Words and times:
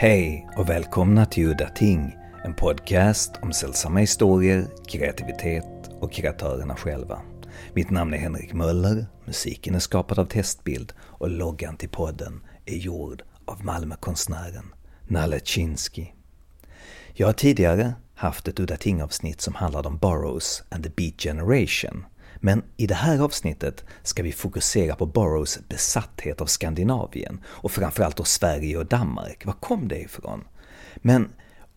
Hej 0.00 0.48
och 0.56 0.68
välkomna 0.68 1.26
till 1.26 1.46
Udda 1.46 1.68
Ting, 1.68 2.16
en 2.44 2.54
podcast 2.54 3.32
om 3.42 3.52
sällsamma 3.52 3.98
historier, 3.98 4.66
kreativitet 4.88 5.90
och 6.00 6.12
kreatörerna 6.12 6.76
själva. 6.76 7.22
Mitt 7.74 7.90
namn 7.90 8.14
är 8.14 8.18
Henrik 8.18 8.52
Möller, 8.52 9.06
musiken 9.24 9.74
är 9.74 9.78
skapad 9.78 10.18
av 10.18 10.24
Testbild 10.24 10.92
och 11.00 11.30
loggan 11.30 11.76
till 11.76 11.88
podden 11.88 12.42
är 12.66 12.76
gjord 12.76 13.22
av 13.44 13.64
Malmökonstnären 13.64 14.74
Nalle 15.08 15.40
Chinsky. 15.44 16.06
Jag 17.12 17.28
har 17.28 17.32
tidigare 17.32 17.94
haft 18.14 18.48
ett 18.48 18.60
Udda 18.60 18.76
Ting-avsnitt 18.76 19.40
som 19.40 19.54
handlade 19.54 19.88
om 19.88 19.98
Burroughs 19.98 20.62
and 20.68 20.84
the 20.84 20.90
Beat 20.96 21.20
Generation 21.20 22.04
men 22.40 22.62
i 22.76 22.86
det 22.86 22.94
här 22.94 23.18
avsnittet 23.18 23.84
ska 24.02 24.22
vi 24.22 24.32
fokusera 24.32 24.94
på 24.94 25.06
Burroughs 25.06 25.58
besatthet 25.68 26.40
av 26.40 26.46
Skandinavien 26.46 27.40
och 27.46 27.72
framförallt 27.72 28.16
då 28.16 28.24
Sverige 28.24 28.78
och 28.78 28.86
Danmark. 28.86 29.46
Var 29.46 29.52
kom 29.52 29.88
det 29.88 30.00
ifrån? 30.00 30.44
Men 30.96 31.32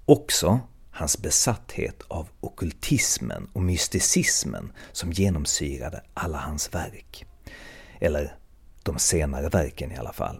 också 0.06 0.60
hans 0.92 1.22
besatthet 1.22 2.04
av 2.08 2.28
okultismen 2.40 3.50
och 3.54 3.62
mysticismen 3.62 4.72
som 4.92 5.12
genomsyrade 5.12 6.02
alla 6.14 6.38
hans 6.38 6.74
verk. 6.74 7.26
Eller 8.00 8.36
de 8.84 9.00
senare 9.00 9.50
verken 9.50 9.92
i 9.92 9.98
alla 9.98 10.14
fall. 10.14 10.40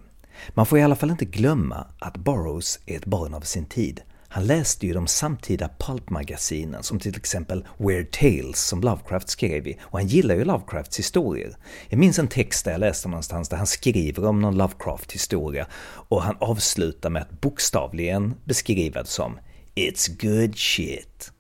Man 0.50 0.66
får 0.66 0.80
i 0.80 0.84
alla 0.84 0.96
fall 0.96 1.12
inte 1.12 1.26
glömma 1.26 1.88
att 2.00 2.18
Burroughs 2.18 2.80
är 2.86 2.98
ett 2.98 3.06
barn 3.06 3.34
av 3.34 3.42
sin 3.42 3.66
tid. 3.66 4.02
Han 4.34 4.48
läste 4.48 4.88
ju 4.88 4.94
de 4.94 5.08
samtida 5.08 5.70
pulpmagasinen 5.80 6.84
som 6.84 7.00
till 7.00 7.18
exempel 7.18 7.66
Weird 7.78 8.12
Tales 8.12 8.68
som 8.68 8.82
Lovecraft 8.82 9.30
skrev 9.30 9.68
i 9.68 9.78
och 9.82 10.00
han 10.00 10.08
gillar 10.08 10.36
ju 10.36 10.46
Lovecrafts 10.46 11.00
historier. 11.00 11.58
Jag 11.90 12.00
minns 12.00 12.20
en 12.20 12.28
text 12.28 12.66
där 12.66 12.72
jag 12.72 12.80
läste 12.80 13.08
någonstans 13.08 13.50
där 13.50 13.58
han 13.58 13.68
skriver 13.68 14.26
om 14.26 14.42
någon 14.42 14.58
Lovecraft-historia 14.58 15.68
och 15.84 16.22
han 16.22 16.38
avslutar 16.40 17.10
med 17.10 17.22
att 17.22 17.42
bokstavligen 17.42 18.34
beskriva 18.44 19.02
det 19.02 19.08
som 19.08 19.40
“It's 19.76 20.22
good 20.22 20.58
shit”. 20.58 21.32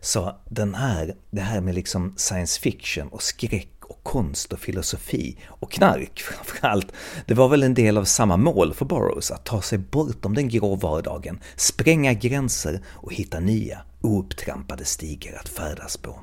Så 0.00 0.36
den 0.48 0.74
här, 0.74 1.14
det 1.30 1.40
här 1.40 1.60
med 1.60 1.74
liksom 1.74 2.14
science 2.16 2.60
fiction 2.60 3.08
och 3.08 3.22
skräck 3.22 3.77
och 3.88 4.02
konst 4.02 4.52
och 4.52 4.58
filosofi 4.58 5.38
och 5.48 5.72
knark 5.72 6.20
framförallt. 6.20 6.92
Det 7.26 7.34
var 7.34 7.48
väl 7.48 7.62
en 7.62 7.74
del 7.74 7.98
av 7.98 8.04
samma 8.04 8.36
mål 8.36 8.74
för 8.74 8.84
Burroughs, 8.84 9.30
att 9.30 9.44
ta 9.44 9.62
sig 9.62 9.78
bortom 9.78 10.34
den 10.34 10.48
grå 10.48 10.74
vardagen, 10.74 11.40
spränga 11.56 12.12
gränser 12.12 12.80
och 12.86 13.12
hitta 13.12 13.40
nya, 13.40 13.78
oupptrampade 14.00 14.84
stigar 14.84 15.40
att 15.40 15.48
färdas 15.48 15.96
på. 15.96 16.20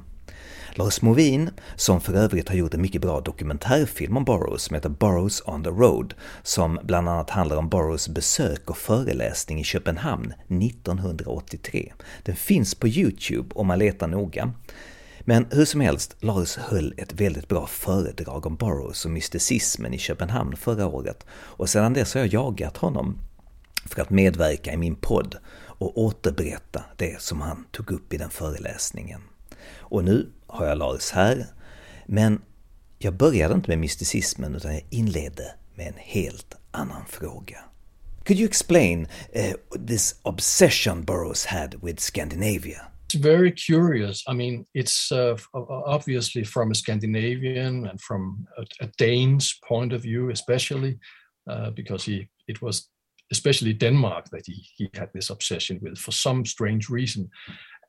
Lars 0.77 1.01
Movin, 1.01 1.49
som 1.75 2.01
för 2.01 2.13
övrigt 2.13 2.49
har 2.49 2.55
gjort 2.55 2.73
en 2.73 2.81
mycket 2.81 3.01
bra 3.01 3.21
dokumentärfilm 3.21 4.17
om 4.17 4.25
Burroughs 4.25 4.63
som 4.63 4.73
heter 4.73 4.89
Burroughs 4.89 5.43
on 5.45 5.63
the 5.63 5.69
Road, 5.69 6.13
som 6.43 6.79
bland 6.83 7.09
annat 7.09 7.29
handlar 7.29 7.57
om 7.57 7.69
Burroughs 7.69 8.09
besök 8.09 8.69
och 8.69 8.77
föreläsning 8.77 9.59
i 9.59 9.63
Köpenhamn 9.63 10.33
1983. 10.47 11.93
Den 12.23 12.35
finns 12.35 12.75
på 12.75 12.87
Youtube 12.87 13.55
om 13.55 13.67
man 13.67 13.79
letar 13.79 14.07
noga. 14.07 14.53
Men 15.27 15.47
hur 15.51 15.65
som 15.65 15.81
helst, 15.81 16.15
Lars 16.19 16.57
höll 16.57 16.93
ett 16.97 17.13
väldigt 17.13 17.47
bra 17.47 17.67
föredrag 17.67 18.45
om 18.45 18.55
Burroughs 18.55 19.05
och 19.05 19.11
mysticismen 19.11 19.93
i 19.93 19.97
Köpenhamn 19.97 20.55
förra 20.55 20.87
året 20.87 21.25
och 21.31 21.69
sedan 21.69 21.93
dess 21.93 22.13
har 22.13 22.21
jag 22.21 22.33
jagat 22.33 22.77
honom 22.77 23.17
för 23.85 24.01
att 24.01 24.09
medverka 24.09 24.73
i 24.73 24.77
min 24.77 24.95
podd 24.95 25.35
och 25.77 25.97
återberätta 25.97 26.83
det 26.97 27.21
som 27.21 27.41
han 27.41 27.65
tog 27.71 27.91
upp 27.91 28.13
i 28.13 28.17
den 28.17 28.29
föreläsningen. 28.29 29.21
Och 29.77 30.03
nu 30.03 30.29
har 30.47 30.65
jag 30.65 30.77
Lars 30.77 31.11
här, 31.11 31.45
men 32.05 32.41
jag 32.97 33.13
började 33.13 33.53
inte 33.53 33.69
med 33.69 33.79
mysticismen 33.79 34.55
utan 34.55 34.73
jag 34.73 34.85
inledde 34.89 35.55
med 35.75 35.87
en 35.87 35.97
helt 35.97 36.55
annan 36.71 37.05
fråga. 37.09 37.57
Could 38.23 38.39
you 38.39 38.49
explain 38.49 39.07
uh, 39.35 39.85
this 39.87 40.15
obsession 40.21 41.05
Burroughs 41.05 41.45
had 41.45 41.75
with 41.83 42.01
Scandinavia? 42.01 42.81
Very 43.15 43.51
curious. 43.51 44.23
I 44.27 44.33
mean, 44.33 44.65
it's 44.73 45.11
uh, 45.11 45.37
obviously 45.53 46.43
from 46.43 46.71
a 46.71 46.75
Scandinavian 46.75 47.87
and 47.87 47.99
from 48.01 48.45
a, 48.57 48.65
a 48.81 48.87
Dane's 48.97 49.59
point 49.67 49.93
of 49.93 50.01
view, 50.01 50.29
especially 50.29 50.99
uh, 51.49 51.71
because 51.71 52.03
he 52.05 52.27
it 52.47 52.61
was 52.61 52.89
especially 53.31 53.73
Denmark 53.73 54.29
that 54.29 54.45
he 54.45 54.65
he 54.77 54.89
had 54.93 55.09
this 55.13 55.29
obsession 55.29 55.79
with 55.81 55.97
for 55.97 56.11
some 56.11 56.45
strange 56.45 56.89
reason. 56.89 57.29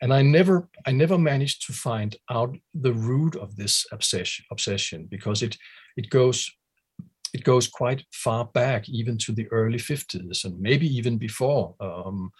And 0.02 0.12
I 0.12 0.22
never 0.22 0.68
I 0.86 0.92
never 0.92 1.18
managed 1.18 1.66
to 1.66 1.72
find 1.72 2.16
out 2.30 2.56
the 2.74 2.92
root 2.92 3.36
of 3.36 3.56
this 3.56 3.86
obsession 3.92 4.44
obsession 4.50 5.06
because 5.10 5.42
it 5.42 5.56
it 5.96 6.10
goes 6.10 6.50
it 7.32 7.44
goes 7.44 7.68
quite 7.68 8.04
far 8.12 8.44
back, 8.44 8.88
even 8.88 9.18
to 9.18 9.32
the 9.32 9.46
early 9.50 9.78
50s 9.78 10.44
and 10.44 10.60
maybe 10.60 10.86
even 10.86 11.18
before. 11.18 11.74
Um, 11.80 12.30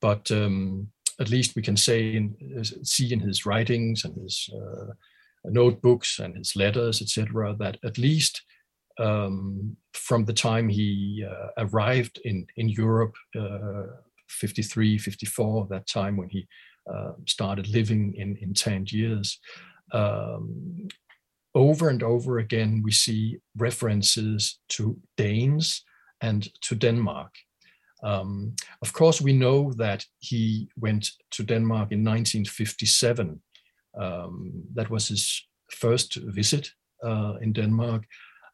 but 0.00 0.30
um, 0.30 0.88
at 1.20 1.30
least 1.30 1.56
we 1.56 1.62
can 1.62 1.76
say 1.76 2.14
in, 2.14 2.64
see 2.82 3.12
in 3.12 3.20
his 3.20 3.46
writings 3.46 4.04
and 4.04 4.14
his 4.20 4.48
uh, 4.54 4.92
notebooks 5.44 6.18
and 6.18 6.36
his 6.36 6.56
letters, 6.56 7.00
etc., 7.02 7.54
that 7.58 7.78
at 7.84 7.98
least 7.98 8.42
um, 8.98 9.76
from 9.92 10.24
the 10.24 10.32
time 10.32 10.68
he 10.68 11.24
uh, 11.28 11.48
arrived 11.58 12.20
in 12.24 12.46
in 12.56 12.68
Europe, 12.68 13.14
uh, 13.38 13.84
53, 14.28 14.98
54, 14.98 15.66
that 15.70 15.86
time 15.86 16.16
when 16.16 16.28
he 16.28 16.46
uh, 16.92 17.12
started 17.26 17.68
living 17.68 18.14
in 18.16 18.36
in 18.36 18.54
Tangiers. 18.54 19.38
Um, 19.92 20.88
over 21.54 21.88
and 21.88 22.02
over 22.02 22.38
again, 22.38 22.82
we 22.84 22.90
see 22.90 23.38
references 23.56 24.58
to 24.70 24.98
Danes 25.16 25.84
and 26.20 26.48
to 26.62 26.74
Denmark. 26.74 27.32
Um, 28.04 28.54
of 28.82 28.92
course, 28.92 29.20
we 29.20 29.32
know 29.32 29.72
that 29.78 30.04
he 30.18 30.68
went 30.76 31.08
to 31.30 31.42
Denmark 31.42 31.90
in 31.90 32.04
1957. 32.04 33.40
Um, 33.98 34.52
that 34.74 34.90
was 34.90 35.08
his 35.08 35.42
first 35.70 36.16
visit 36.16 36.70
uh, 37.02 37.34
in 37.40 37.52
Denmark. 37.52 38.04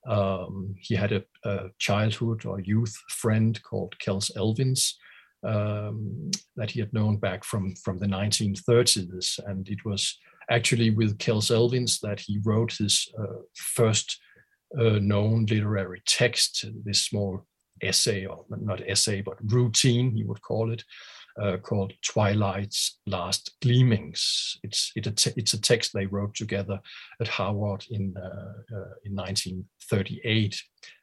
Um, 0.06 0.74
he 0.78 0.94
had 0.94 1.12
a, 1.12 1.22
a, 1.44 1.68
childhood 1.78 2.46
or 2.46 2.60
youth 2.60 2.96
friend 3.10 3.60
called 3.62 3.94
Kels 3.98 4.30
Elvins 4.36 4.94
um, 5.42 6.30
that 6.56 6.70
he 6.70 6.80
had 6.80 6.92
known 6.92 7.18
back 7.18 7.44
from, 7.44 7.74
from 7.84 7.98
the 7.98 8.06
1930s. 8.06 9.38
And 9.46 9.68
it 9.68 9.84
was 9.84 10.18
actually 10.50 10.90
with 10.90 11.18
Kels 11.18 11.50
Elvins 11.50 12.00
that 12.00 12.20
he 12.20 12.40
wrote 12.44 12.72
his 12.78 13.12
uh, 13.18 13.42
first 13.54 14.18
uh, 14.78 14.98
known 15.00 15.46
literary 15.46 16.02
text, 16.06 16.64
this 16.84 17.02
small 17.02 17.46
essay, 17.82 18.26
or 18.26 18.44
not 18.48 18.82
essay, 18.88 19.20
but 19.22 19.38
routine, 19.52 20.10
he 20.12 20.24
would 20.24 20.42
call 20.42 20.72
it, 20.72 20.84
uh, 21.40 21.56
called 21.58 21.92
Twilight's 22.02 22.98
Last 23.06 23.56
Gleamings. 23.62 24.58
It's, 24.62 24.92
it, 24.96 25.06
it's 25.36 25.54
a 25.54 25.60
text 25.60 25.92
they 25.92 26.06
wrote 26.06 26.34
together 26.34 26.80
at 27.20 27.28
Harvard 27.28 27.84
in, 27.90 28.14
uh, 28.16 28.76
uh, 28.76 28.94
in 29.04 29.14
1938. 29.14 30.60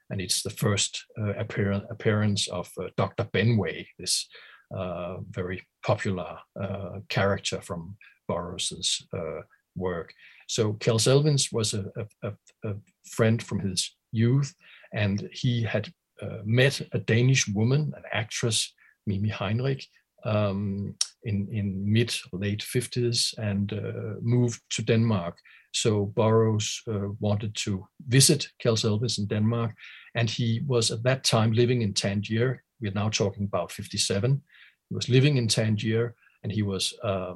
And 0.10 0.22
it's 0.22 0.42
the 0.42 0.50
first 0.50 1.04
uh, 1.20 1.34
appearance, 1.34 1.86
appearance 1.90 2.48
of 2.48 2.70
uh, 2.80 2.88
Dr. 2.96 3.26
Benway, 3.26 3.88
this 4.00 4.28
uh, 4.76 5.18
very 5.30 5.66
popular 5.86 6.38
character 7.08 7.62
from 7.62 7.96
Burroughs's 8.28 9.08
work. 9.76 10.12
So 10.48 10.74
Kels 10.74 11.08
Elvins 11.08 11.54
was 11.54 11.74
a, 11.74 11.86
a, 12.24 12.32
a, 12.66 12.74
friend 13.06 13.42
from 13.42 13.60
his 13.60 13.96
youth, 14.12 14.54
and 14.94 15.30
he 15.32 15.64
had 15.64 15.90
uh, 16.22 16.40
met 16.44 16.82
a 16.94 17.00
Danish 17.00 17.48
woman, 17.48 17.94
an 17.96 18.04
actress, 18.12 18.74
Mimi 19.06 19.30
Heinrich, 19.30 19.86
um, 20.26 20.96
in, 21.24 21.48
in 21.52 21.92
mid 21.92 22.16
late 22.32 22.62
50s 22.62 23.38
and 23.38 23.74
uh, 23.74 24.20
moved 24.22 24.62
to 24.72 24.82
Denmark. 24.82 25.38
So 25.74 26.06
Burroughs 26.06 26.82
uh, 26.88 27.10
wanted 27.20 27.56
to 27.66 27.88
visit 28.08 28.48
Kels 28.64 28.84
Elvins 28.84 29.20
in 29.20 29.28
Denmark, 29.28 29.76
and 30.16 30.30
he 30.30 30.62
was 30.66 30.92
at 30.92 31.04
that 31.04 31.24
time 31.24 31.52
living 31.52 31.82
in 31.82 31.94
Tangier. 31.94 32.64
We're 32.82 32.94
now 32.94 33.10
talking 33.10 33.44
about 33.44 33.72
57. 33.72 34.42
He 34.90 34.96
was 34.96 35.10
living 35.10 35.38
in 35.38 35.48
Tangier, 35.48 36.16
and 36.44 36.52
he 36.52 36.62
was 36.62 36.94
uh, 37.04 37.34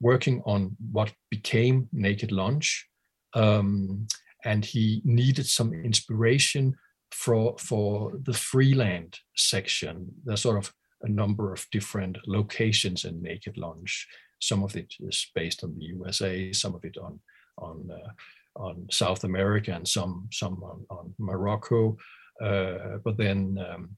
working 0.00 0.42
on 0.44 0.76
what 0.92 1.12
became 1.30 1.88
Naked 1.92 2.32
Lunch. 2.32 2.86
Um, 3.34 4.06
and 4.44 4.64
he 4.64 5.02
needed 5.04 5.46
some 5.46 5.72
inspiration 5.72 6.74
for 7.12 7.56
for 7.58 8.12
the 8.22 8.32
Freeland 8.32 9.18
section, 9.36 10.12
there's 10.24 10.42
sort 10.42 10.58
of 10.58 10.72
a 11.02 11.08
number 11.08 11.52
of 11.52 11.66
different 11.72 12.18
locations 12.26 13.04
in 13.04 13.22
Naked 13.22 13.56
Lunch. 13.56 14.06
Some 14.40 14.62
of 14.62 14.76
it 14.76 14.94
is 15.00 15.30
based 15.34 15.64
on 15.64 15.74
the 15.74 15.84
USA, 15.86 16.52
some 16.52 16.74
of 16.74 16.84
it 16.84 16.96
on 16.98 17.20
on 17.58 17.90
uh, 17.90 18.62
on 18.62 18.86
South 18.90 19.24
America, 19.24 19.72
and 19.72 19.86
some 19.86 20.28
some 20.32 20.62
on, 20.62 20.84
on 20.90 21.14
Morocco. 21.18 21.96
Uh, 22.42 22.98
but 23.04 23.16
then 23.16 23.58
um, 23.70 23.96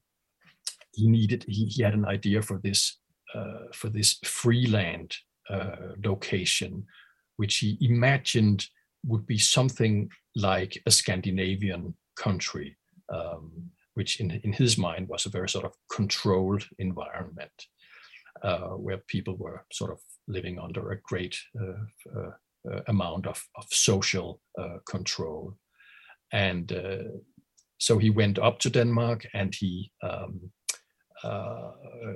he 0.93 1.07
needed 1.07 1.45
he, 1.47 1.65
he 1.65 1.83
had 1.83 1.93
an 1.93 2.05
idea 2.05 2.41
for 2.41 2.59
this 2.63 2.99
uh, 3.35 3.67
for 3.73 3.89
this 3.89 4.19
Freeland 4.23 5.15
uh, 5.49 5.93
location, 6.03 6.85
which 7.37 7.57
he 7.57 7.77
imagined 7.81 8.65
would 9.05 9.25
be 9.25 9.37
something 9.37 10.09
like 10.35 10.81
a 10.85 10.91
Scandinavian 10.91 11.93
country 12.15 12.77
um, 13.11 13.71
which 13.93 14.19
in, 14.19 14.31
in 14.43 14.53
his 14.53 14.77
mind 14.77 15.07
was 15.07 15.25
a 15.25 15.29
very 15.29 15.49
sort 15.49 15.65
of 15.65 15.73
controlled 15.91 16.67
environment 16.79 17.67
uh, 18.41 18.69
where 18.69 18.97
people 19.07 19.35
were 19.37 19.65
sort 19.71 19.91
of 19.91 19.99
living 20.27 20.59
under 20.59 20.91
a 20.91 21.01
great 21.01 21.37
uh, 21.59 22.19
uh, 22.19 22.31
uh 22.71 22.81
amount 22.87 23.27
of, 23.27 23.43
of 23.55 23.65
social 23.69 24.41
uh, 24.57 24.77
control. 24.89 25.57
And 26.31 26.73
so 27.77 27.97
he 27.97 28.09
went 28.09 28.39
up 28.39 28.59
to 28.59 28.69
Denmark 28.69 29.27
and 29.33 29.53
he 29.53 29.91
um, 30.01 30.51
uh, 31.23 31.71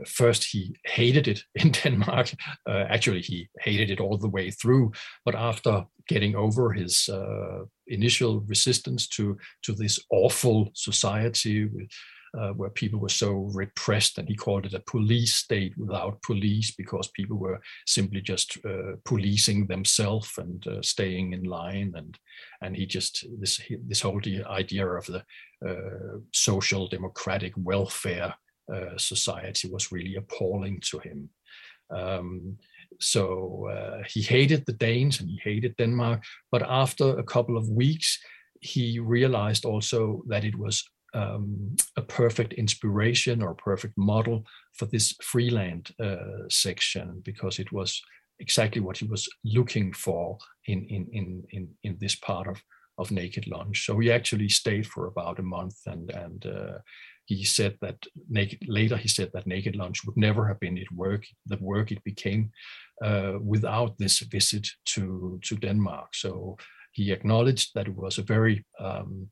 first 0.06 0.44
he 0.44 0.76
hated 0.86 1.28
it 1.28 1.44
in 1.56 1.72
Denmark. 1.72 2.34
Uh, 2.68 2.86
actually, 2.90 3.22
he 3.22 3.50
hated 3.62 3.90
it 3.90 4.00
all 4.00 4.18
the 4.18 4.30
way 4.30 4.52
through. 4.52 4.92
But 5.26 5.36
after 5.36 5.86
getting 6.08 6.36
over 6.36 6.72
his 6.72 7.10
uh, 7.10 7.66
initial 7.88 8.42
resistance 8.42 9.08
to 9.08 9.38
to 9.64 9.74
this 9.74 10.00
awful 10.10 10.70
society 10.74 11.70
uh, 12.38 12.52
where 12.54 12.70
people 12.70 13.00
were 13.00 13.10
so 13.10 13.50
repressed, 13.54 14.18
and 14.18 14.28
he 14.28 14.36
called 14.36 14.66
it 14.66 14.74
a 14.74 14.92
police 14.92 15.36
state 15.36 15.74
without 15.78 16.22
police 16.22 16.76
because 16.76 17.10
people 17.16 17.38
were 17.38 17.60
simply 17.86 18.22
just 18.22 18.58
uh, 18.66 18.96
policing 19.06 19.68
themselves 19.68 20.38
and 20.38 20.68
uh, 20.68 20.82
staying 20.82 21.34
in 21.34 21.44
line, 21.44 21.94
and 21.96 22.20
and 22.62 22.76
he 22.76 22.86
just 22.86 23.26
this 23.40 23.62
this 23.88 24.02
whole 24.02 24.22
idea 24.50 24.88
of 24.88 25.06
the 25.06 25.24
social 26.32 26.88
democratic 26.88 27.54
welfare 27.58 28.36
uh, 28.74 28.98
society 28.98 29.70
was 29.70 29.92
really 29.92 30.16
appalling 30.16 30.80
to 30.92 31.00
him. 31.00 31.30
Um, 31.90 32.58
so 33.00 33.70
uh, 33.72 34.04
he 34.08 34.22
hated 34.22 34.66
the 34.66 34.74
Danes 34.74 35.20
and 35.20 35.30
he 35.30 35.40
hated 35.44 35.76
Denmark. 35.78 36.24
But 36.52 36.64
after 36.64 37.18
a 37.18 37.24
couple 37.24 37.58
of 37.58 37.70
weeks, 37.70 38.20
he 38.62 39.00
realized 39.00 39.66
also 39.66 40.24
that 40.28 40.44
it 40.44 40.58
was 40.58 40.84
um, 41.14 41.76
a 41.96 42.02
perfect 42.02 42.54
inspiration 42.54 43.42
or 43.42 43.54
perfect 43.56 43.98
model 43.98 44.44
for 44.74 44.86
this 44.86 45.16
Freeland 45.22 45.92
uh, 46.00 46.48
section 46.50 47.22
because 47.24 47.60
it 47.60 47.72
was 47.72 48.02
exactly 48.40 48.82
what 48.82 48.98
he 48.98 49.06
was 49.06 49.28
looking 49.44 49.94
for 49.94 50.38
in 50.66 50.86
in 50.86 51.08
in 51.12 51.44
in, 51.52 51.68
in 51.84 51.98
this 52.00 52.16
part 52.16 52.48
of 52.48 52.62
of 52.98 53.12
Naked 53.12 53.48
Lunch. 53.48 53.86
So 53.86 54.00
he 54.00 54.12
actually 54.12 54.50
stayed 54.50 54.88
for 54.88 55.08
about 55.08 55.40
a 55.40 55.44
month 55.44 55.76
and 55.86 56.12
and 56.12 56.46
uh, 56.46 56.78
he 57.28 57.44
said 57.44 57.78
that 57.82 57.98
naked 58.30 58.60
later 58.68 58.98
he 58.98 59.08
said 59.08 59.30
that 59.34 59.46
naked 59.46 59.76
lunch 59.76 60.06
would 60.06 60.18
never 60.18 60.48
have 60.48 60.60
been 60.60 60.78
it 60.78 60.92
work 60.92 61.24
the 61.46 61.58
work 61.58 61.92
it 61.92 62.04
became 62.04 62.50
uh, 63.04 63.34
without 63.42 63.98
this 63.98 64.20
visit 64.20 64.68
to 64.86 65.40
to 65.44 65.56
denmark. 65.58 66.08
So 66.14 66.58
he 66.94 67.12
acknowledged 67.12 67.72
that 67.76 67.88
it 67.88 67.96
was 67.96 68.18
a 68.18 68.24
very 68.24 68.66
um, 68.80 69.28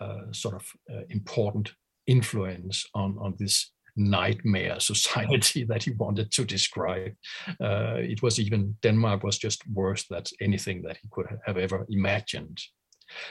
uh, 0.00 0.32
sort 0.32 0.54
of 0.54 0.66
uh, 0.90 1.02
important 1.10 1.74
influence 2.06 2.86
on 2.94 3.18
on 3.18 3.34
this 3.38 3.72
nightmare 3.96 4.80
society 4.92 5.64
that 5.64 5.82
he 5.82 5.90
wanted 5.90 6.30
to 6.32 6.44
describe. 6.44 7.12
Uh, 7.60 7.96
it 7.98 8.22
was 8.22 8.38
even 8.38 8.76
denmark 8.82 9.22
was 9.24 9.38
just 9.38 9.62
worse 9.68 10.06
than 10.08 10.22
anything 10.40 10.82
that 10.82 10.96
he 11.02 11.08
could 11.10 11.26
have 11.46 11.58
ever 11.58 11.86
imagined. 11.90 12.58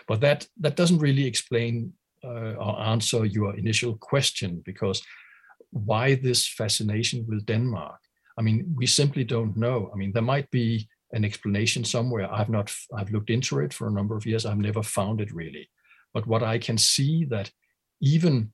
But 0.08 0.22
that 0.22 0.48
that 0.60 0.76
doesn't 0.76 1.00
really 1.00 1.26
explain 1.26 1.94
uh, 2.24 2.54
or 2.54 2.82
answer 2.82 3.26
your 3.26 3.56
initial 3.58 3.98
question 3.98 4.62
because 4.66 5.02
why 5.72 6.16
this 6.16 6.48
fascination 6.48 7.26
with 7.28 7.46
Denmark? 7.46 8.00
I 8.38 8.42
mean, 8.42 8.74
we 8.76 8.86
simply 8.86 9.24
don't 9.24 9.58
know. 9.58 9.90
I 9.94 9.98
mean, 9.98 10.12
there 10.14 10.22
might 10.22 10.50
be 10.52 10.88
an 11.14 11.26
explanation 11.26 11.84
somewhere. 11.84 12.32
I've 12.32 12.50
not, 12.50 12.74
I've 12.96 13.12
looked 13.12 13.30
into 13.30 13.60
it 13.60 13.74
for 13.74 13.88
a 13.88 13.92
number 13.92 14.16
of 14.16 14.26
years. 14.26 14.46
I've 14.46 14.58
never 14.58 14.84
found 14.84 15.22
it 15.22 15.34
really. 15.34 15.70
But 16.14 16.28
what 16.28 16.44
I 16.44 16.58
can 16.58 16.78
see 16.78 17.26
that 17.26 17.52
even 18.02 18.52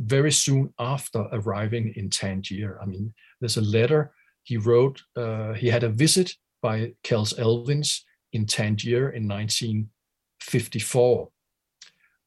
very 0.00 0.32
soon 0.32 0.72
after 0.78 1.26
arriving 1.32 1.92
in 1.96 2.10
Tangier, 2.10 2.78
I 2.82 2.86
mean, 2.86 3.14
there's 3.40 3.56
a 3.56 3.62
letter 3.62 4.12
he 4.42 4.56
wrote. 4.56 5.02
Uh, 5.16 5.54
he 5.54 5.68
had 5.68 5.84
a 5.84 5.88
visit 5.88 6.32
by 6.62 6.92
Kels 7.02 7.38
Elvins 7.38 8.00
in 8.32 8.46
Tangier 8.46 9.10
in 9.10 9.28
1954 9.28 11.28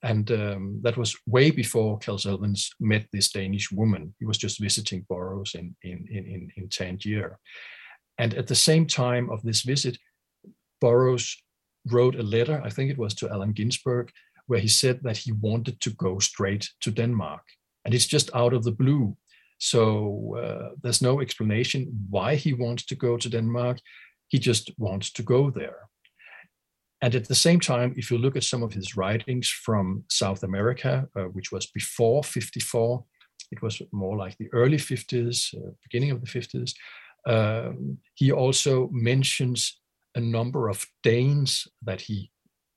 and 0.03 0.31
um, 0.31 0.79
that 0.83 0.97
was 0.97 1.15
way 1.25 1.49
before 1.51 1.99
Kels 1.99 2.25
Elvins 2.25 2.69
met 2.79 3.07
this 3.11 3.31
Danish 3.31 3.71
woman. 3.71 4.13
He 4.19 4.25
was 4.25 4.37
just 4.37 4.61
visiting 4.61 5.05
Burroughs 5.09 5.55
in, 5.55 5.75
in, 5.81 6.07
in, 6.09 6.51
in 6.55 6.69
Tangier. 6.69 7.39
And 8.19 8.33
at 8.33 8.47
the 8.47 8.55
same 8.55 8.85
time 8.85 9.29
of 9.29 9.41
this 9.41 9.61
visit, 9.61 9.97
Burroughs 10.81 11.35
wrote 11.91 12.15
a 12.15 12.23
letter, 12.23 12.61
I 12.63 12.69
think 12.69 12.91
it 12.91 12.97
was 12.97 13.15
to 13.15 13.29
Allen 13.29 13.53
Ginsberg, 13.53 14.11
where 14.45 14.59
he 14.59 14.67
said 14.67 14.99
that 15.03 15.17
he 15.17 15.31
wanted 15.31 15.79
to 15.81 15.89
go 15.91 16.19
straight 16.19 16.69
to 16.81 16.91
Denmark. 16.91 17.41
And 17.85 17.93
it's 17.93 18.07
just 18.07 18.29
out 18.35 18.53
of 18.53 18.63
the 18.63 18.71
blue. 18.71 19.17
So 19.57 20.37
uh, 20.37 20.75
there's 20.81 21.01
no 21.01 21.21
explanation 21.21 21.87
why 22.09 22.35
he 22.35 22.53
wants 22.53 22.85
to 22.85 22.95
go 22.95 23.17
to 23.17 23.29
Denmark. 23.29 23.79
He 24.27 24.37
just 24.37 24.71
wants 24.77 25.11
to 25.13 25.23
go 25.23 25.49
there. 25.49 25.89
And 27.01 27.13
at 27.13 27.27
the 27.27 27.35
same 27.35 27.59
time, 27.59 27.93
if 27.95 28.09
you 28.09 28.17
look 28.17 28.35
at 28.35 28.43
some 28.43 28.63
of 28.63 28.73
his 28.73 28.97
writings 28.97 29.49
from 29.49 30.03
South 30.09 30.43
America, 30.43 31.07
uh, 31.15 31.23
which 31.25 31.51
was 31.51 31.67
before 31.67 32.23
54, 32.23 33.03
it 33.51 33.61
was 33.61 33.81
more 33.91 34.17
like 34.17 34.37
the 34.37 34.49
early 34.51 34.77
50s, 34.77 35.53
uh, 35.55 35.71
beginning 35.83 36.11
of 36.11 36.21
the 36.21 36.27
50s, 36.27 36.73
um, 37.27 37.97
he 38.15 38.31
also 38.31 38.89
mentions 38.91 39.79
a 40.15 40.19
number 40.19 40.69
of 40.69 40.85
Danes 41.03 41.67
that 41.83 42.01
he 42.01 42.31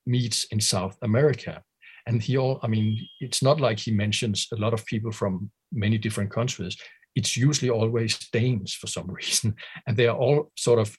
meets 0.06 0.44
in 0.44 0.60
South 0.60 0.98
America. 1.02 1.62
And 2.06 2.22
he 2.22 2.36
all, 2.36 2.60
I 2.62 2.66
mean, 2.66 3.06
it's 3.20 3.42
not 3.42 3.60
like 3.60 3.78
he 3.78 3.90
mentions 3.90 4.48
a 4.52 4.56
lot 4.56 4.74
of 4.74 4.84
people 4.84 5.12
from 5.12 5.50
many 5.72 5.96
different 5.96 6.30
countries. 6.30 6.76
It's 7.14 7.36
usually 7.36 7.70
always 7.70 8.18
Danes 8.32 8.74
for 8.74 8.86
some 8.86 9.06
reason. 9.20 9.54
And 9.86 9.96
they 9.96 10.08
are 10.08 10.16
all 10.16 10.50
sort 10.56 10.78
of 10.78 10.96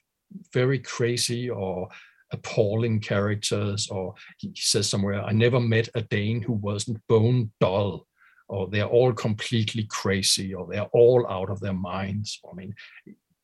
very 0.52 0.78
crazy 0.78 1.50
or 1.50 1.88
appalling 2.32 3.00
characters, 3.00 3.88
or 3.88 4.14
he 4.38 4.52
says 4.54 4.88
somewhere, 4.88 5.22
I 5.22 5.32
never 5.32 5.60
met 5.60 5.88
a 5.94 6.02
Dane 6.02 6.42
who 6.42 6.54
wasn't 6.54 7.06
bone 7.08 7.52
dull, 7.60 8.06
or 8.48 8.68
they're 8.68 8.84
all 8.84 9.12
completely 9.12 9.84
crazy, 9.84 10.54
or 10.54 10.66
they're 10.66 10.90
all 10.92 11.26
out 11.28 11.50
of 11.50 11.60
their 11.60 11.74
minds. 11.74 12.40
I 12.50 12.54
mean, 12.54 12.74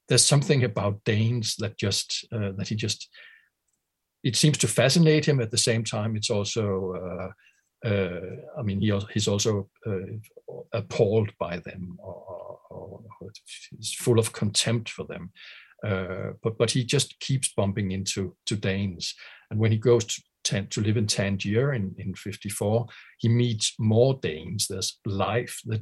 there's 0.08 0.24
something 0.24 0.64
about 0.64 1.04
Danes 1.04 1.56
that 1.56 1.76
just 1.78 2.26
uh, 2.32 2.52
that 2.56 2.68
he 2.68 2.74
just 2.74 3.08
it 4.24 4.34
seems 4.34 4.58
to 4.58 4.68
fascinate 4.68 5.26
him. 5.26 5.40
At 5.40 5.50
the 5.50 5.58
same 5.58 5.84
time, 5.84 6.16
it's 6.16 6.30
also 6.30 6.94
uh, 6.94 7.32
uh, 7.84 8.20
I 8.58 8.62
mean, 8.62 8.80
he, 8.80 8.92
he's 9.12 9.28
also 9.28 9.68
uh, 9.86 10.52
appalled 10.72 11.30
by 11.38 11.58
them, 11.58 11.96
or, 11.98 12.58
or, 12.70 13.00
or, 13.20 13.30
he's 13.76 13.92
full 13.92 14.18
of 14.18 14.32
contempt 14.32 14.90
for 14.90 15.04
them. 15.04 15.30
Uh, 15.86 16.32
but 16.42 16.58
but 16.58 16.70
he 16.70 16.84
just 16.84 17.18
keeps 17.20 17.52
bumping 17.54 17.92
into 17.92 18.36
to 18.46 18.56
Danes, 18.56 19.14
and 19.50 19.60
when 19.60 19.72
he 19.72 19.78
goes 19.78 20.04
to 20.04 20.22
to 20.70 20.80
live 20.80 20.96
in 20.96 21.06
Tangier 21.06 21.74
in, 21.74 21.94
in 21.98 22.14
54, 22.14 22.86
he 23.18 23.28
meets 23.28 23.74
more 23.78 24.18
Danes. 24.22 24.66
There's 24.66 24.98
Life 25.04 25.60
the 25.66 25.76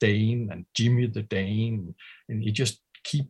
Dane 0.00 0.48
and 0.50 0.66
Jimmy 0.74 1.06
the 1.06 1.22
Dane, 1.22 1.94
and 2.28 2.42
he 2.42 2.50
just 2.50 2.80
keep 3.04 3.26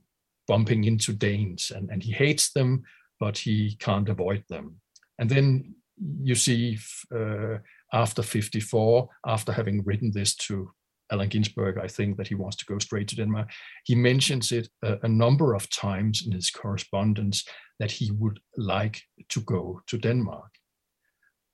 bumping 0.46 0.84
into 0.84 1.12
Danes, 1.12 1.70
and, 1.74 1.90
and 1.90 2.02
he 2.02 2.12
hates 2.12 2.52
them, 2.52 2.84
but 3.20 3.36
he 3.36 3.76
can't 3.76 4.08
avoid 4.08 4.44
them. 4.48 4.80
And 5.18 5.28
then 5.28 5.74
you 6.22 6.34
see 6.34 6.78
uh, 7.14 7.58
after 7.92 8.22
54, 8.22 9.08
after 9.26 9.52
having 9.52 9.84
written 9.84 10.12
this 10.12 10.34
to 10.36 10.70
Allen 11.10 11.28
Ginsberg, 11.28 11.78
I 11.78 11.88
think 11.88 12.16
that 12.16 12.28
he 12.28 12.34
wants 12.34 12.56
to 12.56 12.66
go 12.66 12.78
straight 12.78 13.08
to 13.08 13.16
Denmark. 13.16 13.50
He 13.84 13.94
mentions 13.94 14.52
it 14.52 14.68
a, 14.82 14.98
a, 15.02 15.08
number 15.08 15.54
of 15.54 15.70
times 15.70 16.22
in 16.26 16.32
his 16.32 16.50
correspondence 16.50 17.44
that 17.78 17.90
he 17.90 18.10
would 18.10 18.40
like 18.56 19.02
to 19.30 19.40
go 19.40 19.80
to 19.86 19.98
Denmark. 19.98 20.50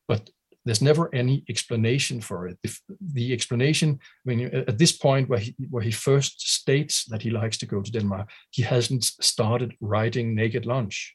But 0.09 0.31
there's 0.65 0.83
never 0.83 1.15
any 1.15 1.45
explanation 1.49 2.21
for 2.21 2.49
it. 2.49 2.59
If 2.63 2.81
the 3.01 3.33
explanation, 3.33 3.99
I 4.01 4.35
mean, 4.35 4.47
at 4.47 4.79
this 4.79 4.93
point 4.93 5.29
where 5.29 5.39
he, 5.39 5.55
where 5.71 5.83
he 5.83 5.91
first 5.91 6.41
states 6.41 7.05
that 7.07 7.23
he 7.23 7.31
likes 7.31 7.59
to 7.59 7.67
go 7.67 7.83
to 7.83 7.93
Denmark, 7.93 8.31
he 8.51 8.63
hasn't 8.63 9.05
started 9.05 9.75
writing 9.81 10.35
Naked 10.35 10.65
Lunch. 10.65 11.15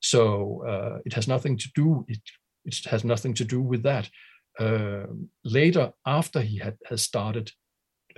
So 0.00 0.62
uh, 0.68 0.98
it 1.06 1.14
has 1.14 1.26
nothing 1.26 1.56
to 1.56 1.68
do, 1.74 2.04
it, 2.06 2.20
it 2.64 2.84
has 2.90 3.02
nothing 3.02 3.32
to 3.34 3.44
do 3.44 3.62
with 3.62 3.82
that 3.84 4.10
later, 5.44 5.92
after 6.06 6.40
he 6.40 6.58
had 6.58 6.76
has 6.88 7.02
started 7.02 7.52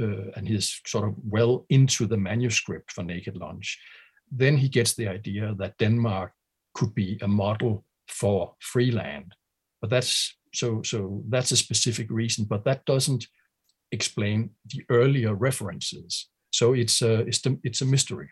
uh, 0.01 0.31
and 0.37 0.49
he's 0.49 0.81
sort 0.87 1.09
of 1.09 1.15
well 1.25 1.67
into 1.69 2.07
the 2.07 2.17
manuscript 2.17 2.93
for 2.93 3.03
Naked 3.03 3.37
Lunch, 3.37 3.79
then 4.31 4.57
he 4.57 4.69
gets 4.69 4.95
the 4.95 5.09
idea 5.09 5.55
that 5.59 5.79
Denmark 5.79 6.33
could 6.75 6.95
be 6.95 7.19
a 7.23 7.29
model 7.29 7.85
for 8.09 8.55
Freeland. 8.61 9.35
But 9.81 9.91
that's 9.91 10.37
so 10.55 10.83
so 10.83 11.23
that's 11.29 11.53
a 11.53 11.57
specific 11.57 12.11
reason, 12.11 12.45
but 12.45 12.65
that 12.65 12.85
doesn't 12.85 13.27
explain 13.93 14.51
the 14.67 14.85
earlier 14.91 15.35
references. 15.35 16.29
So 16.51 16.75
it's 16.75 17.03
a 17.03 17.21
it's, 17.21 17.41
the, 17.41 17.59
it's 17.63 17.81
a 17.81 17.87
mystery. 17.87 18.31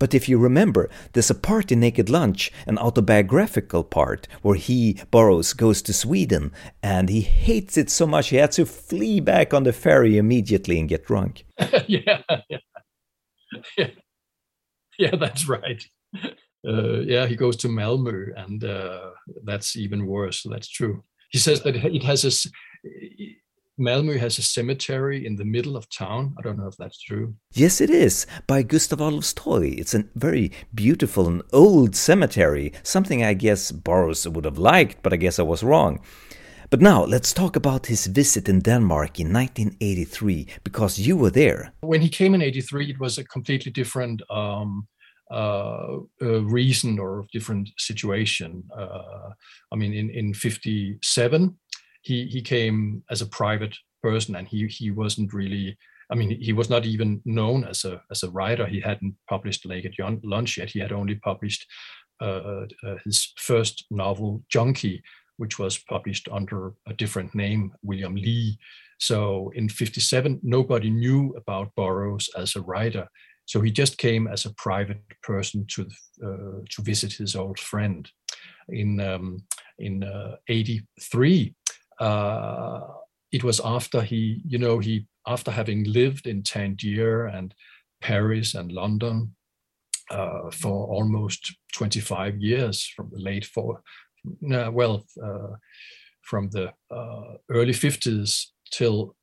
But 0.00 0.14
if 0.14 0.28
you 0.28 0.38
remember, 0.38 0.88
there's 1.12 1.30
a 1.30 1.34
part 1.34 1.70
in 1.70 1.78
Naked 1.78 2.08
Lunch, 2.10 2.50
an 2.66 2.78
autobiographical 2.78 3.84
part, 3.84 4.26
where 4.42 4.56
he, 4.56 4.98
Burroughs, 5.12 5.52
goes 5.52 5.82
to 5.82 5.92
Sweden 5.92 6.52
and 6.82 7.08
he 7.08 7.20
hates 7.20 7.76
it 7.76 7.90
so 7.90 8.06
much 8.06 8.30
he 8.30 8.36
had 8.36 8.50
to 8.52 8.64
flee 8.66 9.20
back 9.20 9.54
on 9.54 9.64
the 9.64 9.72
ferry 9.72 10.16
immediately 10.16 10.80
and 10.80 10.88
get 10.88 11.06
drunk. 11.06 11.44
yeah, 11.86 12.22
yeah, 12.48 12.58
yeah, 14.98 15.16
that's 15.16 15.46
right. 15.46 15.84
Uh, 16.66 17.00
yeah, 17.00 17.26
he 17.26 17.36
goes 17.36 17.56
to 17.56 17.68
Malmö, 17.68 18.28
and 18.36 18.64
uh, 18.64 19.10
that's 19.44 19.76
even 19.76 20.06
worse. 20.06 20.46
That's 20.48 20.68
true. 20.68 21.04
He 21.30 21.38
says 21.38 21.62
that 21.62 21.76
it 21.76 22.02
has 22.02 22.24
a 22.24 22.48
Malmö 23.80 24.18
has 24.18 24.38
a 24.38 24.42
cemetery 24.42 25.26
in 25.26 25.36
the 25.36 25.44
middle 25.44 25.76
of 25.76 25.88
town. 25.88 26.34
I 26.38 26.42
don't 26.42 26.58
know 26.58 26.68
if 26.68 26.76
that's 26.76 27.02
true. 27.02 27.34
Yes, 27.52 27.80
it 27.80 27.90
is, 27.90 28.26
by 28.46 28.62
Gustav 28.62 29.00
Adolfs 29.00 29.32
Torg. 29.32 29.78
It's 29.78 29.94
a 29.94 30.04
very 30.14 30.52
beautiful 30.74 31.26
and 31.26 31.42
old 31.52 31.96
cemetery, 31.96 32.72
something 32.82 33.24
I 33.24 33.34
guess 33.34 33.72
Burroughs 33.72 34.28
would 34.28 34.44
have 34.44 34.58
liked, 34.58 35.02
but 35.02 35.12
I 35.12 35.16
guess 35.16 35.38
I 35.38 35.42
was 35.42 35.62
wrong. 35.62 36.00
But 36.68 36.80
now 36.80 37.04
let's 37.04 37.32
talk 37.32 37.56
about 37.56 37.86
his 37.86 38.06
visit 38.06 38.48
in 38.48 38.60
Denmark 38.60 39.18
in 39.18 39.32
1983, 39.32 40.46
because 40.62 41.00
you 41.00 41.16
were 41.16 41.30
there. 41.30 41.72
When 41.80 42.00
he 42.00 42.08
came 42.08 42.34
in 42.34 42.42
83, 42.42 42.90
it 42.90 43.00
was 43.00 43.18
a 43.18 43.24
completely 43.24 43.72
different 43.72 44.22
um, 44.30 44.86
uh, 45.30 45.98
uh, 46.22 46.42
reason 46.42 46.98
or 46.98 47.24
different 47.32 47.70
situation. 47.78 48.64
Uh, 48.76 49.30
I 49.72 49.76
mean, 49.76 49.94
in, 49.94 50.10
in 50.10 50.34
57, 50.34 51.56
he 52.02 52.26
he 52.26 52.42
came 52.42 53.02
as 53.10 53.22
a 53.22 53.26
private 53.26 53.76
person 54.02 54.36
and 54.36 54.48
he 54.48 54.66
he 54.66 54.90
wasn't 54.90 55.32
really 55.32 55.76
I 56.10 56.16
mean, 56.16 56.40
he 56.40 56.52
was 56.52 56.68
not 56.68 56.84
even 56.84 57.22
known 57.24 57.64
as 57.64 57.84
a 57.84 58.02
as 58.10 58.22
a 58.22 58.30
writer. 58.30 58.66
He 58.66 58.80
hadn't 58.80 59.14
published 59.28 59.66
Naked 59.66 59.94
Lunch 60.24 60.58
yet. 60.58 60.70
He 60.70 60.80
had 60.80 60.92
only 60.92 61.14
published 61.14 61.66
uh, 62.20 62.66
uh, 62.84 62.96
his 63.04 63.32
first 63.36 63.86
novel, 63.90 64.42
Junkie, 64.48 65.02
which 65.36 65.58
was 65.58 65.78
published 65.78 66.28
under 66.30 66.74
a 66.86 66.92
different 66.94 67.34
name, 67.34 67.72
William 67.82 68.14
Lee. 68.14 68.58
So 68.98 69.52
in 69.54 69.68
'57, 69.68 70.40
nobody 70.42 70.90
knew 70.90 71.34
about 71.36 71.74
Burroughs 71.76 72.28
as 72.36 72.56
a 72.56 72.60
writer. 72.60 73.08
So 73.46 73.60
he 73.60 73.70
just 73.70 73.96
came 73.96 74.26
as 74.26 74.44
a 74.44 74.54
private 74.54 75.02
person 75.22 75.64
to 75.74 75.82
uh, 76.24 76.60
to 76.70 76.82
visit 76.82 77.12
his 77.12 77.36
old 77.36 77.58
friend. 77.58 78.10
In 78.68 79.00
um, 79.00 79.44
in 79.78 80.04
'83, 80.48 81.54
uh, 82.00 82.80
it 83.30 83.44
was 83.44 83.60
after 83.64 84.02
he, 84.02 84.42
you 84.46 84.58
know, 84.58 84.78
he 84.78 85.06
after 85.26 85.50
having 85.50 85.84
lived 85.84 86.26
in 86.26 86.42
Tangier 86.42 87.26
and 87.26 87.54
Paris 88.00 88.54
and 88.54 88.72
London 88.72 89.34
uh, 90.10 90.50
for 90.50 90.86
almost 90.86 91.54
25 91.74 92.38
years 92.38 92.84
from 92.86 93.10
the 93.12 93.18
late 93.20 93.44
four, 93.44 93.82
uh, 94.52 94.70
well, 94.72 95.04
uh, 95.22 95.54
from 96.22 96.48
the 96.50 96.72
uh, 96.90 97.34
early 97.50 97.72
50s 97.72 98.46
till 98.70 99.14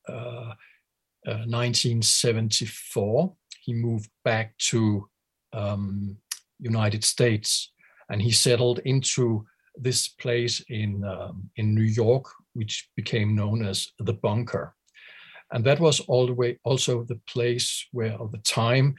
1974, 1.26 3.24
uh, 3.24 3.28
he 3.64 3.74
moved 3.74 4.10
back 4.24 4.58
to 4.58 5.10
um, 5.54 6.18
United 6.60 7.04
States 7.04 7.72
and 8.10 8.22
he 8.22 8.32
settled 8.32 8.80
into 8.80 9.46
this 9.80 10.08
place 10.08 10.64
in 10.70 11.04
um, 11.04 11.50
in 11.56 11.76
New 11.76 11.90
York, 12.04 12.26
which 12.54 12.90
became 12.96 13.36
known 13.36 13.66
as 13.66 13.88
the 14.00 14.14
bunker, 14.14 14.76
and 15.52 15.64
that 15.66 15.80
was 15.80 16.02
way 16.08 16.60
also 16.64 17.04
the 17.04 17.20
place 17.28 17.88
where, 17.92 18.14
of 18.14 18.32
the 18.32 18.40
time, 18.40 18.96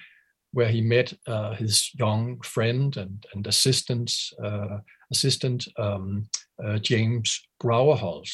where 0.52 0.68
he 0.68 0.80
met 0.80 1.12
uh, 1.26 1.54
his 1.54 1.90
young 1.94 2.40
friend 2.42 2.96
and 2.96 3.26
and 3.34 3.46
assistant 3.46 4.12
uh, 4.42 4.78
assistant 5.10 5.68
um, 5.78 6.28
uh, 6.64 6.78
James 6.78 7.40
Grauerholz, 7.62 8.30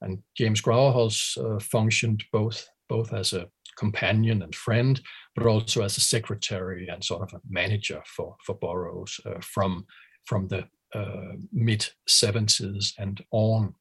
and 0.00 0.18
James 0.36 0.60
Grauerholz 0.60 1.38
uh, 1.38 1.58
functioned 1.60 2.24
both 2.32 2.68
both 2.88 3.12
as 3.12 3.32
a 3.32 3.48
companion 3.76 4.42
and 4.42 4.54
friend, 4.54 5.00
but 5.34 5.46
also 5.46 5.82
as 5.82 5.96
a 5.96 6.00
secretary 6.00 6.88
and 6.88 7.02
sort 7.02 7.22
of 7.22 7.32
a 7.32 7.40
manager 7.48 8.02
for 8.06 8.36
for 8.44 8.54
Burroughs 8.54 9.20
uh, 9.26 9.40
from 9.40 9.86
from 10.26 10.48
the 10.48 10.68
uh, 10.94 11.32
mid 11.52 11.88
70s 12.08 12.92
and 12.98 13.22
on. 13.30 13.74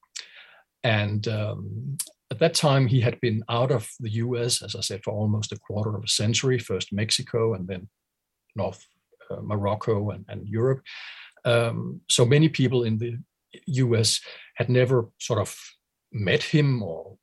And 0.84 1.28
um, 1.28 1.98
at 2.32 2.40
that 2.40 2.54
time, 2.54 2.88
he 2.88 3.02
had 3.02 3.20
been 3.22 3.44
out 3.50 3.72
of 3.72 3.90
the 4.00 4.12
US, 4.12 4.62
as 4.62 4.76
I 4.76 4.82
said, 4.82 5.04
for 5.04 5.14
almost 5.14 5.52
a 5.52 5.60
quarter 5.60 5.96
of 5.96 6.04
a 6.04 6.08
century, 6.08 6.58
first 6.58 6.94
Mexico 6.94 7.54
and 7.54 7.68
then 7.68 7.90
North 8.56 8.86
uh, 9.30 9.42
Morocco 9.42 10.12
and, 10.12 10.26
and 10.28 10.48
Europe. 10.48 10.82
Um, 11.46 12.02
so 12.10 12.26
many 12.26 12.50
people 12.50 12.84
in 12.84 12.98
the 12.98 13.18
US 13.68 14.22
had 14.56 14.70
never 14.70 15.10
sort 15.20 15.40
of 15.40 15.56
met 16.12 16.44
him 16.44 16.82
or 16.84 17.18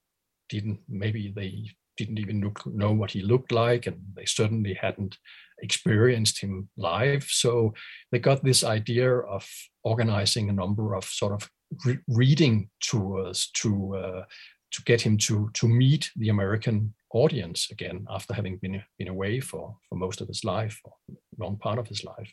didn't, 0.49 0.81
maybe 0.89 1.33
they 1.35 1.71
didn't 1.97 2.19
even 2.19 2.41
look, 2.41 2.65
know 2.67 2.93
what 2.93 3.11
he 3.11 3.23
looked 3.23 3.53
like, 3.53 3.87
and 3.87 4.01
they 4.15 4.25
certainly 4.25 4.75
hadn't 4.75 5.19
experienced 5.63 6.41
him 6.41 6.69
live. 6.77 7.25
So 7.25 7.75
they 8.11 8.19
got 8.19 8.45
this 8.45 8.65
idea 8.65 9.19
of 9.19 9.49
organizing 9.85 10.49
a 10.49 10.53
number 10.53 10.95
of 10.95 11.05
sort 11.05 11.33
of 11.33 11.51
re- 11.85 11.99
reading 12.09 12.71
tours 12.81 13.51
to 13.55 13.97
uh, 13.97 14.25
to 14.71 14.83
get 14.85 15.01
him 15.01 15.17
to 15.19 15.51
to 15.55 15.69
meet 15.69 16.11
the 16.17 16.29
American 16.29 16.95
audience 17.13 17.71
again 17.71 18.07
after 18.11 18.35
having 18.35 18.59
been 18.59 18.83
been 18.99 19.09
away 19.09 19.41
for 19.41 19.77
for 19.89 19.97
most 19.97 20.21
of 20.21 20.29
his 20.29 20.45
life, 20.45 20.81
or 20.85 20.93
long 21.39 21.57
part 21.57 21.79
of 21.79 21.89
his 21.89 22.05
life. 22.05 22.33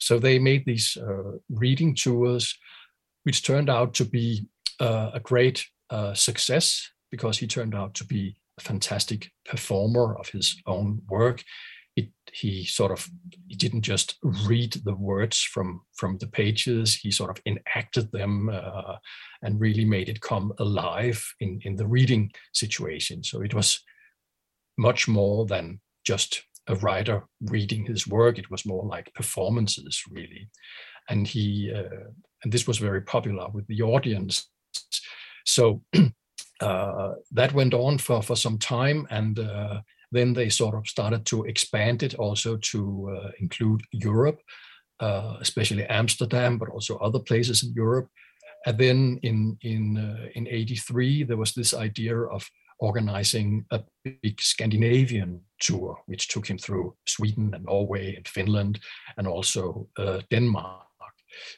So 0.00 0.18
they 0.18 0.38
made 0.38 0.64
these 0.64 0.96
uh, 0.96 1.38
reading 1.48 1.94
tours, 1.94 2.54
which 3.24 3.42
turned 3.42 3.70
out 3.70 3.94
to 3.94 4.04
be 4.04 4.46
uh, 4.80 5.10
a 5.14 5.20
great 5.20 5.66
uh, 5.90 6.14
success 6.14 6.90
because 7.10 7.38
he 7.38 7.46
turned 7.46 7.74
out 7.74 7.94
to 7.94 8.04
be 8.04 8.36
a 8.58 8.62
fantastic 8.62 9.30
performer 9.44 10.16
of 10.18 10.28
his 10.28 10.60
own 10.66 11.02
work 11.08 11.42
it, 11.96 12.10
he 12.32 12.64
sort 12.64 12.92
of 12.92 13.08
he 13.48 13.56
didn't 13.56 13.80
just 13.80 14.16
read 14.46 14.74
the 14.84 14.94
words 14.94 15.40
from 15.42 15.80
from 15.94 16.18
the 16.18 16.26
pages 16.26 16.94
he 16.94 17.10
sort 17.10 17.30
of 17.30 17.42
enacted 17.46 18.12
them 18.12 18.50
uh, 18.50 18.96
and 19.42 19.60
really 19.60 19.84
made 19.84 20.08
it 20.08 20.20
come 20.20 20.52
alive 20.58 21.26
in 21.40 21.58
in 21.64 21.76
the 21.76 21.86
reading 21.86 22.30
situation. 22.52 23.24
So 23.24 23.40
it 23.40 23.54
was 23.54 23.80
much 24.78 25.08
more 25.08 25.46
than 25.46 25.80
just 26.04 26.42
a 26.68 26.74
writer 26.76 27.24
reading 27.40 27.86
his 27.86 28.06
work 28.06 28.38
it 28.38 28.50
was 28.50 28.66
more 28.66 28.84
like 28.84 29.14
performances 29.14 30.02
really. 30.10 30.48
And 31.08 31.26
he 31.26 31.72
uh, 31.74 32.10
and 32.44 32.52
this 32.52 32.66
was 32.66 32.78
very 32.78 33.00
popular 33.00 33.48
with 33.48 33.66
the 33.68 33.82
audience. 33.82 34.50
So 35.46 35.82
uh, 36.60 37.12
that 37.32 37.54
went 37.54 37.72
on 37.72 37.96
for 37.98 38.22
for 38.22 38.36
some 38.36 38.58
time 38.58 39.06
and 39.10 39.38
uh, 39.38 39.80
then 40.12 40.32
they 40.32 40.48
sort 40.48 40.74
of 40.74 40.86
started 40.86 41.24
to 41.26 41.44
expand 41.44 42.02
it 42.02 42.14
also 42.14 42.56
to 42.56 43.10
uh, 43.16 43.30
include 43.40 43.82
Europe, 43.92 44.40
uh, 45.00 45.36
especially 45.40 45.84
Amsterdam, 45.86 46.58
but 46.58 46.68
also 46.68 46.96
other 46.98 47.18
places 47.18 47.62
in 47.62 47.72
Europe. 47.72 48.08
And 48.66 48.78
then 48.78 49.18
in 49.22 49.56
in 49.62 49.96
uh, 49.96 50.28
in 50.34 50.48
'83, 50.48 51.24
there 51.24 51.36
was 51.36 51.52
this 51.52 51.74
idea 51.74 52.18
of 52.18 52.48
organizing 52.78 53.64
a 53.70 53.80
big 54.04 54.40
Scandinavian 54.40 55.40
tour, 55.60 55.98
which 56.06 56.28
took 56.28 56.48
him 56.48 56.58
through 56.58 56.94
Sweden 57.06 57.54
and 57.54 57.64
Norway 57.64 58.16
and 58.16 58.28
Finland, 58.28 58.80
and 59.16 59.26
also 59.26 59.88
uh, 59.98 60.20
Denmark. 60.30 60.82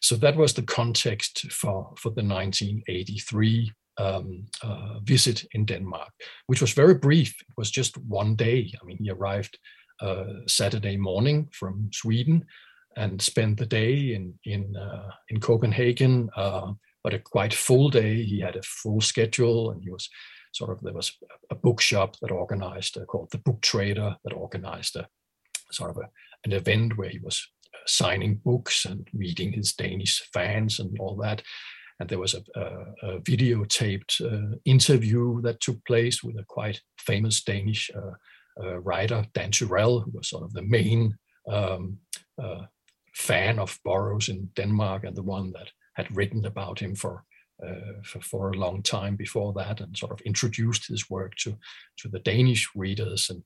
So 0.01 0.17
that 0.17 0.37
was 0.37 0.55
the 0.55 0.63
context 0.63 1.51
for 1.51 1.95
for 1.97 2.11
the 2.11 2.25
1983 2.25 3.73
um, 3.99 4.47
uh, 4.63 4.99
visit 5.03 5.45
in 5.53 5.65
Denmark, 5.65 6.13
which 6.47 6.61
was 6.61 6.73
very 6.73 6.95
brief. 6.95 7.35
It 7.41 7.55
was 7.57 7.71
just 7.71 7.97
one 7.99 8.37
day. 8.37 8.73
I 8.81 8.85
mean, 8.85 8.99
he 8.99 9.11
arrived 9.11 9.59
uh, 10.01 10.47
Saturday 10.47 10.97
morning 10.97 11.49
from 11.53 11.91
Sweden 11.93 12.45
and 12.97 13.21
spent 13.23 13.59
the 13.59 13.67
day 13.67 14.15
in 14.15 14.35
in 14.45 14.77
uh, 14.77 15.11
in 15.29 15.41
Copenhagen. 15.41 16.31
Uh, 16.37 16.73
but 17.05 17.15
a 17.15 17.19
quite 17.19 17.55
full 17.55 17.89
day. 17.89 18.23
He 18.23 18.41
had 18.41 18.57
a 18.57 18.63
full 18.63 19.01
schedule, 19.01 19.71
and 19.71 19.83
he 19.83 19.91
was 19.91 20.09
sort 20.53 20.71
of 20.71 20.81
there 20.81 20.93
was 20.93 21.13
a 21.51 21.55
bookshop 21.55 22.17
that 22.21 22.31
organized 22.31 22.99
uh, 22.99 23.05
called 23.05 23.31
the 23.31 23.39
Book 23.39 23.61
Trader 23.61 24.17
that 24.25 24.33
organized 24.33 24.97
a 24.97 25.09
sort 25.71 25.91
of 25.91 25.99
a, 25.99 26.09
an 26.45 26.53
event 26.53 26.97
where 26.97 27.09
he 27.09 27.19
was 27.19 27.47
uh, 27.75 27.79
signing 27.87 28.41
books 28.45 28.85
and 28.85 29.09
meeting 29.13 29.53
his 29.53 29.73
Danish 29.73 30.23
fans 30.33 30.81
and 30.81 30.99
all 30.99 31.17
that 31.17 31.43
and 32.01 32.09
there 32.09 32.19
was 32.19 32.35
a, 32.35 32.43
a, 32.55 33.17
a 33.17 33.21
videotaped 33.21 34.21
uh, 34.21 34.57
interview 34.65 35.41
that 35.43 35.61
took 35.61 35.85
place 35.85 36.23
with 36.23 36.37
a 36.39 36.45
quite 36.45 36.81
famous 36.99 37.43
Danish 37.43 37.91
uh, 37.95 38.13
uh, 38.63 38.79
writer, 38.81 39.25
Dan 39.35 39.51
Turèll, 39.51 40.05
who 40.05 40.11
was 40.13 40.29
sort 40.29 40.45
of 40.45 40.53
the 40.53 40.63
main 40.63 41.17
um, 41.49 41.99
uh, 42.43 42.63
fan 43.15 43.59
of 43.59 43.79
Burroughs 43.85 44.29
in 44.29 44.49
Denmark 44.55 45.05
and 45.05 45.17
the 45.17 45.23
one 45.23 45.53
that 45.53 45.71
had 45.95 46.15
written 46.17 46.47
about 46.47 46.79
him 46.79 46.95
for, 46.95 47.25
uh, 47.67 48.01
for, 48.05 48.21
for 48.21 48.51
a 48.51 48.57
long 48.57 48.83
time 48.83 49.17
before 49.17 49.53
that 49.55 49.81
and 49.81 49.97
sort 49.97 50.13
of 50.13 50.21
introduced 50.21 50.87
his 50.87 51.11
work 51.11 51.35
to 51.37 51.57
to 51.99 52.09
the 52.09 52.21
Danish 52.21 52.69
readers 52.77 53.31
and 53.31 53.43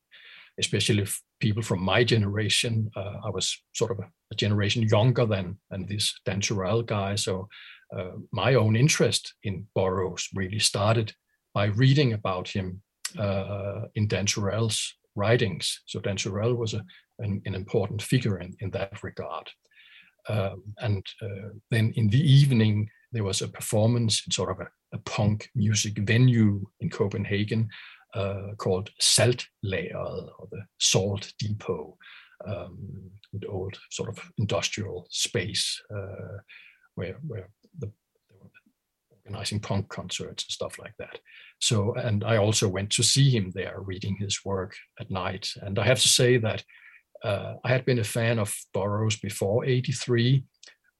especially 0.59 1.07
people 1.41 1.63
from 1.63 1.81
my 1.81 2.05
generation. 2.05 2.91
Uh, 2.95 3.17
I 3.25 3.31
was 3.31 3.59
sort 3.73 3.91
of 3.91 4.01
a, 4.01 4.11
a, 4.31 4.35
generation 4.35 4.83
younger 4.83 5.25
than 5.25 5.59
than 5.71 5.87
this 5.87 6.15
Dan 6.27 6.41
Turell 6.41 6.83
guy, 6.85 7.15
so 7.15 7.49
uh, 7.97 8.13
my 8.33 8.55
own 8.55 8.77
interest 8.77 9.35
in 9.43 9.67
Burroughs 9.75 10.29
really 10.35 10.59
started 10.59 11.13
by 11.55 11.67
reading 11.67 12.13
about 12.13 12.49
him 12.49 12.83
uh, 13.19 13.83
in 13.95 14.07
Dan 14.07 14.27
writings. 15.15 15.83
So 15.87 16.01
Dan 16.01 16.17
was 16.57 16.75
a, 16.75 16.85
an, 17.19 17.43
an, 17.45 17.55
important 17.55 18.01
figure 18.01 18.39
in, 18.41 18.57
in 18.61 18.71
that 18.71 19.03
regard. 19.03 19.51
Um, 20.29 20.63
and 20.79 21.05
uh, 21.21 21.51
then 21.71 21.93
in 21.97 22.09
the 22.09 22.21
evening, 22.21 22.89
there 23.13 23.25
was 23.25 23.43
a 23.43 23.49
performance 23.49 24.23
in 24.27 24.33
sort 24.33 24.51
of 24.51 24.61
a, 24.61 24.69
a 24.95 24.99
punk 25.01 25.51
music 25.55 25.99
venue 25.99 26.65
in 26.81 26.89
Copenhagen 26.89 27.69
uh, 28.15 28.55
called 28.57 28.91
Saltlageret 29.01 29.95
or 29.95 30.49
the 30.51 30.65
Salt 30.79 31.33
Depot, 31.39 31.97
um, 32.47 33.11
the 33.33 33.47
old 33.49 33.79
sort 33.91 34.09
of 34.09 34.19
industrial 34.39 35.07
space 35.11 35.81
uh, 35.95 36.39
where, 36.95 37.17
where 37.27 37.49
organizing 39.25 39.61
punk 39.61 39.89
concerts 39.89 40.45
and 40.45 40.51
stuff 40.51 40.79
like 40.79 40.95
that. 40.99 41.19
So, 41.61 41.95
and 41.95 42.25
I 42.25 42.37
also 42.37 42.69
went 42.69 42.91
to 42.93 43.03
see 43.03 43.31
him 43.31 43.53
there 43.55 43.77
reading 43.79 44.17
his 44.17 44.45
work 44.45 44.75
at 45.01 45.11
night. 45.11 45.49
And 45.63 45.79
I 45.79 45.85
have 45.85 46.01
to 46.01 46.09
say 46.09 46.39
that 46.39 46.65
uh, 47.25 47.55
I 47.65 47.69
had 47.69 47.85
been 47.85 48.01
a 48.01 48.05
fan 48.05 48.39
of 48.39 48.55
Burroughs 48.75 49.19
before 49.21 49.65
83, 49.65 50.45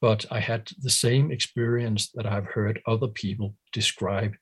but 0.01 0.25
I 0.31 0.41
had 0.41 0.71
the 0.81 0.91
same 0.91 1.33
experience 1.33 2.11
that 2.15 2.27
I've 2.27 2.47
heard 2.47 2.81
other 2.87 3.09
people 3.09 3.55
describe 3.73 4.35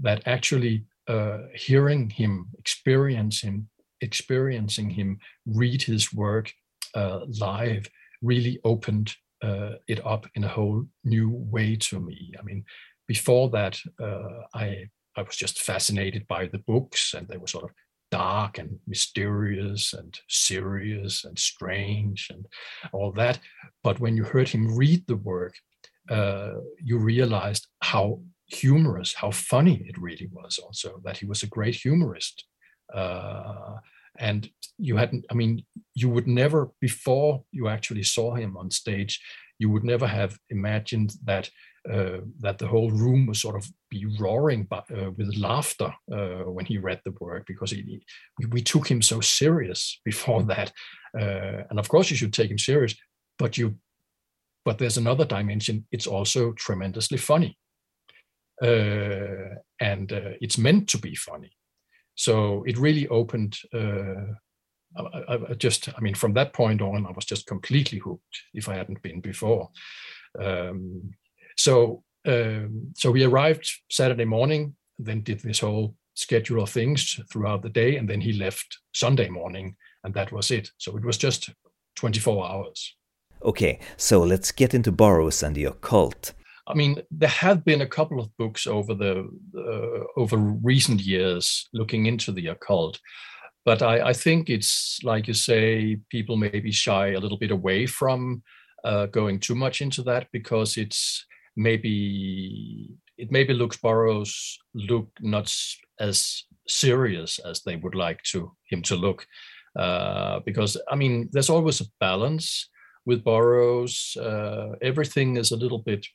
that 0.00 0.22
actually 0.26 0.84
uh, 1.08 1.38
hearing 1.54 2.10
him, 2.10 2.46
experience 2.58 3.42
him, 3.42 3.68
experiencing 4.00 4.90
him 4.90 5.18
read 5.46 5.82
his 5.82 6.12
work 6.12 6.52
uh, 6.94 7.20
live 7.40 7.88
really 8.22 8.58
opened 8.64 9.14
uh, 9.42 9.72
it 9.86 10.04
up 10.04 10.26
in 10.34 10.44
a 10.44 10.48
whole 10.48 10.86
new 11.04 11.30
way 11.30 11.76
to 11.76 12.00
me. 12.00 12.32
I 12.38 12.42
mean, 12.42 12.64
before 13.06 13.50
that, 13.50 13.78
uh, 14.00 14.42
I 14.54 14.88
I 15.16 15.22
was 15.22 15.36
just 15.36 15.62
fascinated 15.62 16.26
by 16.28 16.46
the 16.46 16.58
books, 16.58 17.14
and 17.14 17.26
they 17.26 17.38
were 17.38 17.46
sort 17.46 17.64
of 17.64 17.70
dark 18.10 18.58
and 18.58 18.78
mysterious 18.86 19.92
and 19.92 20.18
serious 20.28 21.24
and 21.24 21.38
strange 21.38 22.28
and 22.30 22.46
all 22.92 23.12
that. 23.12 23.38
But 23.82 23.98
when 23.98 24.16
you 24.16 24.24
heard 24.24 24.48
him 24.48 24.76
read 24.76 25.06
the 25.06 25.16
work, 25.16 25.54
uh, 26.10 26.54
you 26.82 26.98
realized 26.98 27.66
how 27.80 28.20
humorous, 28.46 29.14
how 29.14 29.30
funny 29.30 29.84
it 29.88 29.98
really 29.98 30.28
was. 30.30 30.58
Also, 30.58 31.00
that 31.04 31.18
he 31.18 31.26
was 31.26 31.42
a 31.42 31.48
great 31.48 31.74
humorist. 31.74 32.44
Uh, 32.94 33.76
and 34.18 34.48
you 34.78 34.96
hadn't, 34.96 35.26
I 35.30 35.34
mean, 35.34 35.64
you 35.94 36.08
would 36.08 36.26
never, 36.26 36.70
before 36.80 37.44
you 37.50 37.68
actually 37.68 38.04
saw 38.04 38.34
him 38.34 38.56
on 38.56 38.70
stage, 38.70 39.20
you 39.58 39.70
would 39.70 39.84
never 39.84 40.06
have 40.06 40.38
imagined 40.50 41.14
that 41.24 41.50
uh, 41.90 42.18
that 42.40 42.58
the 42.58 42.66
whole 42.66 42.90
room 42.90 43.26
was 43.26 43.40
sort 43.40 43.54
of 43.54 43.64
be 43.90 44.04
roaring 44.18 44.64
by, 44.64 44.78
uh, 44.78 45.10
with 45.16 45.36
laughter 45.36 45.94
uh, 46.12 46.42
when 46.50 46.66
he 46.66 46.78
read 46.78 47.00
the 47.04 47.14
work 47.20 47.44
because 47.46 47.70
he, 47.70 48.02
we 48.50 48.60
took 48.60 48.90
him 48.90 49.00
so 49.00 49.20
serious 49.20 50.00
before 50.04 50.42
that. 50.42 50.72
Uh, 51.16 51.62
and 51.70 51.78
of 51.78 51.88
course 51.88 52.10
you 52.10 52.16
should 52.16 52.32
take 52.32 52.50
him 52.50 52.58
serious 52.58 52.94
but 53.38 53.56
you 53.56 53.76
but 54.64 54.78
there's 54.78 54.96
another 54.96 55.24
dimension. 55.24 55.86
It's 55.92 56.08
also 56.08 56.52
tremendously 56.52 57.18
funny. 57.18 57.56
Uh, 58.60 59.54
and 59.80 60.12
uh, 60.12 60.32
it's 60.40 60.58
meant 60.58 60.88
to 60.88 60.98
be 60.98 61.14
funny. 61.14 61.52
So 62.16 62.64
it 62.66 62.76
really 62.76 63.06
opened 63.06 63.58
I, 64.96 65.34
I, 65.50 65.54
just 65.54 65.88
i 65.96 66.00
mean 66.00 66.14
from 66.14 66.34
that 66.34 66.52
point 66.52 66.80
on 66.80 67.06
i 67.06 67.10
was 67.10 67.24
just 67.24 67.46
completely 67.46 67.98
hooked 67.98 68.42
if 68.54 68.68
i 68.68 68.74
hadn't 68.74 69.02
been 69.02 69.20
before 69.20 69.70
um, 70.38 71.12
so 71.56 72.02
um, 72.26 72.92
so 72.96 73.10
we 73.10 73.24
arrived 73.24 73.70
Saturday 73.90 74.24
morning, 74.24 74.74
then 74.98 75.22
did 75.22 75.40
this 75.40 75.60
whole 75.60 75.94
schedule 76.14 76.62
of 76.62 76.70
things 76.70 77.20
throughout 77.30 77.62
the 77.62 77.70
day, 77.70 77.96
and 77.96 78.08
then 78.08 78.20
he 78.20 78.32
left 78.32 78.78
Sunday 78.92 79.28
morning, 79.28 79.76
and 80.02 80.12
that 80.14 80.32
was 80.32 80.50
it. 80.50 80.70
So 80.78 80.96
it 80.96 81.04
was 81.04 81.18
just 81.18 81.50
24 81.96 82.48
hours. 82.48 82.96
Okay, 83.42 83.78
so 83.96 84.22
let's 84.22 84.50
get 84.50 84.74
into 84.74 84.90
Burroughs 84.90 85.42
and 85.42 85.54
the 85.54 85.66
occult. 85.66 86.32
I 86.66 86.74
mean, 86.74 87.00
there 87.12 87.28
have 87.28 87.64
been 87.64 87.82
a 87.82 87.86
couple 87.86 88.18
of 88.18 88.36
books 88.38 88.66
over 88.66 88.92
the 88.92 89.28
uh, 89.56 90.20
over 90.20 90.36
recent 90.36 91.00
years 91.00 91.68
looking 91.72 92.06
into 92.06 92.32
the 92.32 92.48
occult, 92.48 92.98
but 93.66 93.82
I, 93.82 94.10
I, 94.10 94.12
think 94.12 94.48
it's 94.48 95.00
like 95.02 95.26
you 95.26 95.34
say, 95.34 95.98
people 96.08 96.36
maybe 96.36 96.70
shy 96.70 97.08
a 97.08 97.18
little 97.18 97.36
bit 97.36 97.50
away 97.50 97.84
from 97.84 98.44
uh, 98.84 99.06
going 99.06 99.40
too 99.40 99.56
much 99.56 99.82
into 99.82 100.02
that 100.04 100.28
because 100.32 100.76
it's 100.76 101.26
maybe 101.56 102.88
it 103.18 103.32
maybe 103.32 103.52
looks 103.52 103.76
Burroughs 103.76 104.58
look 104.72 105.08
not 105.20 105.52
as 105.98 106.44
serious 106.68 107.40
as 107.40 107.62
they 107.62 107.74
would 107.74 107.96
like 107.96 108.22
to 108.30 108.52
him 108.70 108.82
to 108.82 108.94
look, 108.94 109.26
uh, 109.76 110.38
because 110.46 110.80
I 110.88 110.94
mean 110.94 111.28
there's 111.32 111.50
always 111.50 111.80
a 111.80 111.90
balance 111.98 112.68
with 113.04 113.24
Burroughs. 113.24 114.16
Uh, 114.16 114.76
everything 114.80 115.36
is 115.36 115.50
a 115.50 115.56
little 115.56 115.82
bit 115.82 116.06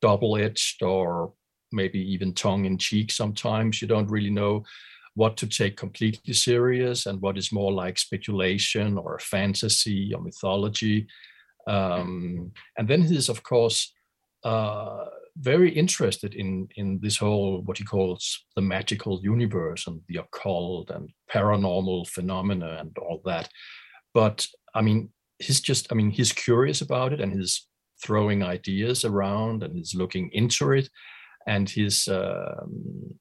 double-edged 0.00 0.82
or 0.82 1.34
maybe 1.72 1.98
even 1.98 2.32
tongue-in-cheek. 2.32 3.10
Sometimes 3.10 3.82
you 3.82 3.88
don't 3.88 4.10
really 4.10 4.30
know 4.30 4.64
what 5.16 5.36
to 5.38 5.46
take 5.46 5.76
completely 5.78 6.34
serious 6.34 7.06
and 7.06 7.20
what 7.22 7.38
is 7.38 7.50
more 7.50 7.72
like 7.72 7.98
speculation 7.98 8.98
or 8.98 9.18
fantasy 9.18 10.12
or 10.14 10.20
mythology. 10.20 11.06
Um, 11.66 12.52
and 12.76 12.86
then 12.86 13.02
he's 13.02 13.28
of 13.28 13.42
course 13.42 13.92
uh, 14.44 15.06
very 15.38 15.70
interested 15.70 16.34
in 16.34 16.68
in 16.76 17.00
this 17.02 17.16
whole 17.16 17.62
what 17.62 17.78
he 17.78 17.84
calls 17.84 18.44
the 18.56 18.62
magical 18.62 19.20
universe 19.22 19.86
and 19.86 20.00
the 20.08 20.18
occult 20.18 20.90
and 20.90 21.10
paranormal 21.32 22.06
phenomena 22.08 22.76
and 22.78 22.96
all 22.98 23.22
that. 23.24 23.48
But 24.12 24.46
I 24.74 24.82
mean, 24.82 25.08
he's 25.38 25.60
just 25.60 25.90
I 25.90 25.94
mean 25.94 26.10
he's 26.10 26.32
curious 26.32 26.82
about 26.82 27.14
it 27.14 27.20
and 27.22 27.32
he's 27.32 27.66
throwing 28.04 28.42
ideas 28.42 29.06
around 29.06 29.62
and 29.62 29.74
he's 29.74 29.94
looking 29.94 30.28
into 30.32 30.72
it 30.72 30.90
and 31.46 31.70
he's 31.70 32.08
uh, 32.08 32.64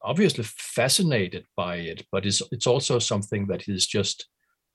obviously 0.02 0.44
fascinated 0.44 1.46
by 1.56 1.76
it 1.78 2.06
but 2.12 2.26
it's 2.26 2.42
it's 2.52 2.68
also 2.68 3.00
something 3.00 3.48
that 3.48 3.62
he's 3.62 3.86
just 3.86 4.28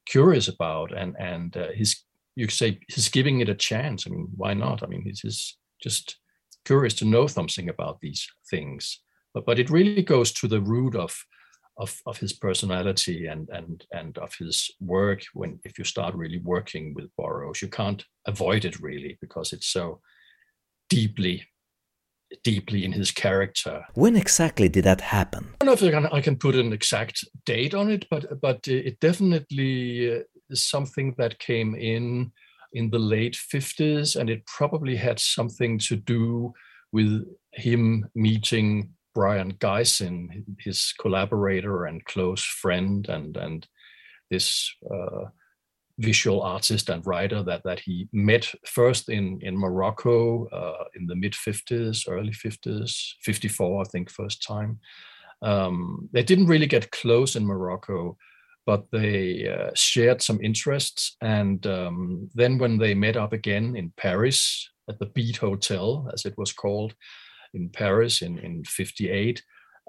curious 0.07 0.49
about 0.49 0.97
and 0.97 1.15
and 1.19 1.57
uh, 1.57 1.69
he's 1.75 2.05
you 2.37 2.49
say 2.49 2.79
he's 2.89 3.09
giving 3.09 3.41
it 3.41 3.49
a 3.49 3.55
chance 3.55 4.07
i 4.07 4.11
mean 4.11 4.29
why 4.37 4.55
not 4.55 4.83
i 4.83 4.87
mean 4.87 5.03
he's 5.05 5.57
just 5.83 6.21
curious 6.65 6.95
to 6.95 7.05
know 7.05 7.27
something 7.27 7.69
about 7.69 8.01
these 8.01 8.27
things. 8.49 9.01
But, 9.35 9.47
but 9.47 9.59
it 9.59 9.71
really 9.71 10.03
goes 10.03 10.33
to 10.33 10.49
the 10.49 10.61
root 10.61 10.95
of, 10.95 11.17
of, 11.77 12.01
of 12.07 12.19
his 12.19 12.33
personality 12.33 13.27
and, 13.27 13.49
and, 13.51 13.85
and 13.93 14.19
of 14.19 14.35
his 14.35 14.71
work 14.81 15.23
when 15.35 15.61
if 15.65 15.79
you 15.79 15.85
start 15.85 16.15
really 16.15 16.39
working 16.39 16.95
with 16.95 17.15
Burroughs. 17.17 17.63
You 17.63 17.69
can't 17.69 18.05
avoid 18.27 18.65
it 18.65 18.81
really 18.81 19.19
because 19.21 19.53
it's 19.53 19.69
so 19.69 20.01
deeply 20.89 21.45
deeply 22.43 22.85
in 22.85 22.93
his 22.93 23.11
character. 23.11 23.85
When 23.95 24.17
exactly 24.17 24.69
did 24.69 24.85
that 24.85 25.01
happen? 25.01 25.55
I 25.61 25.65
don't 25.65 25.67
know 25.67 25.87
if 25.87 25.95
I 25.95 25.97
can, 25.97 26.07
I 26.07 26.21
can 26.21 26.37
put 26.37 26.55
an 26.55 26.73
exact 26.73 27.25
date 27.45 27.75
on 27.75 27.91
it, 27.91 28.07
but 28.11 28.41
but 28.41 28.67
it 28.67 29.01
definitely 29.01 30.17
uh, 30.17 30.23
is 30.49 30.63
something 30.63 31.15
that 31.19 31.39
came 31.39 31.75
in 31.75 32.33
in 32.73 32.91
the 32.91 32.99
late 32.99 33.37
50s, 33.53 34.17
and 34.17 34.31
it 34.31 34.47
probably 34.47 34.97
had 34.97 35.19
something 35.19 35.79
to 35.79 35.97
do 35.97 36.53
with 36.93 37.25
him 37.53 38.09
meeting 38.15 38.91
Brion 39.15 39.55
Gysin, 39.55 40.45
his 40.59 40.95
collaborator 41.01 41.87
and 41.87 42.05
close 42.05 42.45
friend, 42.45 43.09
and 43.09 43.37
and 43.37 43.67
this 44.31 44.73
uh, 44.89 45.27
visual 46.01 46.43
artist 46.43 46.89
and 46.89 47.07
writer 47.07 47.43
that 47.43 47.63
that 47.65 47.81
he 47.81 48.09
met 48.13 48.53
first 48.67 49.09
in 49.09 49.39
in 49.43 49.57
Morocco 49.57 50.47
uh, 50.49 50.85
in 50.95 51.07
the 51.07 51.17
mid 51.17 51.33
50s, 51.33 52.09
early 52.09 52.33
50s, 52.33 53.13
54, 53.23 53.83
I 53.83 53.85
think, 53.85 54.11
first 54.11 54.43
time. 54.43 54.81
Um, 55.43 56.09
they 56.13 56.23
didn't 56.23 56.49
really 56.49 56.67
get 56.67 56.91
close 56.91 57.37
in 57.37 57.47
Morocco 57.47 58.17
but 58.67 58.87
they 58.93 59.49
uh, 59.49 59.71
shared 59.75 60.23
some 60.23 60.41
interests. 60.43 61.17
And 61.21 61.67
um, 61.67 62.31
then 62.35 62.59
when 62.59 62.79
they 62.79 62.95
met 62.95 63.17
up 63.17 63.33
again 63.33 63.75
in 63.77 63.93
Paris 63.97 64.69
at 64.89 64.99
the 64.99 65.07
Beat 65.07 65.39
Hotel, 65.39 66.09
as 66.13 66.25
it 66.25 66.35
was 66.37 66.53
called 66.53 66.95
in 67.55 67.69
Paris 67.69 68.23
in, 68.23 68.39
in 68.39 68.63
58, 68.65 69.43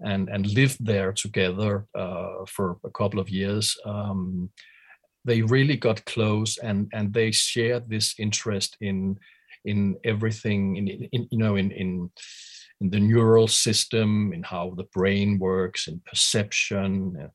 and, 0.04 0.30
and 0.30 0.48
lived 0.48 0.84
there 0.84 1.12
together 1.14 1.86
uh, 1.96 2.46
for 2.48 2.78
a 2.84 2.90
couple 2.90 3.20
of 3.20 3.30
years, 3.30 3.78
um, 3.86 4.50
they 5.26 5.42
really 5.42 5.78
got 5.78 6.06
close 6.06 6.58
and, 6.58 6.90
and 6.94 7.14
they 7.14 7.32
shared 7.32 7.90
this 7.90 8.16
interest 8.18 8.78
in, 8.82 9.18
in 9.66 9.98
everything, 10.04 10.78
in, 10.78 10.88
in 10.88 11.28
you 11.32 11.38
know, 11.38 11.56
in, 11.56 11.72
in, 11.72 12.10
in 12.82 12.90
the 12.90 13.00
neural 13.00 13.48
system, 13.48 14.34
in 14.34 14.44
how 14.44 14.74
the 14.76 14.88
brain 14.94 15.38
works, 15.38 15.88
in 15.88 16.02
perception, 16.06 17.30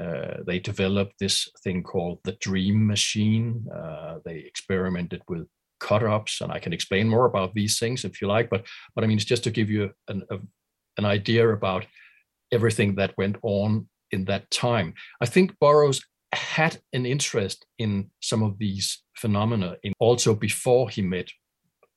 uh, 0.00 0.36
they 0.46 0.58
developed 0.58 1.14
this 1.18 1.48
thing 1.62 1.82
called 1.82 2.18
the 2.24 2.32
dream 2.40 2.86
machine. 2.86 3.66
Uh, 3.74 4.18
they 4.24 4.38
experimented 4.38 5.22
with 5.28 5.46
cut-ups, 5.80 6.40
and 6.40 6.52
I 6.52 6.58
can 6.58 6.72
explain 6.72 7.08
more 7.08 7.26
about 7.26 7.52
these 7.52 7.78
things 7.78 8.04
if 8.04 8.22
you 8.22 8.28
like. 8.28 8.48
But 8.48 8.66
but 8.94 9.04
I 9.04 9.06
mean, 9.06 9.18
it's 9.18 9.26
just 9.26 9.44
to 9.44 9.50
give 9.50 9.68
you 9.68 9.90
an 10.08 10.22
a, 10.30 10.38
an 10.96 11.04
idea 11.04 11.48
about 11.48 11.84
everything 12.52 12.94
that 12.96 13.16
went 13.18 13.36
on 13.42 13.88
in 14.12 14.24
that 14.26 14.50
time. 14.50 14.94
I 15.20 15.26
think 15.26 15.58
Burroughs 15.58 16.02
had 16.32 16.80
an 16.92 17.06
interest 17.06 17.66
in 17.78 18.10
some 18.20 18.42
of 18.42 18.58
these 18.58 19.02
phenomena 19.16 19.76
in 19.82 19.92
also 19.98 20.34
before 20.34 20.88
he 20.88 21.02
met 21.02 21.28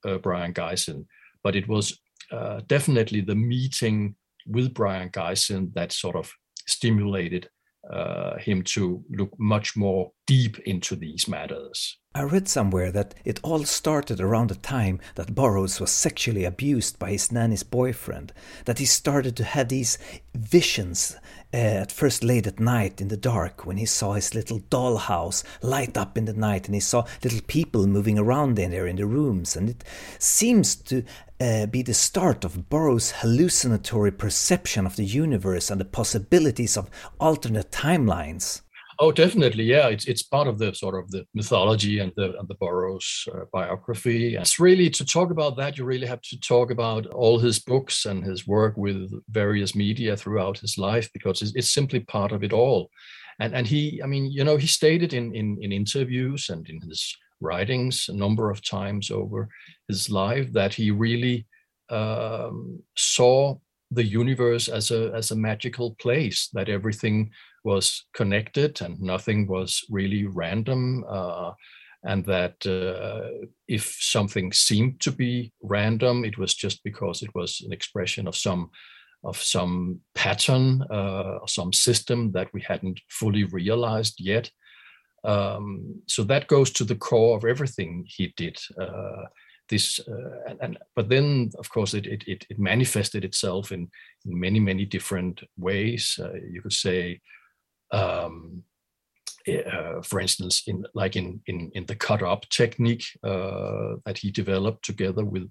uh, 0.06 0.18
Brion 0.18 0.54
Gysin, 0.54 1.06
but 1.44 1.56
it 1.56 1.68
was 1.68 2.00
uh, 2.32 2.62
definitely 2.68 3.22
the 3.22 3.36
meeting 3.36 4.16
with 4.48 4.74
Brion 4.74 5.10
Gysin 5.10 5.74
that 5.74 5.92
sort 5.92 6.16
of 6.16 6.32
stimulated 6.68 7.50
uh, 7.92 8.38
him 8.38 8.64
to 8.64 9.04
look 9.10 9.32
much 9.40 9.76
more 9.76 10.12
deep 10.28 10.60
into 10.60 10.96
these 10.96 11.28
matters. 11.28 12.00
I 12.18 12.22
read 12.22 12.48
somewhere 12.48 12.94
that 12.94 13.14
it 13.26 13.42
all 13.44 13.66
started 13.66 14.22
around 14.22 14.50
the 14.50 14.56
time 14.56 15.02
that 15.16 15.36
Burroughs 15.36 15.82
was 15.82 15.92
sexually 15.92 16.46
abused 16.46 16.98
by 16.98 17.12
his 17.12 17.30
nanny's 17.30 17.64
boyfriend, 17.64 18.32
that 18.64 18.80
he 18.80 18.86
started 18.86 19.36
to 19.36 19.44
have 19.44 19.68
these 19.68 19.98
visions 20.34 21.18
uh, 21.54 21.58
at 21.58 21.92
first 21.92 22.24
late 22.24 22.48
at 22.48 22.58
night 22.58 23.02
in 23.02 23.10
the 23.10 23.18
dark 23.18 23.66
when 23.66 23.76
he 23.76 23.86
saw 23.86 24.14
his 24.14 24.34
little 24.34 24.62
dollhouse 24.70 25.44
light 25.62 25.98
up 25.98 26.18
in 26.18 26.24
the 26.24 26.32
night 26.32 26.68
and 26.68 26.76
he 26.76 26.80
saw 26.80 27.04
little 27.22 27.42
people 27.48 27.86
moving 27.86 28.18
around 28.18 28.58
in 28.60 28.72
there 28.72 28.88
in 28.88 28.96
the 28.96 29.06
rooms 29.06 29.58
and 29.58 29.70
it 29.70 29.84
seems 30.18 30.74
to 30.74 31.04
uh, 31.42 31.66
be 31.66 31.82
the 31.82 31.94
start 31.94 32.46
of 32.46 32.70
Burroughs' 32.70 33.12
hallucinatory 33.12 34.12
perception 34.12 34.86
of 34.86 34.96
the 34.96 35.04
universe 35.04 35.70
and 35.70 35.82
the 35.82 35.86
possibilities 35.86 36.78
of 36.78 36.90
alternate 37.20 37.72
timelines. 37.72 38.62
Oh, 39.00 39.12
definitely, 39.12 39.66
yeah. 39.66 39.88
It's 39.90 40.06
it's 40.06 40.24
part 40.24 40.48
of 40.48 40.58
the 40.58 40.74
sort 40.74 40.96
of 40.96 41.12
the 41.12 41.26
mythology 41.34 42.00
and 42.00 42.14
the 42.16 42.38
and 42.40 42.48
the 42.48 42.56
Burroughs 42.56 43.28
uh, 43.34 43.46
biography. 43.52 44.36
It's 44.36 44.60
really 44.60 44.90
to 44.92 45.06
talk 45.06 45.32
about 45.32 45.58
that. 45.58 45.78
You 45.78 45.86
really 45.86 46.08
have 46.08 46.22
to 46.22 46.40
talk 46.40 46.72
about 46.72 47.06
all 47.08 47.40
his 47.40 47.60
books 47.60 48.06
and 48.06 48.24
his 48.24 48.48
work 48.48 48.78
with 48.78 49.12
various 49.30 49.76
media 49.76 50.16
throughout 50.16 50.60
his 50.60 50.78
life 50.78 51.10
because 51.14 51.42
it's, 51.42 51.54
it's 51.56 51.74
simply 51.74 52.00
part 52.00 52.32
of 52.32 52.44
it 52.44 52.54
all. 52.54 52.90
And 53.40 53.54
and 53.54 53.68
he, 53.68 54.02
I 54.02 54.08
mean, 54.08 54.32
you 54.32 54.44
know, 54.46 54.58
he 54.58 54.68
stated 54.68 55.14
in 55.14 55.36
in 55.36 55.58
in 55.62 55.72
interviews 55.72 56.50
and 56.50 56.68
in 56.70 56.80
his 56.88 57.16
writings 57.42 58.08
a 58.10 58.14
number 58.16 58.50
of 58.50 58.64
times 58.64 59.12
over 59.12 59.50
his 59.90 60.10
life 60.10 60.54
that 60.54 60.74
he 60.74 60.90
really 60.92 61.46
um, 61.90 62.82
saw 62.96 63.58
the 63.92 64.04
universe 64.04 64.68
as 64.68 64.92
a 64.92 65.12
as 65.14 65.32
a 65.32 65.36
magical 65.36 65.96
place 65.96 66.50
that 66.54 66.70
everything 66.70 67.32
was 67.66 68.06
connected 68.14 68.82
and 68.82 69.02
nothing 69.02 69.48
was 69.48 69.84
really 69.90 70.26
random 70.28 71.04
uh, 71.10 71.52
and 72.04 72.24
that 72.26 72.66
uh, 72.68 73.46
if 73.68 73.98
something 74.00 74.54
seemed 74.54 75.02
to 75.02 75.12
be 75.12 75.52
random 75.62 76.24
it 76.24 76.38
was 76.38 76.54
just 76.54 76.84
because 76.84 77.24
it 77.24 77.34
was 77.34 77.62
an 77.66 77.74
expression 77.74 78.28
of 78.28 78.36
some 78.36 78.70
of 79.26 79.38
some 79.38 80.00
pattern 80.14 80.84
uh, 80.84 81.40
some 81.48 81.74
system 81.74 82.32
that 82.32 82.48
we 82.54 82.62
hadn't 82.62 83.02
fully 83.10 83.44
realized 83.46 84.16
yet. 84.20 84.50
Um, 85.24 86.02
so 86.08 86.24
that 86.26 86.48
goes 86.48 86.70
to 86.74 86.84
the 86.84 86.96
core 86.96 87.36
of 87.36 87.46
everything 87.46 88.06
he 88.08 88.34
did 88.38 88.58
uh, 88.80 89.24
this 89.68 90.00
uh, 90.08 90.42
and, 90.48 90.60
and, 90.62 90.78
but 90.96 91.10
then 91.10 91.50
of 91.58 91.68
course 91.72 91.96
it, 91.96 92.06
it 92.06 92.24
it 92.28 92.60
manifested 92.60 93.26
itself 93.26 93.72
in, 93.72 93.90
in 94.26 94.40
many 94.40 94.60
many 94.60 94.86
different 94.86 95.42
ways. 95.58 96.20
Uh, 96.22 96.34
you 96.52 96.62
could 96.62 96.74
say 96.74 97.20
um, 97.92 98.64
eh, 99.48 99.62
uh, 99.62 100.02
for 100.02 100.20
instance 100.20 100.64
in 100.68 100.86
like 100.94 101.16
in 101.16 101.42
in, 101.48 101.72
in 101.76 101.86
the 101.86 101.96
cut 101.96 102.22
up 102.24 102.48
technique 102.50 103.06
uh, 103.24 103.96
that 104.06 104.18
he 104.18 104.32
developed 104.32 104.84
together 104.84 105.24
with 105.24 105.50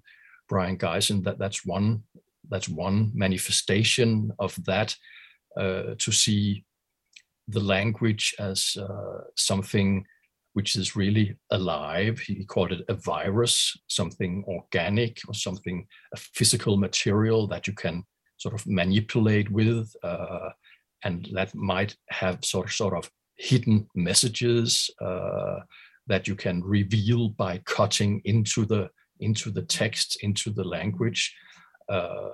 Brion 0.49 0.77
Gysin 0.77 1.23
that 1.23 1.39
that's 1.39 1.65
one 1.65 2.03
that's 2.49 2.69
one 2.69 3.11
manifestation 3.13 4.31
of 4.39 4.55
that 4.65 4.95
uh, 5.57 5.95
to 5.97 6.11
see 6.11 6.63
the 7.47 7.59
language 7.59 8.35
as 8.39 8.75
uh, 8.79 9.21
something 9.35 10.05
which 10.53 10.77
is 10.77 10.95
really 10.95 11.35
alive. 11.51 12.17
He 12.19 12.45
called 12.45 12.71
it 12.71 12.85
a 12.87 12.93
virus, 12.93 13.77
something 13.87 14.43
organic 14.47 15.19
or 15.27 15.33
something, 15.33 15.85
a 16.13 16.17
physical 16.17 16.77
material 16.77 17.45
that 17.47 17.67
you 17.67 17.73
can 17.73 18.05
sort 18.37 18.55
of 18.55 18.65
manipulate 18.65 19.51
with, 19.51 19.93
uh, 20.01 20.49
and 21.05 21.29
that 21.33 21.55
might 21.55 21.95
have 22.09 22.43
sort 22.43 22.67
of, 22.67 22.73
sort 22.73 22.93
of 22.93 23.09
hidden 23.37 23.87
messages 23.95 24.89
uh, 25.01 25.59
that 26.07 26.27
you 26.27 26.35
can 26.35 26.63
reveal 26.63 27.29
by 27.29 27.61
cutting 27.65 28.21
into 28.25 28.65
the 28.65 28.89
into 29.21 29.49
the 29.49 29.61
text, 29.61 30.17
into 30.23 30.49
the 30.49 30.63
language. 30.63 31.33
Uh, 31.87 32.29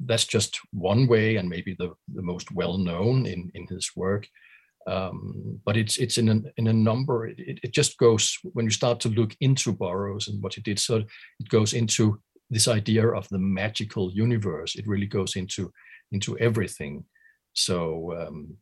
that's 0.00 0.26
just 0.26 0.58
one 0.72 1.06
way, 1.06 1.36
and 1.36 1.48
maybe 1.48 1.74
the, 1.78 1.90
the 2.14 2.20
most 2.20 2.52
well 2.52 2.76
known 2.76 3.24
in, 3.24 3.50
in 3.54 3.66
his 3.68 3.90
work. 3.96 4.28
Um, 4.86 5.60
but 5.64 5.76
it's 5.76 5.96
it's 5.98 6.18
in 6.18 6.28
a, 6.28 6.40
in 6.56 6.66
a 6.66 6.72
number 6.72 7.28
it, 7.28 7.38
it 7.38 7.72
just 7.72 7.96
goes 7.98 8.36
when 8.52 8.64
you 8.64 8.72
start 8.72 8.98
to 9.00 9.10
look 9.10 9.32
into 9.40 9.72
Burroughs 9.72 10.26
and 10.26 10.42
what 10.42 10.54
he 10.54 10.60
did 10.60 10.80
so 10.80 10.96
it 10.96 11.48
goes 11.48 11.72
into 11.72 12.20
this 12.50 12.66
idea 12.66 13.06
of 13.06 13.28
the 13.28 13.38
magical 13.38 14.10
universe. 14.12 14.74
It 14.74 14.88
really 14.88 15.06
goes 15.06 15.36
into 15.36 15.72
into 16.10 16.36
everything 16.38 17.04
so 17.52 18.16
um, 18.18 18.56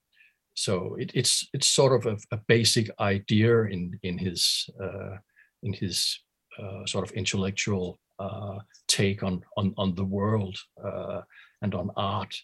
so 0.55 0.97
it, 0.97 1.11
it's 1.15 1.49
it's 1.53 1.69
sort 1.69 1.93
of 1.93 2.07
a, 2.07 2.37
a, 2.37 2.39
basic 2.49 2.91
idea 3.01 3.63
in 3.63 3.99
in 4.03 4.19
his 4.19 4.69
uh, 4.83 5.17
in 5.63 5.73
his 5.73 6.21
uh, 6.59 6.85
sort 6.87 7.09
of 7.09 7.17
intellectual 7.17 7.99
uh, 8.19 8.59
take 8.89 9.23
on 9.23 9.43
on 9.57 9.73
on 9.77 9.95
the 9.95 10.05
world 10.05 10.57
uh, 10.85 11.23
and 11.63 11.75
on 11.75 11.91
art. 11.97 12.35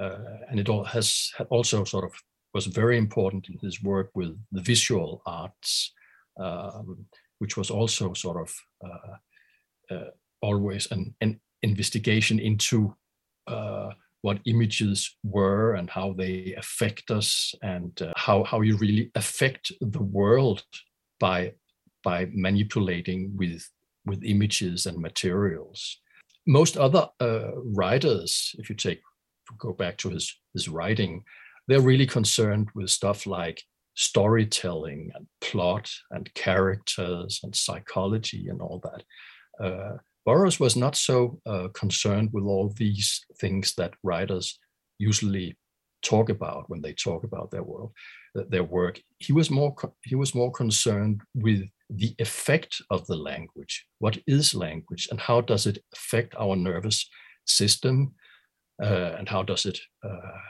Uh, 0.00 0.38
and 0.48 0.60
it 0.60 0.68
all 0.68 0.84
has 0.84 1.32
also 1.50 1.84
sort 1.84 2.04
of 2.04 2.12
was 2.54 2.66
very 2.66 2.96
important 2.96 3.48
in 3.48 3.58
his 3.60 3.82
work 3.82 4.10
with 4.14 4.38
the 4.52 4.62
visual 4.62 5.20
arts, 5.26 5.92
um, 6.40 7.04
which 7.40 7.56
was 7.56 7.70
also 7.70 8.14
sort 8.14 8.40
of 8.40 8.54
uh, 9.90 10.10
always 10.40 10.86
an, 10.92 11.14
an, 11.20 11.40
investigation 11.62 12.38
into 12.38 12.94
what 14.28 14.40
images 14.44 15.16
were 15.22 15.74
and 15.78 15.88
how 15.88 16.12
they 16.12 16.54
affect 16.58 17.10
us 17.10 17.54
and 17.62 17.92
uh, 18.02 18.12
how, 18.14 18.44
how 18.44 18.60
you 18.60 18.76
really 18.76 19.10
affect 19.14 19.72
the 19.80 20.02
world 20.18 20.62
by, 21.18 21.54
by 22.04 22.28
manipulating 22.34 23.20
with, 23.40 23.62
with 24.04 24.22
images 24.34 24.84
and 24.84 24.98
materials. 24.98 25.80
Most 26.46 26.76
other 26.76 27.06
uh, 27.20 27.52
writers, 27.82 28.54
if 28.58 28.68
you 28.68 28.76
take 28.76 29.00
go 29.58 29.72
back 29.72 29.96
to 29.96 30.10
his, 30.10 30.26
his 30.52 30.68
writing, 30.68 31.24
they're 31.66 31.80
really 31.80 32.06
concerned 32.06 32.68
with 32.74 32.90
stuff 32.90 33.26
like 33.26 33.62
storytelling 33.94 35.10
and 35.14 35.26
plot 35.40 35.90
and 36.10 36.32
characters 36.34 37.40
and 37.42 37.56
psychology 37.56 38.48
and 38.48 38.60
all 38.60 38.78
that. 38.88 39.02
Uh, 39.66 39.96
Burroughs 40.28 40.60
was 40.60 40.76
not 40.76 40.94
so 40.94 41.40
uh, 41.46 41.68
concerned 41.72 42.28
with 42.34 42.44
all 42.44 42.68
these 42.76 43.24
things 43.40 43.74
that 43.76 43.94
writers 44.02 44.58
usually 44.98 45.56
talk 46.02 46.28
about 46.28 46.68
when 46.68 46.82
they 46.82 46.92
talk 46.92 47.24
about 47.24 47.50
their 47.50 47.62
world, 47.62 47.92
their 48.34 48.62
work. 48.62 49.00
He 49.18 49.32
was 49.32 49.50
more 49.50 49.74
he 50.04 50.16
was 50.16 50.34
more 50.34 50.52
concerned 50.52 51.22
with 51.34 51.62
the 51.88 52.14
effect 52.18 52.82
of 52.90 53.06
the 53.06 53.16
language. 53.16 53.86
What 54.00 54.18
is 54.26 54.54
language, 54.54 55.08
and 55.10 55.18
how 55.18 55.40
does 55.40 55.66
it 55.66 55.78
affect 55.94 56.34
our 56.38 56.56
nervous 56.56 57.08
system, 57.46 58.14
uh, 58.82 59.12
and 59.18 59.26
how 59.30 59.42
does 59.42 59.64
it 59.64 59.80
uh, 60.04 60.40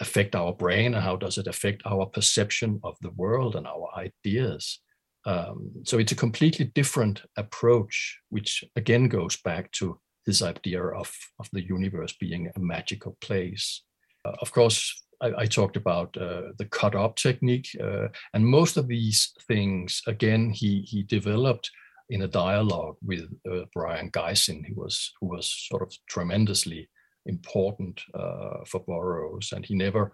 affect 0.00 0.34
our 0.34 0.52
brain 0.52 0.92
and 0.92 1.02
how 1.02 1.16
does 1.16 1.38
it 1.38 1.46
affect 1.46 1.80
our 1.86 2.04
perception 2.04 2.78
of 2.84 2.94
the 3.00 3.14
world 3.22 3.56
and 3.56 3.66
our 3.66 3.88
ideas 3.96 4.80
um, 5.26 5.70
so 5.84 5.98
it's 5.98 6.12
a 6.12 6.16
completely 6.16 6.66
different 6.66 7.22
approach 7.36 8.18
which 8.30 8.64
again 8.76 9.08
goes 9.08 9.36
back 9.36 9.70
to 9.72 9.98
this 10.26 10.42
idea 10.42 10.82
of, 10.82 11.12
of 11.38 11.48
the 11.52 11.62
universe 11.62 12.14
being 12.18 12.50
a 12.56 12.60
magical 12.60 13.16
place. 13.20 13.82
Uh, 14.24 14.32
of 14.40 14.52
course 14.52 15.02
I, 15.20 15.32
I 15.38 15.46
talked 15.46 15.76
about 15.76 16.16
uh, 16.16 16.52
the 16.58 16.66
cut 16.66 16.94
up 16.94 17.16
technique 17.16 17.68
uh, 17.82 18.08
and 18.32 18.46
most 18.46 18.76
of 18.76 18.88
these 18.88 19.32
things 19.46 20.02
again 20.06 20.50
he 20.50 20.82
he 20.82 21.02
developed 21.02 21.70
in 22.10 22.22
a 22.22 22.28
dialogue 22.28 22.96
with 23.02 23.24
uh, 23.50 23.64
Brion 23.74 24.10
Gysin 24.10 24.64
who 24.66 24.74
was 24.74 25.12
who 25.20 25.28
was 25.28 25.46
sort 25.68 25.82
of 25.82 25.92
tremendously 26.08 26.88
important 27.26 28.00
uh, 28.14 28.64
for 28.66 28.80
Burroughs, 28.80 29.52
and 29.52 29.64
he 29.64 29.74
never 29.74 30.12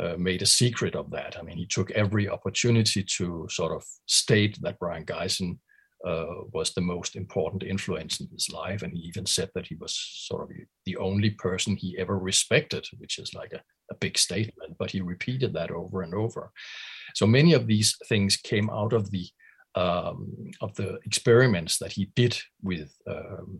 uh, 0.00 0.16
made 0.18 0.42
a 0.42 0.46
secret 0.46 0.94
of 0.94 1.10
that. 1.10 1.36
I 1.38 1.42
mean, 1.42 1.56
he 1.56 1.66
took 1.66 1.90
every 1.92 2.28
opportunity 2.28 3.04
to 3.16 3.46
sort 3.50 3.72
of 3.72 3.84
state 4.06 4.58
that 4.62 4.78
Brion 4.78 5.04
Gysin 5.04 5.58
uh, 6.04 6.44
was 6.52 6.72
the 6.72 6.80
most 6.80 7.16
important 7.16 7.62
influence 7.62 8.20
in 8.20 8.28
his 8.32 8.48
life, 8.50 8.82
and 8.82 8.92
he 8.92 9.00
even 9.00 9.24
said 9.24 9.50
that 9.54 9.66
he 9.66 9.76
was 9.76 9.94
sort 9.94 10.42
of 10.42 10.56
the 10.84 10.96
only 10.96 11.30
person 11.30 11.76
he 11.76 11.96
ever 11.98 12.18
respected, 12.18 12.86
which 12.98 13.18
is 13.18 13.32
like 13.34 13.52
a, 13.52 13.62
a 13.90 13.94
big 13.94 14.18
statement, 14.18 14.76
but 14.78 14.90
he 14.90 15.00
repeated 15.00 15.54
that 15.54 15.70
over 15.70 16.02
and 16.02 16.14
over. 16.14 16.50
So 17.14 17.26
many 17.26 17.52
of 17.54 17.66
these 17.66 17.96
things 18.06 18.36
came 18.36 18.68
out 18.70 18.92
of 18.92 19.10
the 19.10 19.26
um, 19.76 20.50
of 20.60 20.72
the 20.76 21.00
experiments 21.04 21.78
that 21.78 21.92
he 21.92 22.10
did 22.14 22.38
with 22.62 22.96
um, 23.08 23.58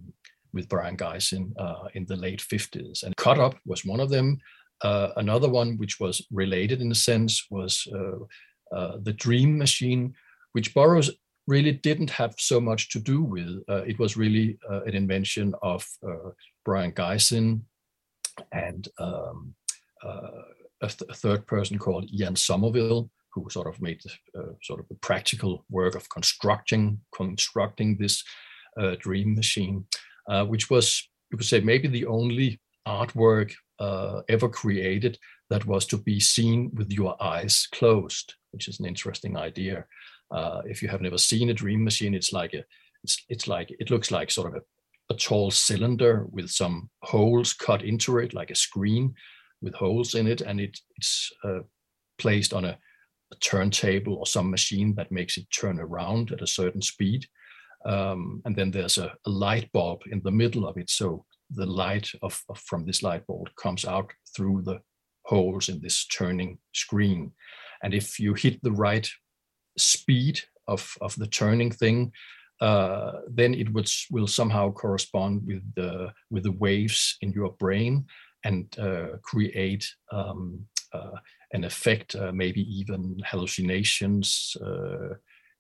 with 0.53 0.69
Brion 0.69 0.97
Gysin 0.97 1.53
uh, 1.59 1.89
in 1.95 2.07
the 2.07 2.17
late 2.17 2.41
50s. 2.41 3.03
And 3.03 3.17
cut 3.17 3.39
up 3.39 3.57
was 3.67 3.85
one 3.85 4.01
of 4.01 4.09
them. 4.09 4.39
Uh, 4.85 5.09
another 5.17 5.49
one, 5.49 5.77
which 5.79 5.99
was 5.99 6.25
related 6.31 6.81
in 6.81 6.93
a 6.93 6.95
sense, 6.95 7.47
was 7.51 7.89
uh, 7.93 8.77
uh 8.77 8.99
the 9.03 9.13
Dream 9.13 9.59
Machine, 9.59 10.15
which 10.53 10.75
Burroughs 10.75 11.11
really 11.47 11.73
didn't 11.73 12.11
have 12.11 12.35
so 12.39 12.61
much 12.61 12.91
to 12.91 12.99
do 12.99 13.23
with. 13.23 13.51
Uh, 13.69 13.83
it 13.85 13.99
was 13.99 14.17
really 14.17 14.59
uh, 14.71 14.83
an 14.83 14.95
invention 14.95 15.55
of 15.63 15.85
Brion 16.65 16.93
Gysin 16.93 17.61
and 18.53 18.89
um, 18.99 19.55
a, 20.03 20.89
th- 20.89 21.11
a, 21.11 21.15
third 21.15 21.47
person 21.47 21.79
called 21.79 22.11
Ian 22.11 22.35
Sommerville, 22.35 23.11
who 23.33 23.47
sort 23.51 23.67
of 23.67 23.83
made 23.83 24.01
sort 24.63 24.81
of 24.81 24.89
the 24.89 24.95
practical 25.03 25.67
work 25.71 25.95
of 25.95 26.09
constructing 26.09 27.01
constructing 27.13 27.99
this 27.99 28.25
dream 29.01 29.35
machine 29.35 29.87
uh, 30.29 30.45
which 30.45 30.71
was, 30.71 31.09
you 31.31 31.39
could 31.39 31.47
say, 31.47 31.61
maybe 31.61 31.89
the 31.89 32.07
only 32.07 32.61
artwork 32.87 33.53
uh, 33.79 34.23
ever 34.29 34.49
created 34.49 35.19
that 35.51 35.67
was 35.67 35.87
to 35.87 35.99
be 35.99 36.21
seen 36.21 36.71
with 36.75 36.91
your 36.93 37.21
eyes 37.23 37.69
closed, 37.73 38.35
which 38.53 38.69
is 38.69 38.81
an 38.81 38.87
interesting 38.87 39.37
idea. 39.37 39.85
Uh, 40.31 40.63
if 40.65 40.83
you 40.83 40.89
have 40.89 41.01
never 41.01 41.19
seen 41.19 41.51
a 41.51 41.55
dream 41.55 41.85
machine, 41.85 42.15
it's 42.15 42.33
like 42.33 42.55
a, 42.55 42.65
it's, 43.03 43.25
it's 43.29 43.49
like 43.49 43.71
it 43.79 43.91
looks 43.91 44.11
like 44.11 44.31
sort 44.31 44.55
of 44.55 44.63
a, 44.63 45.15
a 45.15 45.17
tall 45.17 45.51
cylinder 45.51 46.27
with 46.31 46.49
some 46.49 46.89
holes 47.03 47.53
cut 47.53 47.83
into 47.83 48.19
it, 48.19 48.33
like 48.33 48.51
a 48.51 48.55
screen 48.55 49.15
with 49.61 49.75
holes 49.75 50.15
in 50.15 50.27
it, 50.27 50.41
and 50.41 50.61
it, 50.61 50.79
it's 50.97 51.31
uh, 51.45 51.61
placed 52.19 52.53
on 52.53 52.65
a, 52.65 52.79
a 53.33 53.37
turntable 53.37 54.15
or 54.15 54.27
some 54.27 54.51
machine 54.51 54.95
that 54.95 55.13
makes 55.13 55.37
it 55.37 55.47
turn 55.51 55.79
around 55.81 56.33
at 56.33 56.43
a 56.43 56.47
certain 56.47 56.83
speed. 56.83 57.27
Um, 57.85 58.41
and 58.47 58.57
then 58.57 58.71
there's 58.71 58.97
a, 58.97 59.13
a, 59.27 59.31
light 59.31 59.71
bulb 59.73 60.01
in 60.11 60.23
the 60.25 60.31
middle 60.31 60.67
of 60.67 60.79
it. 60.79 60.89
So 60.89 61.27
the 61.51 61.67
light 61.67 62.11
of, 62.23 62.43
of, 62.49 62.59
from 62.59 62.85
this 62.85 63.03
light 63.03 63.27
bulb 63.27 63.49
comes 63.57 63.85
out 63.85 64.11
through 64.35 64.63
the 64.63 64.81
holes 65.25 65.69
in 65.69 65.81
this 65.81 66.07
turning 66.07 66.59
screen. 66.73 67.33
And 67.83 67.95
if 67.95 68.19
you 68.19 68.35
hit 68.35 68.63
the 68.63 68.73
right 68.73 69.09
speed 69.79 70.41
of, 70.69 70.97
of 71.01 71.15
the 71.17 71.27
turning 71.27 71.71
thing, 71.71 72.13
uh, 72.61 73.21
then 73.29 73.55
it 73.55 73.73
would, 73.73 73.91
will 74.11 74.27
somehow 74.27 74.71
correspond 74.71 75.43
with 75.45 75.63
the 75.75 76.13
with 76.31 76.45
the 76.45 76.53
waves 76.53 77.17
in 77.21 77.33
your 77.33 77.53
brain 77.59 78.07
and 78.45 78.79
uh, 78.79 79.17
create 79.23 79.87
um, 80.13 80.65
uh, 80.93 81.17
an 81.53 81.65
effect, 81.65 82.15
uh, 82.15 82.31
maybe 82.33 82.63
even 82.79 83.21
hallucinations 83.27 84.57
uh, 84.65 85.15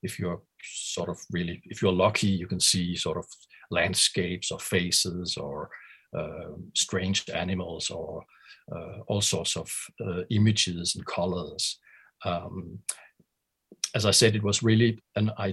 if 0.04 0.18
you're 0.18 0.42
sort 0.62 1.08
of 1.08 1.18
really, 1.32 1.60
if 1.64 1.82
you're 1.82 1.92
lucky, 1.92 2.28
you 2.28 2.46
can 2.46 2.60
see 2.60 2.94
sort 2.94 3.16
of 3.16 3.26
landscapes 3.70 4.50
or 4.50 4.58
faces 4.58 5.36
or 5.36 5.70
uh, 6.16 6.52
strange 6.74 7.28
animals 7.30 7.90
or 7.90 8.24
uh, 8.72 9.00
all 9.08 9.20
sorts 9.20 9.56
of 9.56 9.70
uh, 10.04 10.22
images 10.30 10.94
and 10.96 11.04
colors. 11.06 11.78
Um, 12.24 12.78
as 13.94 14.06
I 14.06 14.10
said, 14.10 14.34
it 14.34 14.42
was 14.42 14.62
really 14.62 15.02
an 15.16 15.30
uh, 15.36 15.52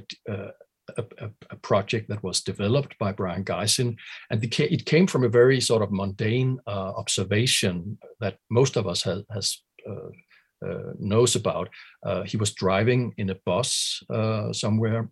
a, 0.98 1.04
a, 1.50 1.56
project 1.58 2.10
that 2.10 2.24
was 2.24 2.42
developed 2.42 2.98
by 2.98 3.12
Brion 3.12 3.46
Gysin, 3.46 3.96
and 4.30 4.44
it 4.44 4.86
came 4.86 5.08
from 5.08 5.24
a 5.24 5.30
very 5.30 5.62
sort 5.62 5.82
of 5.82 5.92
mundane 5.92 6.60
uh, 6.68 6.92
observation 6.98 7.98
that 8.20 8.38
most 8.50 8.76
of 8.76 8.88
us 8.88 9.04
has, 9.04 9.24
has 9.32 9.62
uh, 9.90 10.68
uh, 10.68 10.94
knows 11.00 11.36
about. 11.36 11.70
He 12.26 12.38
was 12.38 12.54
driving 12.54 13.14
in 13.18 13.30
a 13.30 13.40
bus 13.46 14.04
somewhere 14.52 15.10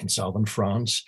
in 0.00 0.08
southern 0.08 0.44
France, 0.44 1.04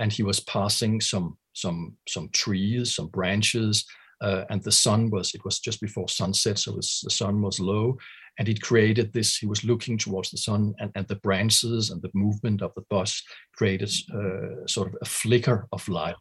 and 0.00 0.12
he 0.12 0.22
was 0.22 0.40
passing 0.40 1.00
some 1.00 1.36
some 1.52 1.96
some 2.08 2.28
trees, 2.32 2.94
some 2.94 3.08
branches, 3.08 3.84
uh, 4.22 4.44
and 4.50 4.62
the 4.62 4.72
sun 4.72 5.10
was 5.10 5.34
it 5.34 5.44
was 5.44 5.60
just 5.60 5.80
before 5.80 6.08
sunset, 6.08 6.58
so 6.58 6.72
was, 6.72 7.00
the 7.04 7.10
sun 7.10 7.42
was 7.42 7.60
low, 7.60 7.96
and 8.38 8.48
it 8.48 8.62
created 8.62 9.12
this. 9.12 9.36
He 9.36 9.46
was 9.46 9.64
looking 9.64 9.98
towards 9.98 10.30
the 10.30 10.38
sun, 10.38 10.74
and, 10.78 10.90
and 10.94 11.06
the 11.06 11.16
branches 11.16 11.90
and 11.90 12.00
the 12.02 12.10
movement 12.14 12.62
of 12.62 12.72
the 12.74 12.84
bus 12.90 13.22
created 13.54 13.92
uh, 14.14 14.66
sort 14.66 14.88
of 14.88 14.94
a 15.02 15.04
flicker 15.04 15.68
of 15.72 15.86
light 15.88 16.16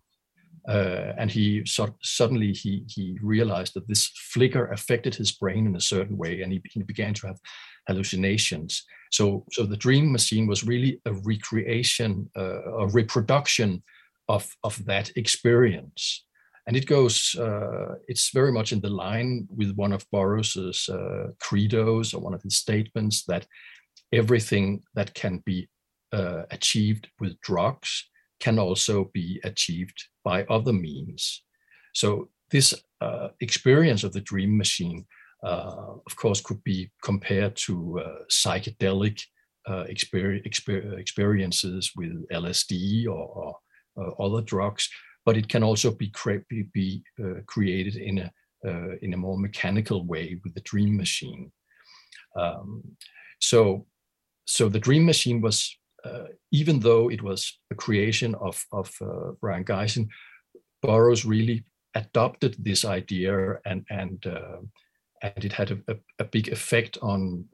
uh, 0.68 1.14
and 1.18 1.32
he 1.32 1.64
so, 1.66 1.96
suddenly 2.02 2.54
he 2.54 2.84
he 2.88 3.18
realized 3.22 3.74
that 3.74 3.88
this 3.88 4.08
flicker 4.34 4.68
affected 4.72 5.16
his 5.16 5.32
brain 5.32 5.66
in 5.66 5.76
a 5.76 5.82
certain 5.82 6.18
way, 6.18 6.42
and 6.42 6.52
he, 6.52 6.62
he 6.72 6.84
began 6.84 7.14
to 7.16 7.28
have 7.28 7.40
hallucinations. 7.88 8.86
So 9.12 9.46
so 9.52 9.66
the 9.66 9.78
dream 9.78 10.12
machine 10.12 10.48
was 10.48 10.66
really 10.66 11.02
a 11.06 11.14
recreation, 11.14 12.30
uh, 12.38 12.64
a 12.64 12.88
reproduction 12.88 13.84
of 14.28 14.48
of 14.64 14.84
that 14.86 15.12
experience, 15.16 16.26
and 16.68 16.76
it 16.76 16.86
goes. 16.86 17.36
Uh, 17.36 17.96
it's 18.08 18.32
very 18.34 18.52
much 18.52 18.72
in 18.72 18.82
the 18.82 18.90
line 18.90 19.48
with 19.56 19.76
one 19.76 19.94
of 19.94 20.10
Burroughs's 20.12 20.90
uh, 20.90 21.28
credos 21.40 22.14
or 22.14 22.22
one 22.22 22.34
of 22.34 22.44
his 22.44 22.58
statements 22.58 23.26
that 23.26 23.48
everything 24.12 24.82
that 24.96 25.14
can 25.14 25.42
be 25.46 25.68
uh, 26.12 26.44
achieved 26.52 27.08
with 27.20 27.40
drugs 27.42 28.10
can 28.40 28.60
also 28.60 29.10
be 29.14 29.40
achieved 29.44 30.08
by 30.24 30.44
other 30.46 30.74
means. 30.74 31.44
So 31.94 32.30
this 32.52 32.74
uh, 33.02 33.30
experience 33.42 34.04
of 34.04 34.14
the 34.14 34.22
dream 34.22 34.58
machine, 34.58 35.06
uh, 35.44 35.96
of 36.06 36.16
course, 36.16 36.42
could 36.42 36.64
be 36.64 36.92
compared 37.04 37.56
to 37.56 38.00
uh, 38.00 38.24
psychedelic 38.32 39.22
uh, 39.68 39.86
exper- 39.86 40.46
exper- 40.48 40.98
experiences 40.98 41.92
with 41.96 42.28
LSD 42.30 43.06
or, 43.06 43.10
or 43.12 43.58
uh, 43.98 44.24
other 44.24 44.42
drugs, 44.42 44.90
but 45.26 45.38
it 45.38 45.48
can 45.48 45.64
also 45.64 45.92
be, 45.92 46.10
cre- 46.10 46.46
be 46.74 47.04
uh, 47.24 47.42
created 47.46 47.96
in 47.96 48.20
a 48.20 48.32
in 49.02 49.14
a 49.14 49.18
more 49.18 49.40
mechanical 49.40 50.06
way 50.06 50.38
with 50.44 50.54
the 50.54 50.60
dream 50.60 50.98
machine. 50.98 51.50
Um, 52.36 52.84
so, 53.40 53.86
so 54.46 54.70
the 54.70 54.80
dream 54.80 55.06
machine 55.06 55.42
was 55.42 55.78
uh, 55.78 55.79
even 56.52 56.80
though 56.80 57.10
it 57.10 57.22
was 57.22 57.60
a 57.72 57.76
creation 57.76 58.36
of, 58.36 58.66
of 58.72 58.94
uh, 59.02 59.32
Brion 59.42 59.64
Gysin, 59.64 60.08
Burroughs 60.82 61.26
really 61.26 61.64
adopted 61.96 62.56
this 62.60 62.86
idea 62.86 63.60
and, 63.66 63.86
and, 63.90 64.26
uh, 64.26 64.58
and 65.22 65.46
it 65.46 65.52
had 65.52 65.72
a, 65.72 65.98
a, 66.20 66.24
big 66.24 66.48
effect 66.50 66.98
on 67.02 67.46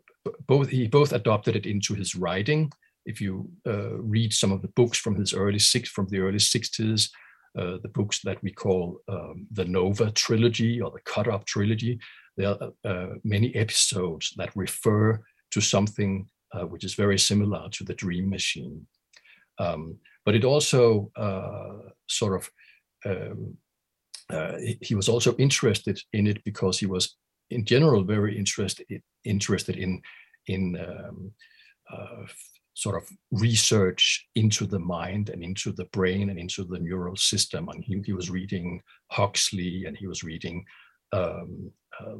both, 0.48 0.70
he 0.70 0.88
both 0.88 1.14
adopted 1.14 1.56
it 1.56 1.66
into 1.66 1.94
his 1.94 2.16
writing. 2.16 2.72
If 3.06 3.22
you 3.22 3.50
uh, 3.68 3.98
read 3.98 4.34
some 4.34 4.52
of 4.52 4.62
the 4.62 4.68
books 4.70 4.98
from 4.98 5.16
his 5.16 5.34
early 5.34 5.60
six, 5.60 5.90
from 5.90 6.08
the 6.10 6.20
early 6.20 6.38
60s, 6.38 7.10
uh, 7.58 7.78
the 7.82 7.92
books 7.94 8.20
that 8.24 8.42
we 8.44 8.52
call 8.52 9.00
um, 9.08 9.48
the 9.52 9.66
Nova 9.66 10.12
trilogy 10.12 10.82
or 10.82 10.92
the 10.92 11.00
Cut 11.06 11.28
Up 11.28 11.46
trilogy, 11.46 12.00
there 12.38 12.50
are 12.50 12.72
uh, 12.84 13.16
many 13.24 13.56
episodes 13.56 14.34
that 14.38 14.56
refer 14.56 15.22
to 15.52 15.62
something 15.62 16.28
uh, 16.54 16.66
which 16.66 16.84
is 16.84 16.94
very 16.94 17.18
similar 17.18 17.70
to 17.70 17.84
the 17.84 17.94
dream 17.94 18.30
machine. 18.30 18.86
Um, 19.58 19.98
but 20.26 20.36
it 20.36 20.44
also 20.44 21.12
uh, 21.16 21.90
sort 22.08 22.36
of, 22.36 22.52
um, 23.06 23.58
uh, 24.32 24.58
he 24.82 24.96
was 24.96 25.08
also 25.08 25.36
interested 25.36 26.00
in 26.14 26.28
it 26.28 26.44
because 26.44 26.80
he 26.80 26.88
was 26.88 27.16
in 27.52 27.64
general 27.64 28.04
very 28.04 28.38
interested, 28.38 28.86
interested 29.24 29.78
in, 29.78 30.02
in 30.48 30.78
um, 30.80 31.32
uh, 31.92 32.26
sort 32.74 33.02
of 33.02 33.10
research 33.32 34.28
into 34.36 34.66
the 34.66 34.80
mind 34.80 35.30
and 35.30 35.44
into 35.44 35.72
the 35.72 35.86
brain 35.86 36.30
and 36.30 36.40
into 36.40 36.64
the 36.64 36.80
neural 36.80 37.16
system. 37.16 37.70
And 37.70 37.84
he, 37.84 38.02
he 38.06 38.14
was 38.14 38.30
reading 38.30 38.82
Huxley 39.12 39.86
and 39.86 39.96
he 39.96 40.08
was 40.08 40.24
reading 40.24 40.66
um, 41.14 41.72
uh, 42.00 42.18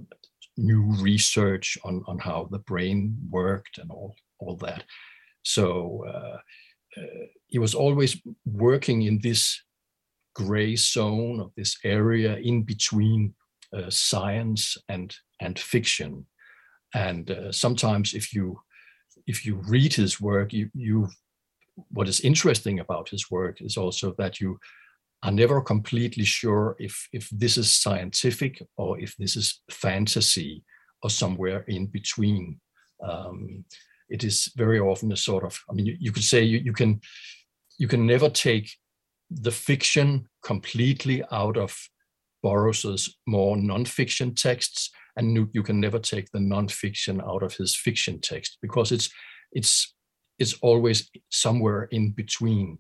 new 0.58 0.84
research 1.02 1.78
on, 1.84 2.04
on 2.08 2.18
how 2.20 2.48
the 2.52 2.60
brain 2.60 3.18
worked 3.30 3.78
and 3.78 3.92
all 3.92 4.16
all 4.40 4.58
that. 4.58 4.84
So 5.44 6.06
uh, 6.08 6.38
uh, 7.00 7.26
he 7.48 7.60
was 7.60 7.76
always 7.76 8.22
working 8.46 9.04
in 9.04 9.20
this 9.22 9.62
gray 10.34 10.76
zone 10.76 11.40
of 11.40 11.52
this 11.56 11.78
area 11.84 12.36
in 12.38 12.64
between 12.64 13.34
uh, 13.74 13.90
science 13.90 14.78
and 14.90 15.16
and 15.40 15.58
fiction. 15.60 16.26
And 16.94 17.32
uh, 17.32 17.52
sometimes, 17.52 18.14
if 18.14 18.34
you 18.34 18.60
if 19.28 19.46
you 19.46 19.56
read 19.68 19.94
his 19.94 20.22
work, 20.22 20.54
you 20.54 20.70
you 20.74 21.10
what 21.92 22.08
is 22.08 22.22
interesting 22.22 22.80
about 22.80 23.10
his 23.10 23.30
work 23.30 23.62
is 23.62 23.78
also 23.78 24.14
that 24.18 24.40
you 24.40 24.60
are 25.26 25.32
never 25.32 25.62
completely 25.62 26.24
sure 26.24 26.76
if 26.80 27.08
if 27.12 27.30
this 27.32 27.58
is 27.58 27.72
scientific 27.72 28.62
or 28.78 29.00
if 29.00 29.16
this 29.18 29.36
is 29.36 29.62
fantasy 29.72 30.64
or 31.02 31.10
somewhere 31.10 31.66
in 31.68 31.88
between. 31.88 32.60
Um, 33.04 33.66
it 34.08 34.24
is 34.24 34.52
very 34.56 34.80
often 34.80 35.12
a 35.12 35.18
sort 35.18 35.44
of 35.44 35.60
i 35.68 35.74
mean 35.74 35.88
you, 35.88 35.98
you 36.00 36.12
could 36.12 36.24
say 36.24 36.44
you, 36.44 36.60
you 36.60 36.74
can 36.74 37.02
you 37.80 37.88
can 37.88 38.06
never 38.06 38.30
take 38.30 38.70
the 39.32 39.52
fiction 39.52 40.28
completely 40.44 41.24
out 41.32 41.58
of 41.58 41.76
Burroughs's 42.44 43.18
more 43.26 43.58
non-fiction 43.58 44.36
texts, 44.36 44.92
and 45.18 45.50
you 45.52 45.64
can 45.64 45.80
never 45.80 45.98
take 45.98 46.30
the 46.32 46.40
non-fiction 46.40 47.20
out 47.22 47.42
of 47.42 47.56
his 47.56 47.76
fiction 47.76 48.22
text 48.22 48.60
because 48.62 48.92
it's 48.92 49.10
it's 49.52 49.96
it's 50.38 50.54
always 50.62 51.10
somewhere 51.32 51.84
in 51.92 52.12
between. 52.12 52.78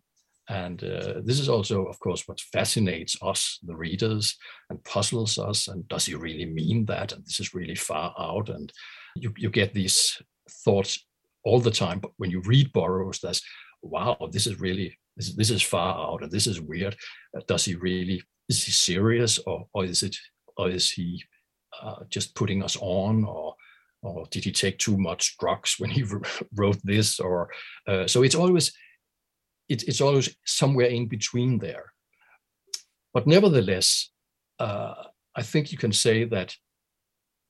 And 0.47 0.84
uh, 0.84 1.21
this 1.23 1.39
is 1.39 1.49
also, 1.49 1.86
of 1.86 1.99
course, 1.99 2.27
what 2.27 2.39
fascinates 2.39 3.17
us, 3.21 3.60
the 3.63 3.75
readers, 3.75 4.38
and 4.69 4.84
puzzles 4.84 5.39
us. 5.39 5.67
And 5.67 5.88
does 5.88 6.05
he 6.05 6.15
really 6.15 6.45
mean 6.45 6.86
that? 6.86 7.13
And 7.13 7.25
this 7.25 7.39
is 7.39 7.55
really 7.55 7.75
far 7.75 8.13
out. 8.19 8.49
And 8.49 8.71
you, 9.15 9.34
you 9.38 9.49
get 9.49 9.73
these 9.73 10.21
thoughts 10.63 11.03
all 11.43 11.60
the 11.60 11.71
time. 11.71 11.99
But 11.99 12.12
when 12.17 12.29
you 12.29 12.41
read 12.41 12.73
Burroughs, 12.73 13.19
that's 13.21 13.41
wow, 13.81 14.17
this 14.31 14.47
is 14.47 14.60
really 14.60 14.97
this, 15.15 15.34
this 15.36 15.49
is 15.49 15.62
far 15.62 15.95
out, 15.95 16.23
and 16.23 16.31
this 16.31 16.47
is 16.47 16.60
weird. 16.60 16.95
Uh, 17.36 17.41
does 17.47 17.65
he 17.65 17.75
really? 17.75 18.21
Is 18.49 18.63
he 18.63 18.71
serious, 18.71 19.39
or 19.39 19.67
or 19.73 19.86
is 19.86 20.03
it, 20.03 20.15
or 20.58 20.69
is 20.69 20.91
he 20.91 21.23
uh, 21.81 22.03
just 22.10 22.36
putting 22.36 22.62
us 22.63 22.77
on, 22.81 23.23
or 23.23 23.55
or 24.01 24.25
did 24.29 24.43
he 24.43 24.51
take 24.51 24.77
too 24.77 24.97
much 24.97 25.38
drugs 25.39 25.75
when 25.77 25.89
he 25.89 26.03
wrote 26.55 26.79
this? 26.84 27.19
Or 27.19 27.49
uh, 27.88 28.08
so 28.08 28.23
it's 28.23 28.36
always 28.36 28.73
it, 29.69 29.84
it's 29.84 30.01
always 30.01 30.36
somewhere 30.45 30.88
in 30.88 31.08
between 31.08 31.60
there. 31.60 31.91
But 33.13 33.28
nevertheless, 33.28 34.12
uh, 34.60 34.95
I 35.36 35.41
think 35.41 35.71
you 35.71 35.78
can 35.78 35.91
say 35.91 36.25
that 36.25 36.56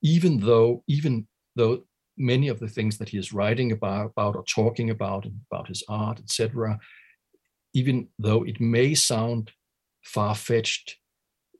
even 0.01 0.39
though 0.39 0.83
even 0.87 1.27
though 1.55 1.83
many 2.17 2.47
of 2.47 2.59
the 2.59 2.67
things 2.67 2.97
that 2.97 3.09
he 3.09 3.17
is 3.17 3.33
writing 3.33 3.71
about, 3.71 4.11
about 4.11 4.35
or 4.35 4.43
talking 4.43 4.89
about 4.89 5.25
about 5.51 5.67
his 5.67 5.83
art, 5.89 6.19
etc., 6.19 6.79
even 7.73 8.07
though 8.17 8.43
it 8.43 8.59
may 8.61 8.93
sound 8.93 9.51
far-fetched, 10.03 10.97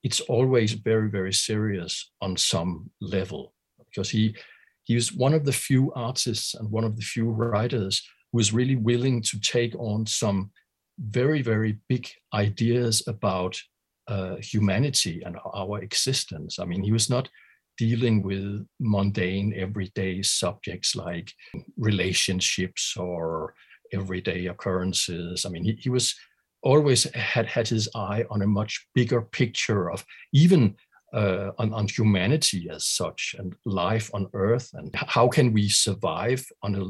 it's 0.03 0.21
always 0.21 0.73
very, 0.73 1.09
very 1.09 1.33
serious 1.33 2.11
on 2.21 2.37
some 2.37 2.89
level 3.01 3.53
because 3.77 4.09
he 4.09 4.35
he 4.83 4.93
was 4.93 5.11
one 5.11 5.33
of 5.33 5.45
the 5.45 5.51
few 5.51 5.91
artists 5.93 6.53
and 6.53 6.69
one 6.69 6.83
of 6.83 6.95
the 6.95 7.01
few 7.01 7.25
writers 7.25 8.03
was 8.35 8.51
really 8.51 8.75
willing 8.75 9.21
to 9.21 9.39
take 9.39 9.73
on 9.79 10.05
some 10.05 10.51
very, 10.99 11.41
very 11.41 11.79
big 11.87 12.05
ideas 12.33 13.01
about 13.07 13.57
uh, 14.09 14.35
humanity 14.35 15.23
and 15.25 15.37
our 15.55 15.81
existence. 15.81 16.59
I 16.59 16.65
mean, 16.65 16.83
he 16.83 16.91
was 16.91 17.09
not 17.09 17.29
dealing 17.77 18.21
with 18.21 18.65
mundane, 18.79 19.53
everyday 19.55 20.21
subjects 20.21 20.95
like 20.95 21.31
relationships 21.77 22.95
or 22.97 23.53
everyday 23.93 24.47
occurrences. 24.47 25.45
I 25.45 25.49
mean, 25.49 25.63
he, 25.63 25.73
he 25.79 25.89
was 25.89 26.13
always 26.61 27.03
had 27.15 27.45
had 27.45 27.67
his 27.67 27.87
eye 27.95 28.25
on 28.29 28.41
a 28.41 28.53
much 28.59 28.85
bigger 28.93 29.21
picture 29.21 29.89
of 29.91 30.05
even 30.33 30.75
uh, 31.13 31.51
on, 31.57 31.71
on 31.73 31.87
humanity 31.87 32.67
as 32.69 32.85
such 32.85 33.35
and 33.39 33.55
life 33.65 34.09
on 34.13 34.27
earth 34.33 34.69
and 34.73 34.93
how 34.95 35.27
can 35.27 35.53
we 35.53 35.69
survive 35.69 36.43
on 36.63 36.75
a 36.75 36.83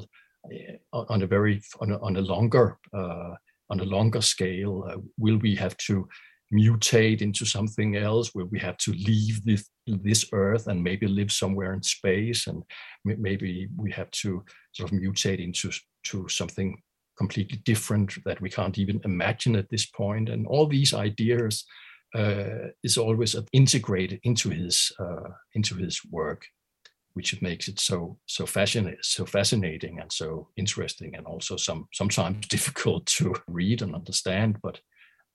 on 0.93 1.21
a 1.21 1.27
very 1.27 1.61
on 1.81 1.91
a, 1.91 1.97
on 1.99 2.15
a 2.17 2.21
longer 2.21 2.77
uh, 2.93 3.33
on 3.69 3.79
a 3.79 3.83
longer 3.83 4.21
scale 4.21 4.85
uh, 4.89 4.97
will 5.17 5.37
we 5.37 5.55
have 5.55 5.75
to 5.77 6.07
mutate 6.53 7.21
into 7.21 7.45
something 7.45 7.95
else? 7.95 8.33
Will 8.33 8.45
we 8.45 8.59
have 8.59 8.77
to 8.77 8.91
leave 8.91 9.43
this, 9.43 9.69
this 9.87 10.25
earth 10.31 10.67
and 10.67 10.83
maybe 10.83 11.07
live 11.07 11.31
somewhere 11.31 11.73
in 11.73 11.83
space? 11.83 12.47
And 12.47 12.63
maybe 13.03 13.67
we 13.75 13.91
have 13.91 14.11
to 14.11 14.43
sort 14.73 14.91
of 14.91 14.97
mutate 14.97 15.43
into 15.43 15.71
to 16.05 16.27
something 16.27 16.81
completely 17.17 17.59
different 17.63 18.13
that 18.25 18.41
we 18.41 18.49
can't 18.49 18.77
even 18.77 19.01
imagine 19.05 19.55
at 19.55 19.69
this 19.69 19.85
point. 19.85 20.29
And 20.29 20.45
all 20.47 20.67
these 20.67 20.93
ideas 20.93 21.65
uh, 22.13 22.69
is 22.83 22.97
always 22.97 23.35
integrated 23.51 24.19
into 24.23 24.49
his 24.49 24.91
uh, 24.99 25.29
into 25.53 25.75
his 25.75 26.01
work, 26.11 26.45
which 27.15 27.41
makes 27.41 27.67
it 27.67 27.79
so 27.79 28.17
so 28.25 28.45
fascinating, 28.45 28.99
so 29.01 29.25
fascinating 29.25 29.99
and 29.99 30.11
so 30.11 30.49
interesting, 30.57 31.15
and 31.15 31.25
also 31.25 31.55
some 31.57 31.87
sometimes 31.93 32.47
difficult 32.49 33.05
to 33.05 33.33
read 33.47 33.81
and 33.81 33.95
understand. 33.95 34.57
But 34.61 34.79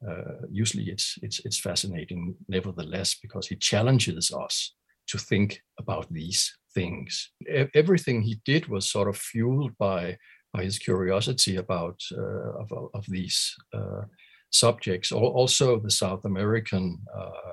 uh, 0.07 0.47
usually 0.51 0.91
it's 0.91 1.19
it's 1.23 1.41
it's 1.45 1.59
fascinating 1.59 2.37
nevertheless 2.49 3.17
because 3.21 3.49
he 3.49 3.57
challenges 3.57 4.31
us 4.31 4.75
to 5.09 5.19
think 5.19 5.63
about 5.79 6.07
these 6.13 6.55
things. 6.75 7.31
Everything 7.75 8.23
he 8.23 8.41
did 8.45 8.69
was 8.69 8.89
sort 8.89 9.09
of 9.09 9.17
fueled 9.17 9.77
by 9.79 10.17
by 10.53 10.65
his 10.65 10.79
curiosity 10.79 11.57
about 11.57 12.01
uh, 12.13 12.61
of, 12.61 12.73
of 12.95 13.05
these 13.09 13.55
uh, 13.73 14.03
subjects, 14.51 15.13
also 15.13 15.79
the 15.79 15.91
South 15.91 16.25
American 16.25 16.99
uh, 17.17 17.53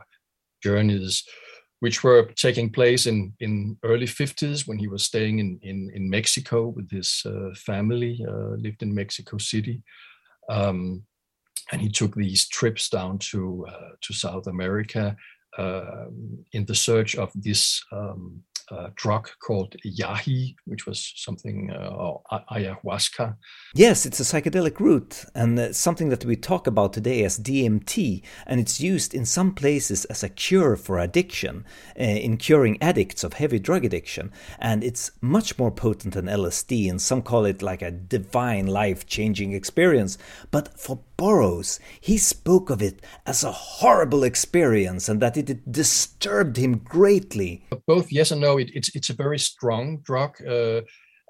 journeys, 0.64 1.24
which 1.80 2.04
were 2.04 2.24
taking 2.36 2.70
place 2.70 3.06
in, 3.06 3.34
in 3.40 3.78
early 3.84 4.08
50s 4.08 4.68
when 4.68 4.80
he 4.80 4.88
was 4.88 5.04
staying 5.04 5.40
in, 5.40 5.60
in, 5.62 5.92
in 5.94 6.10
Mexico 6.10 6.68
with 6.68 6.90
his 6.90 7.24
uh, 7.26 7.54
family, 7.56 8.26
uh, 8.28 8.56
lived 8.58 8.82
in 8.82 8.94
Mexico 8.94 9.38
City. 9.38 9.84
Um, 10.50 11.04
and 11.72 11.82
he 11.82 11.90
took 11.90 12.16
these 12.16 12.48
trips 12.48 12.90
down 12.90 13.20
to, 13.20 13.66
uh, 13.70 13.90
to 14.02 14.14
South 14.14 14.48
America 14.48 15.16
um, 15.58 16.46
in 16.54 16.66
the 16.66 16.76
search 16.76 17.16
of 17.16 17.32
this 17.36 17.84
um, 17.92 18.44
uh, 18.72 18.90
drug 18.96 19.30
called 19.46 19.76
yage, 19.86 20.56
which 20.66 20.86
was 20.86 21.14
something 21.16 21.72
uh, 21.72 22.38
ayahuasca. 22.52 23.36
Yes, 23.74 24.06
it's 24.06 24.20
a 24.20 24.24
psychedelic 24.24 24.80
root 24.80 25.26
and 25.34 25.58
uh, 25.60 25.74
something 25.74 26.10
that 26.10 26.26
we 26.26 26.36
talk 26.36 26.68
about 26.68 26.94
today 26.94 27.24
as 27.24 27.40
DMT, 27.40 28.24
and 28.46 28.60
it's 28.60 28.80
used 28.80 29.14
in 29.14 29.26
some 29.26 29.54
places 29.54 30.06
as 30.06 30.24
a 30.24 30.30
cure 30.30 30.76
for 30.76 31.00
addiction, 31.00 31.66
uh, 32.00 32.04
in 32.04 32.38
curing 32.38 32.78
addicts 32.82 33.24
of 33.24 33.34
heavy 33.34 33.60
drug 33.60 33.86
addiction, 33.86 34.32
and 34.60 34.84
it's 34.84 35.12
much 35.22 35.58
more 35.58 35.72
potent 35.72 36.14
than 36.14 36.26
LSD, 36.26 36.90
and 36.90 37.02
some 37.02 37.22
call 37.22 37.46
it 37.46 37.62
like 37.62 37.82
a 37.82 37.92
divine 37.92 38.68
life-changing 38.68 39.54
experience. 39.54 40.18
But 40.52 40.80
for 40.80 41.00
Burroughs, 41.18 41.80
he 42.00 42.18
spoke 42.18 42.70
of 42.70 42.82
it 42.82 43.02
as 43.26 43.44
a 43.44 43.52
horrible 43.52 44.24
experience 44.24 45.10
and 45.10 45.20
that 45.22 45.36
it 45.36 45.72
disturbed 45.72 46.58
him 46.58 46.78
greatly. 46.78 47.64
Both 47.88 48.12
yes 48.12 48.32
and 48.32 48.40
no. 48.40 48.58
It, 48.58 48.70
it's 48.76 48.96
it's 48.96 49.10
a 49.10 49.16
very 49.16 49.40
strong 49.40 49.98
drug, 50.04 50.40
uh, 50.48 50.82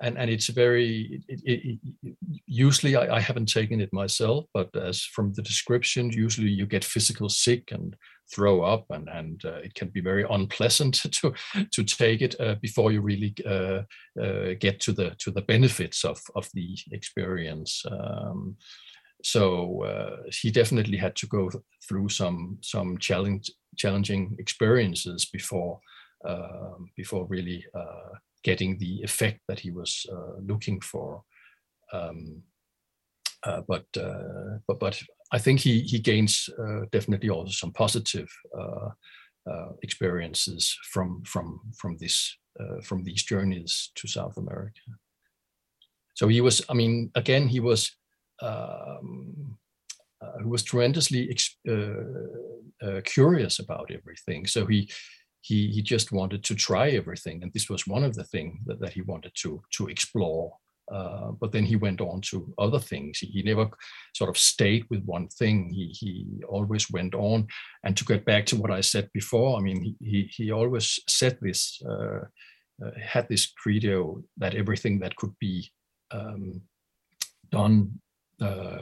and 0.02 0.18
and 0.18 0.30
it's 0.30 0.48
very. 0.48 1.24
It, 1.28 1.42
it, 1.46 1.80
usually, 2.46 2.96
I, 2.96 3.16
I, 3.16 3.20
haven't 3.20 3.48
taken 3.48 3.80
it 3.80 3.94
myself, 3.94 4.46
but 4.54 4.76
as 4.76 5.02
from 5.02 5.34
the 5.34 5.42
description, 5.42 6.12
usually 6.12 6.50
you 6.50 6.66
get 6.66 6.84
physical 6.84 7.30
sick 7.30 7.72
and 7.72 7.96
throw 8.30 8.64
up, 8.64 8.86
and 8.90 9.08
and 9.10 9.44
uh, 9.46 9.60
it 9.64 9.74
can 9.74 9.88
be 9.88 10.02
very 10.02 10.26
unpleasant 10.30 10.96
to 11.12 11.34
to 11.72 11.84
take 11.84 12.22
it 12.22 12.36
uh, 12.42 12.56
before 12.62 12.92
you 12.92 13.02
really 13.02 13.34
uh, 13.46 13.84
uh, 14.22 14.54
get 14.60 14.80
to 14.82 14.92
the 14.92 15.16
to 15.20 15.32
the 15.32 15.42
benefits 15.42 16.04
of 16.04 16.22
of 16.36 16.50
the 16.54 16.78
experience. 16.92 17.84
Um, 17.90 18.58
so 19.24 19.84
uh, 19.84 20.24
he 20.42 20.52
definitely 20.52 20.98
had 20.98 21.16
to 21.16 21.28
go 21.28 21.50
through 21.88 22.10
some 22.10 22.58
some 22.62 22.98
challenge, 22.98 23.52
challenging 23.76 24.36
experiences 24.40 25.26
before 25.26 25.80
uh, 26.26 26.76
before 26.96 27.26
really 27.28 27.66
uh, 27.74 28.10
getting 28.44 28.78
the 28.78 29.02
effect 29.04 29.42
that 29.48 29.60
he 29.60 29.72
was 29.72 30.06
uh, 30.12 30.40
looking 30.42 30.82
for. 30.82 31.24
Um, 31.94 32.44
uh, 33.44 33.62
but 33.68 33.86
uh, 33.98 34.60
but 34.68 34.80
but 34.80 35.02
I 35.32 35.40
think 35.40 35.60
he 35.60 35.82
he 35.82 36.00
gains 36.00 36.50
definitely 36.92 37.30
also 37.30 37.52
some 37.52 37.72
positive 37.72 38.30
experiences 39.82 40.78
from 40.92 41.24
from 41.24 41.60
from 41.78 41.98
this 41.98 42.38
from 42.84 43.04
these 43.04 43.24
journeys 43.24 43.92
to 43.96 44.08
South 44.08 44.38
America. 44.38 44.82
So 46.18 46.28
he 46.28 46.42
was, 46.42 46.66
I 46.68 46.74
mean, 46.74 47.12
again, 47.14 47.48
he 47.48 47.60
was 47.60 47.96
um, 48.42 49.58
uh, 50.22 50.40
who 50.42 50.50
was 50.50 50.64
tremendously 50.64 51.36
uh, 51.70 51.74
uh, 52.82 53.02
curious 53.04 53.60
about 53.60 53.92
everything. 53.92 54.48
So 54.48 54.66
he 54.66 54.90
he 55.42 55.68
he 55.70 55.82
just 55.82 56.12
wanted 56.12 56.44
to 56.46 56.56
try 56.56 56.90
everything, 56.90 57.44
and 57.44 57.54
this 57.54 57.70
was 57.70 57.88
one 57.88 58.04
of 58.04 58.16
the 58.16 58.24
things 58.24 58.60
that, 58.66 58.80
that 58.80 58.94
he 58.94 59.02
wanted 59.02 59.34
to 59.44 59.62
to 59.74 59.88
explore. 59.88 60.58
Uh, 60.90 61.32
but 61.42 61.52
then 61.52 61.66
he 61.66 61.76
went 61.76 62.00
on 62.00 62.22
to 62.22 62.54
other 62.58 62.80
things. 62.80 63.20
He, 63.20 63.28
he, 63.28 63.44
never 63.44 63.70
sort 64.16 64.30
of 64.30 64.38
stayed 64.38 64.86
with 64.90 65.04
one 65.04 65.28
thing. 65.28 65.70
He 65.70 65.88
he 65.88 66.26
always 66.48 66.90
went 66.90 67.14
on. 67.14 67.48
And 67.84 67.98
to 67.98 68.06
get 68.06 68.24
back 68.24 68.46
to 68.48 68.56
what 68.56 68.72
I 68.72 68.80
said 68.80 69.10
before, 69.14 69.58
I 69.58 69.62
mean, 69.62 69.96
he 70.00 70.32
he, 70.32 70.52
always 70.52 70.98
said 71.08 71.38
this, 71.42 71.82
uh, 71.86 72.22
uh, 72.84 72.92
had 73.02 73.28
this 73.28 73.48
credo 73.48 74.24
that 74.38 74.56
everything 74.56 75.00
that 75.00 75.16
could 75.18 75.36
be 75.40 75.70
um, 76.12 76.62
done 77.52 78.00
uh, 78.42 78.80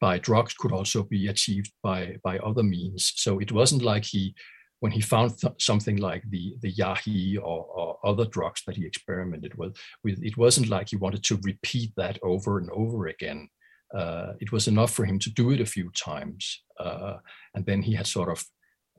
by 0.00 0.18
drugs 0.18 0.54
could 0.54 0.72
also 0.72 1.02
be 1.02 1.28
achieved 1.28 1.72
by 1.82 2.16
by 2.22 2.38
other 2.38 2.62
means. 2.62 3.12
So 3.16 3.38
it 3.38 3.52
wasn't 3.52 3.82
like 3.82 4.04
he, 4.04 4.34
when 4.80 4.92
he 4.92 5.00
found 5.00 5.38
th- 5.38 5.54
something 5.58 5.96
like 5.96 6.22
the 6.28 6.56
the 6.60 6.72
yage 6.72 7.38
or, 7.38 7.64
or, 7.64 7.98
other 8.04 8.26
drugs 8.26 8.62
that 8.66 8.76
he 8.76 8.84
experimented 8.84 9.54
with, 9.56 9.74
with, 10.04 10.22
it 10.22 10.36
wasn't 10.36 10.68
like 10.68 10.90
he 10.90 10.96
wanted 10.96 11.22
to 11.24 11.40
repeat 11.42 11.90
that 11.96 12.18
over 12.22 12.58
and 12.58 12.68
over 12.70 13.06
again. 13.06 13.48
Uh, 13.94 14.32
it 14.40 14.52
was 14.52 14.68
enough 14.68 14.92
for 14.92 15.06
him 15.06 15.18
to 15.20 15.30
do 15.30 15.52
it 15.52 15.60
a 15.60 15.72
few 15.76 15.90
times, 15.92 16.62
uh, 16.80 17.16
and 17.54 17.64
then 17.64 17.80
he 17.80 17.94
had 17.94 18.06
sort 18.06 18.28
of 18.28 18.44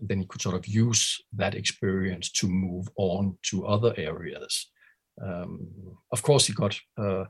then 0.01 0.19
he 0.19 0.25
could 0.25 0.41
sort 0.41 0.55
of 0.55 0.67
use 0.67 1.21
that 1.33 1.55
experience 1.55 2.31
to 2.31 2.47
move 2.47 2.87
on 2.97 3.37
to 3.43 3.65
other 3.65 3.93
areas. 3.97 4.71
Um, 5.21 5.67
of 6.11 6.21
course, 6.21 6.47
he 6.47 6.53
got 6.53 6.77
uh, 6.97 7.25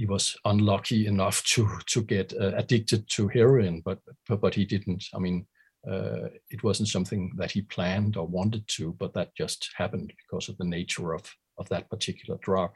he 0.00 0.06
was 0.06 0.34
unlucky 0.46 1.06
enough 1.06 1.44
to 1.44 1.68
to 1.86 2.02
get 2.02 2.32
uh, 2.32 2.52
addicted 2.56 3.06
to 3.10 3.28
heroin, 3.28 3.82
but, 3.84 3.98
but 4.26 4.54
he 4.54 4.64
didn't. 4.64 5.04
I 5.14 5.18
mean, 5.18 5.46
uh, 5.86 6.28
it 6.48 6.62
wasn't 6.62 6.88
something 6.88 7.32
that 7.36 7.50
he 7.50 7.60
planned 7.60 8.16
or 8.16 8.26
wanted 8.26 8.66
to, 8.76 8.94
but 8.98 9.12
that 9.12 9.36
just 9.36 9.68
happened 9.76 10.10
because 10.22 10.48
of 10.48 10.56
the 10.56 10.64
nature 10.64 11.12
of 11.12 11.30
of 11.58 11.68
that 11.68 11.90
particular 11.90 12.38
drug. 12.40 12.70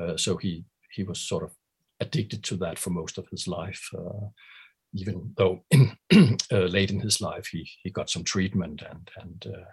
Uh, 0.00 0.16
so 0.16 0.36
he 0.36 0.64
he 0.92 1.02
was 1.02 1.18
sort 1.18 1.42
of 1.42 1.50
addicted 1.98 2.44
to 2.44 2.56
that 2.58 2.78
for 2.78 2.90
most 2.90 3.18
of 3.18 3.26
his 3.28 3.48
life. 3.48 3.84
Uh, 3.92 4.28
even 4.94 5.34
though 5.36 5.64
in, 5.72 5.96
uh, 6.52 6.68
late 6.76 6.92
in 6.92 7.00
his 7.00 7.20
life 7.20 7.48
he 7.50 7.68
he 7.82 7.90
got 7.90 8.08
some 8.08 8.22
treatment 8.22 8.82
and 8.88 9.10
and 9.16 9.46
uh, 9.46 9.70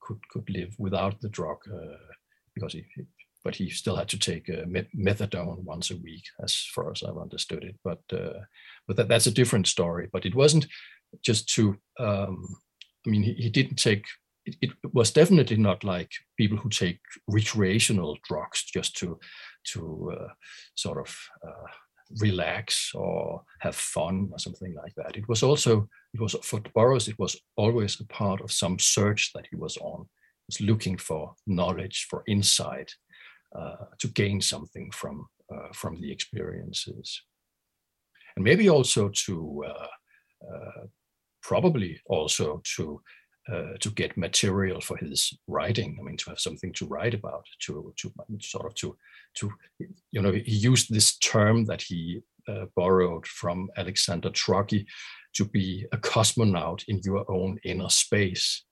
could 0.00 0.20
could 0.28 0.50
live 0.50 0.74
without 0.76 1.20
the 1.20 1.28
drug 1.28 1.58
because 2.54 2.72
he, 2.72 2.84
but 3.44 3.56
he 3.56 3.70
still 3.70 3.96
had 3.96 4.08
to 4.08 4.18
take 4.18 4.48
uh, 4.48 4.64
methadone 4.96 5.62
once 5.64 5.90
a 5.90 5.96
week, 5.96 6.24
as 6.42 6.54
far 6.74 6.90
as 6.90 7.02
I've 7.02 7.18
understood 7.18 7.64
it. 7.64 7.76
But 7.84 8.00
uh, 8.12 8.40
but 8.86 8.96
that, 8.96 9.08
that's 9.08 9.26
a 9.26 9.32
different 9.32 9.66
story. 9.66 10.08
But 10.12 10.26
it 10.26 10.34
wasn't 10.34 10.66
just 11.24 11.48
to. 11.54 11.76
Um, 11.98 12.56
I 13.06 13.10
mean, 13.10 13.22
he, 13.22 13.34
he 13.34 13.50
didn't 13.50 13.76
take. 13.76 14.04
It, 14.44 14.56
it, 14.60 14.70
was 14.92 15.12
definitely 15.12 15.56
not 15.56 15.84
like 15.84 16.10
people 16.36 16.58
who 16.58 16.68
take 16.68 16.98
recreational 17.28 18.18
drugs 18.28 18.64
just 18.64 18.96
to 18.98 19.18
to 19.72 20.12
uh, 20.18 20.28
sort 20.74 20.98
of 20.98 21.16
uh, 21.46 21.68
relax 22.20 22.92
or 22.94 23.42
have 23.60 23.76
fun 23.76 24.28
or 24.32 24.38
something 24.38 24.74
like 24.74 24.94
that. 24.96 25.16
It 25.16 25.28
was 25.28 25.42
also 25.42 25.88
it 26.14 26.20
was 26.20 26.36
for 26.42 26.60
Burroughs. 26.74 27.08
It 27.08 27.18
was 27.18 27.36
always 27.56 28.00
a 28.00 28.06
part 28.06 28.40
of 28.40 28.52
some 28.52 28.78
search 28.78 29.32
that 29.34 29.46
he 29.50 29.56
was 29.56 29.76
on. 29.78 30.06
He 30.48 30.60
was 30.60 30.60
looking 30.60 30.98
for 30.98 31.34
knowledge, 31.46 32.06
for 32.10 32.24
insight, 32.26 32.92
uh, 33.58 33.86
to 33.98 34.08
gain 34.08 34.40
something 34.40 34.90
from 34.92 35.26
uh, 35.52 35.72
from 35.72 36.00
the 36.00 36.10
experiences, 36.10 37.22
and 38.36 38.44
maybe 38.44 38.68
also 38.68 39.10
to 39.26 39.64
uh, 39.68 40.86
probably 41.42 42.00
also 42.06 42.62
to 42.76 43.00
uh, 43.52 43.76
to 43.80 43.90
get 43.90 44.16
material 44.16 44.80
for 44.80 44.96
his 44.96 45.36
writing. 45.48 45.96
I 45.98 46.04
mean, 46.04 46.16
to 46.18 46.30
have 46.30 46.38
something 46.38 46.72
to 46.74 46.86
write 46.86 47.14
about, 47.14 47.44
to 47.66 47.92
to 47.98 48.12
sort 48.40 48.66
of 48.66 48.74
to 48.76 48.96
to 49.38 49.50
you 50.12 50.22
know, 50.22 50.32
he 50.32 50.52
used 50.52 50.92
this 50.92 51.18
term 51.18 51.64
that 51.66 51.82
he 51.82 52.20
uh, 52.48 52.66
borrowed 52.76 53.26
from 53.26 53.68
Alexander 53.76 54.30
Trocchi 54.30 54.86
to 55.34 55.44
be 55.44 55.86
a 55.92 55.96
cosmonaut 55.96 56.84
in 56.88 57.00
your 57.04 57.30
own 57.30 57.58
inner 57.64 57.88
space, 57.88 58.64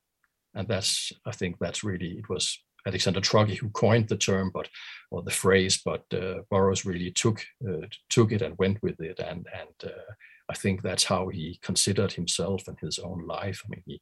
and 0.54 0.68
that's 0.68 1.12
I 1.26 1.32
think 1.32 1.56
that's 1.58 1.82
really 1.82 2.18
it 2.18 2.28
was 2.28 2.56
Alexander 2.86 3.20
Trocchi 3.20 3.56
who 3.56 3.70
coined 3.70 4.08
the 4.08 4.16
term, 4.16 4.50
but 4.52 4.68
or 5.10 5.22
the 5.22 5.30
phrase, 5.30 5.80
but 5.84 6.04
uh, 6.12 6.42
Burroughs 6.50 6.84
really 6.84 7.10
took 7.10 7.44
uh, 7.68 7.86
took 8.08 8.32
it 8.32 8.42
and 8.42 8.56
went 8.58 8.82
with 8.82 9.00
it, 9.00 9.18
and 9.18 9.46
and 9.52 9.92
uh, 9.92 10.12
I 10.48 10.54
think 10.54 10.82
that's 10.82 11.04
how 11.04 11.28
he 11.28 11.58
considered 11.62 12.12
himself 12.12 12.68
and 12.68 12.78
his 12.80 12.98
own 12.98 13.26
life. 13.26 13.62
I 13.64 13.68
mean, 13.70 13.82
he 13.86 14.00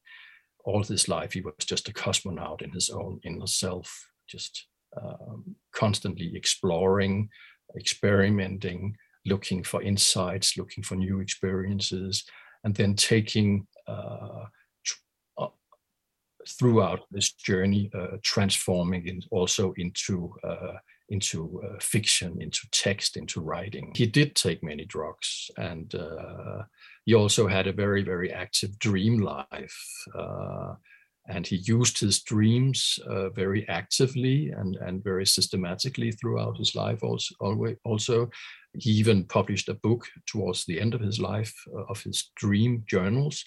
all 0.65 0.83
his 0.83 1.09
life 1.09 1.33
he 1.33 1.41
was 1.41 1.55
just 1.61 1.89
a 1.89 1.93
cosmonaut 1.93 2.63
in 2.63 2.71
his 2.73 2.91
own 2.91 3.21
inner 3.25 3.47
self, 3.47 4.11
just 4.29 4.67
um, 5.01 5.57
constantly 5.73 6.33
exploring, 6.35 7.29
experimenting, 7.77 8.97
looking 9.27 9.63
for 9.63 9.83
insights, 9.83 10.57
looking 10.57 10.83
for 10.83 10.97
new 10.97 11.21
experiences, 11.21 12.25
and 12.65 12.75
then 12.75 12.95
taking 12.95 13.67
uh, 13.87 14.45
throughout 16.49 17.01
this 17.11 17.33
journey, 17.33 17.91
uh, 17.95 18.17
transforming 18.23 19.07
it 19.07 19.25
also 19.31 19.73
into 19.77 20.35
uh, 20.45 20.75
into 21.11 21.63
uh, 21.65 21.79
fiction, 21.81 22.41
into 22.43 22.69
text, 22.71 23.17
into 23.17 23.41
writing. 23.41 23.93
He 23.97 24.07
did 24.07 24.35
take 24.35 24.63
many 24.63 24.85
drugs, 24.85 25.51
and 25.57 25.95
uh, 25.95 26.65
he 27.07 27.15
also 27.15 27.47
had 27.47 27.67
a 27.67 27.73
very 27.73 28.03
very 28.03 28.33
active 28.33 28.79
dream 28.79 29.19
life. 29.21 29.79
Uh, 30.15 30.75
and 31.31 31.47
he 31.47 31.57
used 31.57 31.99
his 31.99 32.23
dreams 32.23 32.99
uh, 33.07 33.29
very 33.29 33.69
actively 33.69 34.51
and, 34.57 34.77
and 34.77 35.05
very 35.05 35.27
systematically 35.27 36.11
throughout 36.11 36.57
his 36.57 36.75
life 36.75 37.03
also, 37.03 37.35
also 37.85 38.31
he 38.73 38.91
even 38.93 39.25
published 39.25 39.69
a 39.69 39.75
book 39.75 40.07
towards 40.25 40.65
the 40.65 40.81
end 40.81 40.95
of 40.95 41.03
his 41.03 41.21
life 41.21 41.53
of 41.91 42.03
his 42.03 42.31
dream 42.37 42.83
journals 42.87 43.45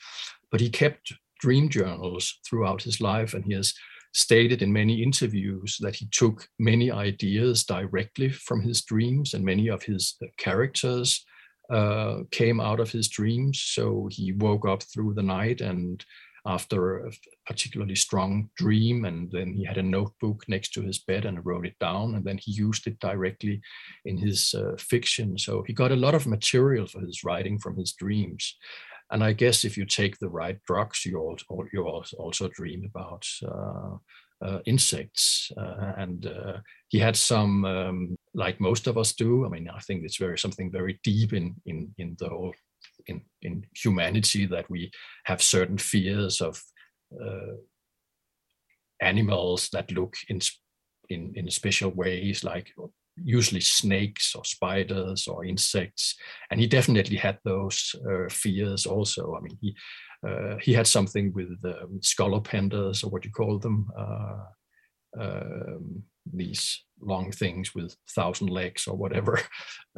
but 0.52 0.62
he 0.62 0.70
kept 0.70 1.12
dream 1.42 1.70
journals 1.70 2.40
throughout 2.48 2.84
his 2.84 3.02
life, 3.02 3.34
and 3.34 3.44
he 3.44 3.54
has 3.54 3.74
stated 4.14 4.62
in 4.62 4.72
many 4.72 5.02
interviews 5.02 5.78
that 5.80 5.96
he 5.96 6.08
took 6.12 6.48
many 6.60 6.92
ideas 6.92 7.64
directly 7.64 8.30
from 8.30 8.62
his 8.62 8.82
dreams, 8.84 9.34
and 9.34 9.44
many 9.44 9.70
of 9.70 9.84
his 9.84 10.16
uh, 10.22 10.28
characters 10.38 11.26
uh, 11.72 12.18
came 12.32 12.60
out 12.60 12.80
of 12.80 12.92
his 12.92 13.08
dreams. 13.08 13.62
So 13.62 14.08
he 14.12 14.34
woke 14.34 14.68
up 14.68 14.84
through 14.84 15.14
the 15.14 15.24
night 15.24 15.62
and 15.62 16.04
after 16.46 17.06
a 17.06 17.12
particularly 17.46 17.96
strong 17.96 18.50
dream, 18.56 19.06
and 19.06 19.32
then 19.32 19.54
he 19.54 19.64
had 19.64 19.78
a 19.78 19.84
notebook 19.84 20.44
next 20.48 20.74
to 20.74 20.82
his 20.82 20.98
bed 20.98 21.26
and 21.26 21.46
wrote 21.46 21.68
it 21.68 21.78
down, 21.80 22.16
and 22.16 22.26
then 22.26 22.40
he 22.40 22.52
used 22.52 22.88
it 22.88 23.00
directly 23.00 23.62
in 24.06 24.18
his 24.18 24.54
uh, 24.56 24.76
fiction. 24.78 25.38
So 25.38 25.64
he 25.68 25.74
got 25.74 25.92
a 25.92 25.96
lot 25.96 26.16
of 26.16 26.26
material 26.26 26.88
for 26.88 27.02
his 27.02 27.24
writing 27.24 27.60
from 27.60 27.78
his 27.78 27.94
dreams. 27.94 28.58
And 29.12 29.24
I 29.24 29.34
guess 29.34 29.66
if 29.66 29.78
you 29.78 29.86
take 29.86 30.18
the 30.18 30.30
right 30.30 30.58
drugs, 30.66 31.06
you 31.06 31.18
also, 31.20 31.46
you 31.74 31.86
also 31.86 32.48
dream 32.48 32.90
about 32.90 33.28
uh, 33.46 33.98
uh, 34.42 34.60
insects. 34.66 35.52
Uh, 35.58 35.94
and 35.98 36.26
uh, 36.26 36.58
he 36.88 36.98
had 37.00 37.16
some, 37.16 37.66
um, 37.66 38.16
like 38.34 38.60
most 38.60 38.88
of 38.88 38.98
us 38.98 39.14
do. 39.14 39.46
I 39.46 39.50
mean, 39.50 39.70
I 39.70 39.80
think 39.80 40.04
it's 40.04 40.18
very 40.18 40.38
something 40.38 40.72
very 40.72 41.00
deep 41.04 41.34
in 41.34 41.56
in 41.66 41.94
in 41.98 42.16
the 42.20 42.30
whole 42.30 42.54
in 43.08 43.22
in 43.42 43.66
humanity 43.76 44.46
that 44.48 44.70
we 44.70 44.92
have 45.26 45.42
certain 45.42 45.78
fears 45.78 46.42
of 46.42 46.62
uh, 47.22 47.56
animals 49.02 49.70
that 49.74 49.92
look 49.92 50.16
in 50.30 50.40
in 51.10 51.34
in 51.36 51.52
special 51.52 51.92
ways, 51.92 52.44
like 52.44 52.74
usually 53.16 53.62
snakes 53.62 54.36
or 54.36 54.44
spiders 54.46 55.28
or 55.28 55.46
insects. 55.46 56.16
And 56.50 56.60
he 56.60 56.68
definitely 56.68 57.18
had 57.18 57.38
those 57.44 57.96
uh, 58.10 58.30
fears 58.30 58.86
also. 58.86 59.36
I 59.36 59.42
mean, 59.42 59.58
he 59.62 59.76
uh, 60.28 60.58
he 60.62 60.74
had 60.74 60.86
something 60.86 61.34
with 61.34 61.50
um, 61.66 62.00
scolopendras 62.02 63.04
or 63.04 63.10
what 63.10 63.26
you 63.26 63.32
call 63.32 63.58
them, 63.58 63.90
uh, 63.98 64.44
um, 65.20 66.04
these 66.32 66.84
long 67.02 67.32
things 67.32 67.74
with 67.74 67.96
thousand 68.16 68.50
legs 68.50 68.88
or 68.88 68.96
whatever. 68.96 69.40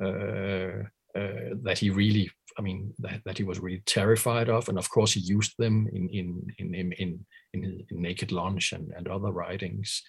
Uh, 0.01 0.81
uh, 1.15 1.53
that 1.61 1.77
he 1.77 1.91
really, 1.91 2.27
I 2.57 2.63
mean, 2.63 2.91
that, 2.97 3.21
that, 3.25 3.37
he 3.37 3.43
was 3.43 3.59
really 3.59 3.83
terrified 3.85 4.49
of, 4.49 4.67
and 4.67 4.79
of 4.79 4.89
course 4.89 5.13
he 5.13 5.19
used 5.19 5.53
them 5.59 5.87
in 5.93 6.09
in 6.09 6.47
in 6.57 6.73
in 6.73 6.91
in, 6.93 7.25
in, 7.53 7.85
in 7.87 8.01
Naked 8.01 8.31
Lunch 8.31 8.71
and, 8.71 8.91
and 8.97 9.07
other 9.07 9.31
writings. 9.31 10.01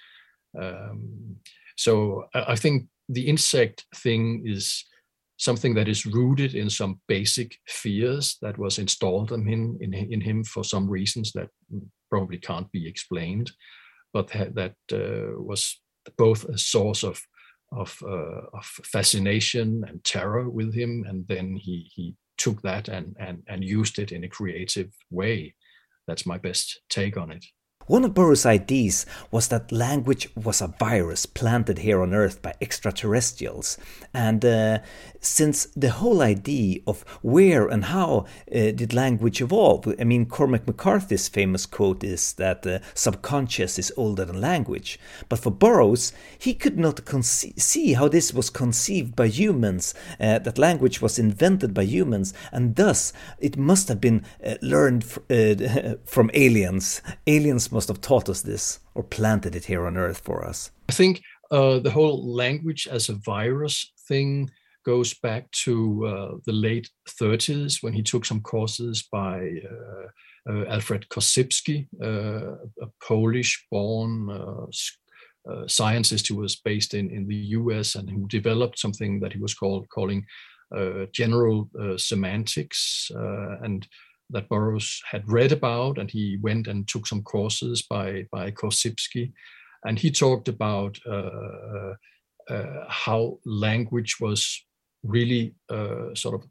Um, 0.59 1.37
so 1.77 2.25
I 2.33 2.57
think 2.57 2.87
the 3.09 3.29
insect 3.29 3.87
thing 3.97 4.43
is 4.47 4.85
something 5.37 5.75
that 5.75 5.89
is 5.89 6.07
rooted 6.07 6.55
in 6.55 6.71
some 6.71 7.01
basic 7.09 7.57
fears 7.67 8.37
that 8.41 8.57
was 8.57 8.79
installed 8.79 9.33
in 9.33 9.47
him 9.47 9.77
in, 9.81 9.93
in 9.93 10.21
him 10.21 10.45
for 10.45 10.65
some 10.65 10.89
reasons 10.89 11.33
that 11.33 11.49
probably 12.11 12.39
can't 12.39 12.71
be 12.71 12.89
explained 12.89 13.51
but 14.13 14.29
that, 14.29 14.55
that 14.55 14.75
uh, 14.93 15.41
was 15.41 15.81
both 16.17 16.45
a 16.49 16.59
source 16.59 17.03
of 17.03 17.21
of, 17.73 17.99
uh, 18.07 18.47
of 18.53 18.65
fascination 18.85 19.83
and 19.89 20.05
terror 20.05 20.49
with 20.49 20.73
him 20.73 21.05
and 21.09 21.27
then 21.27 21.57
he 21.57 21.91
he 21.93 22.15
took 22.39 22.63
that 22.63 22.89
and 22.89 23.17
and 23.19 23.43
and 23.49 23.65
used 23.65 23.99
it 23.99 24.13
in 24.13 24.25
a 24.25 24.29
creative 24.29 24.93
way. 25.11 25.55
That's 26.07 26.27
my 26.27 26.39
best 26.39 26.81
take 26.89 27.17
on 27.17 27.31
it 27.31 27.45
one 27.87 28.05
of 28.05 28.15
Burroughs' 28.15 28.47
ideas 28.47 29.05
was 29.31 29.49
that 29.49 29.73
language 29.73 30.29
was 30.35 30.61
a 30.61 30.69
virus 30.79 31.27
planted 31.27 31.79
here 31.79 32.03
on 32.03 32.15
Earth 32.15 32.41
by 32.41 32.55
extraterrestrials. 32.61 33.77
And 34.13 34.45
uh, 34.45 34.79
since 35.21 35.67
the 35.77 35.91
whole 35.91 36.23
idea 36.23 36.81
of 36.87 37.03
where 37.23 37.67
and 37.67 37.87
how 37.87 38.27
uh, 38.51 38.71
did 38.73 38.95
language 38.95 39.41
evolve, 39.41 39.95
I 40.01 40.05
mean, 40.05 40.27
Cormac 40.27 40.67
McCarthy's 40.67 41.29
famous 41.29 41.67
quote 41.67 42.03
is 42.05 42.33
that 42.35 42.63
the 42.63 42.77
uh, 42.77 42.79
subconscious 42.95 43.79
is 43.79 43.93
older 43.97 44.25
than 44.25 44.41
language. 44.41 44.99
But 45.29 45.41
for 45.41 45.51
Burroughs, 45.51 46.13
he 46.39 46.55
could 46.55 46.79
not 46.79 47.01
see 47.23 47.93
how 47.95 48.09
this 48.09 48.33
was 48.33 48.51
conceived 48.51 49.15
by 49.17 49.27
humans, 49.27 49.95
uh, 50.21 50.39
that 50.39 50.59
language 50.59 51.01
was 51.03 51.19
invented 51.19 51.75
by 51.75 51.83
humans, 51.83 52.35
and 52.53 52.77
thus 52.77 53.13
it 53.39 53.57
must 53.57 53.89
have 53.89 54.01
been 54.01 54.25
uh, 54.45 54.55
learned 54.63 55.05
uh, 55.31 55.95
from 56.05 56.31
aliens. 56.35 57.03
Aliens 57.27 57.71
must 57.75 57.89
have 57.89 58.01
taught 58.01 58.29
us 58.29 58.41
this 58.43 58.81
or 58.95 59.03
planted 59.03 59.55
it 59.55 59.67
here 59.67 59.87
on 59.87 59.97
Earth 59.97 60.21
for 60.21 60.47
us. 60.47 60.71
I 60.89 60.93
think 60.93 61.23
uh, 61.51 61.81
the 61.81 61.91
whole 61.91 62.25
language 62.25 62.89
as 62.91 63.09
a 63.09 63.15
virus 63.15 63.93
thing 64.09 64.51
goes 64.87 65.15
back 65.15 65.51
to 65.51 66.07
uh, 66.07 66.37
the 66.47 66.53
late 66.53 66.89
30s 67.09 67.83
when 67.83 67.93
he 67.93 68.03
took 68.03 68.25
some 68.25 68.41
courses 68.41 69.09
by 69.11 69.39
uh, 69.71 70.07
uh, 70.51 70.65
Alfred 70.67 71.09
Korzybski, 71.09 71.89
uh, 72.03 72.57
a 72.83 72.89
Polish-born 73.03 74.31
uh, 74.31 74.67
uh, 75.51 75.67
scientist 75.67 76.29
who 76.29 76.37
was 76.37 76.57
based 76.57 76.95
in, 76.95 77.11
in 77.11 77.27
the 77.27 77.43
US 77.59 77.97
and 77.97 78.09
who 78.09 78.29
developed 78.29 78.79
something 78.79 79.21
that 79.21 79.33
he 79.33 79.41
was 79.41 79.55
called 79.55 79.89
calling 79.89 80.25
general 81.13 81.71
semantics 81.97 83.11
and 83.63 83.87
that 84.31 84.49
Burroughs 84.49 85.03
had 85.11 85.29
read 85.29 85.53
about 85.53 85.99
and 85.99 86.11
he 86.11 86.39
went 86.41 86.67
and 86.67 86.89
took 86.89 87.07
some 87.07 87.23
courses 87.23 87.83
by 87.83 88.27
by 88.33 88.51
Korzybski 88.51 89.33
and 89.85 89.99
he 89.99 90.11
talked 90.11 90.49
about 90.49 90.99
uh, 91.07 91.31
uh, 91.71 91.95
uh, 92.49 92.85
how 92.89 93.39
language 93.45 94.17
was 94.21 94.65
really 95.03 95.55
sort 96.15 96.35
of 96.35 96.43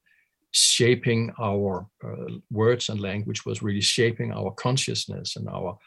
shaping 0.52 1.34
our 1.42 1.88
uh, 2.04 2.34
words 2.52 2.90
and 2.90 3.00
language 3.00 3.44
was 3.46 3.64
really 3.64 3.82
shaping 3.82 4.32
our 4.32 4.52
consciousness 4.52 5.36
and 5.36 5.50
our 5.50 5.78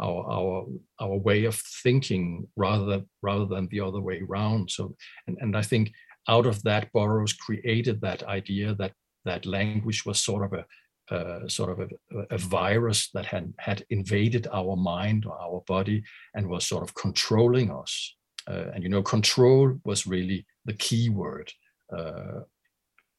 our 0.00 0.24
our 0.30 0.66
our 1.00 1.16
way 1.18 1.44
of 1.44 1.54
thinking 1.82 2.48
rather 2.56 3.02
rather 3.22 3.44
than 3.44 3.68
the 3.70 3.80
other 3.80 4.00
way 4.00 4.22
around. 4.28 4.70
So 4.70 4.96
and, 5.26 5.36
and 5.40 5.56
i 5.56 5.62
think 5.62 5.92
out 6.28 6.46
of 6.46 6.62
that 6.62 6.90
burroughs 6.92 7.34
created 7.34 8.00
that 8.00 8.22
idea 8.22 8.74
that 8.76 8.92
that 9.26 9.44
language 9.44 10.04
was 10.06 10.18
sort 10.18 10.44
of 10.44 10.58
a 10.58 10.64
uh, 11.10 11.46
sort 11.48 11.70
of 11.70 11.80
a, 11.80 12.34
a, 12.34 12.38
virus 12.38 13.10
that 13.12 13.26
had 13.26 13.52
had 13.58 13.84
invaded 13.90 14.46
our 14.52 14.74
mind 14.74 15.26
or 15.26 15.38
our 15.38 15.62
body 15.66 16.02
and 16.34 16.48
was 16.48 16.64
sort 16.66 16.82
of 16.82 16.94
controlling 16.94 17.70
us 17.70 18.16
uh, 18.48 18.70
and 18.74 18.82
you 18.82 18.88
know 18.88 19.02
control 19.02 19.78
was 19.84 20.06
really 20.06 20.46
the 20.64 20.72
key 20.72 21.10
word 21.10 21.52
uh, 21.94 22.40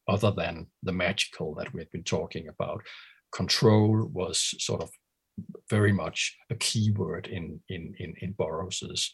other 0.08 0.32
than 0.32 0.66
the 0.82 0.92
magical 0.92 1.54
that 1.54 1.72
we 1.72 1.80
had 1.80 1.90
been 1.92 2.02
talking 2.02 2.48
about 2.48 2.82
control 3.32 4.08
was 4.12 4.54
sort 4.58 4.82
of 4.82 4.90
very 5.68 5.92
much 5.92 6.36
a 6.50 6.54
key 6.54 6.90
word 6.92 7.26
in 7.26 7.60
in 7.68 7.94
in, 7.98 8.14
in 8.22 8.32
Burroughs's 8.32 9.12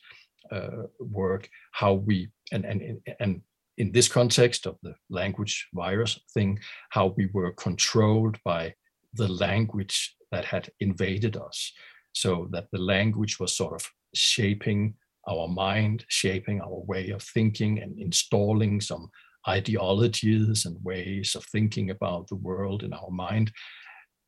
uh, 0.51 0.85
work. 1.01 1.49
How 1.73 1.95
we 1.95 2.29
and 2.53 2.65
and 2.65 3.01
and 3.21 3.43
in 3.79 3.93
this 3.93 4.09
context 4.09 4.67
of 4.67 4.77
the 4.83 4.95
language 5.11 5.69
virus 5.75 6.21
thing, 6.35 6.59
how 6.91 7.15
we 7.17 7.29
were 7.33 7.53
controlled 7.53 8.39
by 8.45 8.75
the 9.15 9.29
language 9.29 10.15
that 10.31 10.45
had 10.45 10.71
invaded 10.81 11.37
us, 11.37 11.73
so 12.13 12.49
that 12.51 12.67
the 12.73 12.79
language 12.79 13.39
was 13.39 13.57
sort 13.57 13.75
of 13.75 13.89
shaping 14.15 14.95
our 15.29 15.49
mind, 15.49 16.05
shaping 16.09 16.61
our 16.61 16.83
way 16.87 17.11
of 17.11 17.23
thinking, 17.23 17.81
and 17.81 17.99
installing 17.99 18.81
some 18.81 19.09
ideologies 19.49 20.67
and 20.67 20.77
ways 20.83 21.35
of 21.35 21.45
thinking 21.47 21.91
about 21.91 22.29
the 22.29 22.37
world 22.37 22.83
in 22.83 22.93
our 22.93 23.11
mind. 23.11 23.51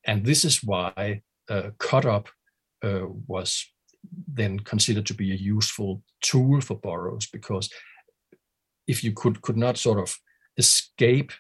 And 0.06 0.24
this 0.24 0.44
is 0.44 0.62
why 0.62 1.22
uh, 1.48 1.70
cut 1.78 2.04
up 2.04 2.28
uh, 2.84 3.06
was 3.26 3.64
then 4.28 4.60
considered 4.60 5.06
to 5.06 5.14
be 5.14 5.32
a 5.32 5.36
useful 5.36 6.02
tool 6.20 6.60
for 6.60 6.78
Burroughs 6.78 7.28
because 7.32 7.70
if 8.86 9.02
you 9.04 9.12
could 9.12 9.42
could 9.42 9.56
not 9.56 9.78
sort 9.78 9.98
of 9.98 10.16
escape 10.56 11.32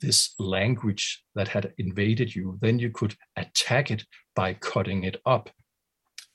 this 0.00 0.34
language 0.38 1.22
that 1.34 1.48
had 1.48 1.72
invaded 1.78 2.34
you, 2.34 2.58
then 2.60 2.78
you 2.78 2.90
could 2.90 3.14
attack 3.36 3.90
it 3.90 4.04
by 4.34 4.54
cutting 4.54 5.04
it 5.04 5.20
up, 5.24 5.50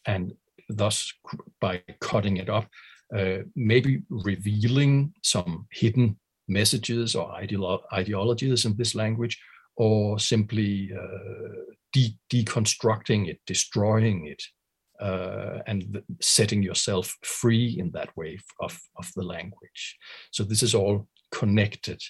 and 0.06 0.34
thus 0.70 1.14
by 1.60 1.82
cutting 2.00 2.38
it 2.38 2.50
up, 2.50 2.68
uh, 3.16 3.40
maybe 3.56 4.02
revealing 4.10 5.14
some 5.22 5.68
hidden 5.72 6.18
messages 6.48 7.16
or 7.16 7.30
ideolo- 7.34 7.84
ideologies 7.94 8.66
in 8.66 8.76
this 8.78 8.96
language, 8.96 9.40
or 9.76 10.18
simply 10.20 10.92
uh, 10.94 11.74
de- 11.94 12.18
deconstructing 12.30 13.28
it, 13.28 13.40
destroying 13.46 14.28
it, 14.28 14.42
uh, 15.02 15.60
and 15.68 16.02
setting 16.22 16.64
yourself 16.64 17.18
free 17.24 17.76
in 17.80 17.92
that 17.92 18.16
way 18.16 18.40
of, 18.60 18.80
of 18.98 19.12
the 19.16 19.24
language. 19.24 19.98
So 20.32 20.44
this 20.44 20.64
is 20.64 20.76
all 20.76 21.08
connected. 21.32 22.02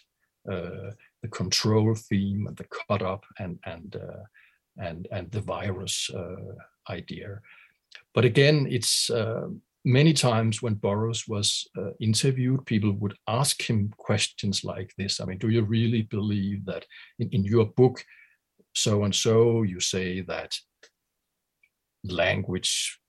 Uh, 0.51 0.91
the 1.21 1.27
control 1.29 1.93
theme 1.95 2.47
and 2.47 2.57
the 2.57 2.65
cut 2.65 3.01
up 3.03 3.23
and 3.39 3.59
and 3.65 3.95
uh, 3.95 4.23
and 4.77 5.07
and 5.11 5.29
the 5.31 5.41
virus 5.41 6.09
uh, 6.09 6.55
idea. 6.89 7.39
But 8.13 8.25
again, 8.25 8.67
it's 8.69 9.09
uh, 9.09 9.47
many 9.85 10.13
times 10.13 10.61
when 10.61 10.75
Burroughs 10.75 11.27
was 11.27 11.67
uh, 11.77 11.91
interviewed, 11.99 12.65
people 12.65 12.91
would 12.93 13.15
ask 13.27 13.61
him 13.61 13.93
questions 13.97 14.63
like 14.63 14.93
this. 14.97 15.19
I 15.19 15.25
mean, 15.25 15.37
do 15.37 15.49
you 15.49 15.61
really 15.63 16.03
believe 16.03 16.65
that 16.65 16.85
in, 17.19 17.29
in 17.29 17.43
your 17.43 17.65
book, 17.65 18.03
so 18.73 19.03
and 19.03 19.13
so, 19.13 19.63
you 19.63 19.79
say 19.79 20.21
that 20.21 20.57
language 22.03 22.99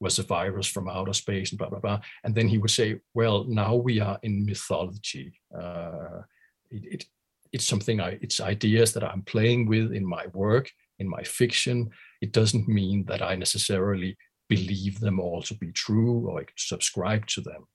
was 0.00 0.18
a 0.18 0.22
virus 0.22 0.66
from 0.66 0.88
outer 0.88 1.12
space 1.12 1.50
and 1.50 1.58
blah, 1.58 1.68
blah, 1.68 1.78
blah. 1.78 2.00
And 2.24 2.34
then 2.34 2.48
he 2.48 2.58
would 2.58 2.70
say, 2.70 3.00
well, 3.14 3.44
now 3.44 3.74
we 3.74 4.00
are 4.00 4.18
in 4.22 4.44
mythology. 4.44 5.40
Uh, 5.56 6.22
it, 6.70 6.84
it, 6.94 7.04
it's 7.52 7.66
something 7.66 8.00
I, 8.00 8.18
it's 8.20 8.40
ideas 8.40 8.92
that 8.92 9.04
I'm 9.04 9.22
playing 9.22 9.66
with 9.66 9.92
in 9.92 10.04
my 10.04 10.26
work, 10.32 10.70
in 10.98 11.08
my 11.08 11.22
fiction. 11.22 11.90
It 12.20 12.32
doesn't 12.32 12.68
mean 12.68 13.04
that 13.06 13.22
I 13.22 13.36
necessarily 13.36 14.16
believe 14.48 15.00
them 15.00 15.20
all 15.20 15.42
to 15.42 15.54
be 15.54 15.72
true 15.72 16.28
or 16.28 16.44
subscribe 16.56 17.26
to 17.28 17.40
them. 17.40 17.66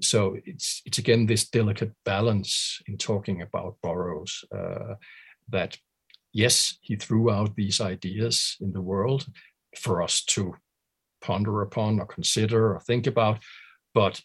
So 0.00 0.36
it's 0.44 0.82
it's 0.84 0.98
again 0.98 1.26
this 1.26 1.48
delicate 1.48 1.92
balance 2.04 2.80
in 2.88 2.98
talking 2.98 3.42
about 3.42 3.76
Burroughs 3.82 4.44
uh, 4.54 4.94
that 5.48 5.78
yes, 6.32 6.78
he 6.80 6.96
threw 6.96 7.30
out 7.30 7.54
these 7.54 7.80
ideas 7.80 8.56
in 8.60 8.72
the 8.72 8.80
world 8.80 9.26
for 9.76 10.02
us 10.02 10.22
to 10.24 10.54
ponder 11.22 11.62
upon 11.62 12.00
or 12.00 12.06
consider 12.06 12.74
or 12.74 12.80
think 12.80 13.06
about, 13.06 13.38
but 13.94 14.20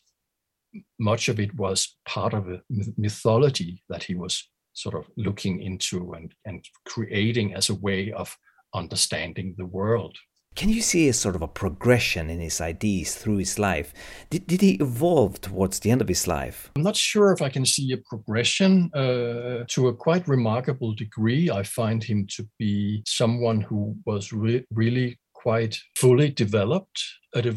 much 0.99 1.29
of 1.29 1.39
it 1.39 1.55
was 1.55 1.95
part 2.05 2.33
of 2.33 2.49
a 2.49 2.61
mythology 2.97 3.83
that 3.89 4.03
he 4.03 4.15
was 4.15 4.49
sort 4.73 4.95
of 4.95 5.05
looking 5.17 5.61
into 5.61 6.13
and, 6.13 6.33
and 6.45 6.63
creating 6.85 7.53
as 7.53 7.69
a 7.69 7.75
way 7.75 8.11
of 8.11 8.37
understanding 8.75 9.55
the 9.57 9.65
world. 9.65 10.15
Can 10.55 10.69
you 10.69 10.81
see 10.81 11.07
a 11.07 11.13
sort 11.13 11.35
of 11.35 11.43
a 11.43 11.47
progression 11.47 12.31
in 12.31 12.39
his 12.39 12.59
ideas 12.61 13.15
through 13.15 13.37
his 13.37 13.59
life? 13.59 13.93
Did, 14.31 14.47
did 14.47 14.61
he 14.61 14.71
evolve 14.75 15.39
towards 15.39 15.79
the 15.79 15.91
end 15.91 16.01
of 16.01 16.07
his 16.07 16.27
life? 16.27 16.71
I'm 16.75 16.81
not 16.81 16.95
sure 16.95 17.31
if 17.31 17.43
I 17.43 17.49
can 17.49 17.63
see 17.63 17.91
a 17.91 17.97
progression. 18.09 18.89
Uh, 18.95 19.65
to 19.67 19.87
a 19.87 19.95
quite 19.95 20.27
remarkable 20.27 20.95
degree, 20.95 21.51
I 21.51 21.61
find 21.61 22.03
him 22.03 22.25
to 22.31 22.47
be 22.57 23.03
someone 23.05 23.61
who 23.61 23.95
was 24.07 24.33
re- 24.33 24.65
really 24.71 25.19
quite 25.43 25.79
fully 25.95 26.29
developed 26.29 26.99
at 27.35 27.45
a, 27.45 27.55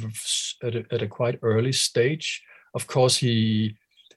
at 0.62 0.74
a, 0.74 0.84
at 0.92 1.02
a 1.02 1.08
quite 1.08 1.38
early 1.42 1.72
stage. 1.72 2.42
Of 2.74 2.86
course, 2.86 3.16
he 3.16 3.76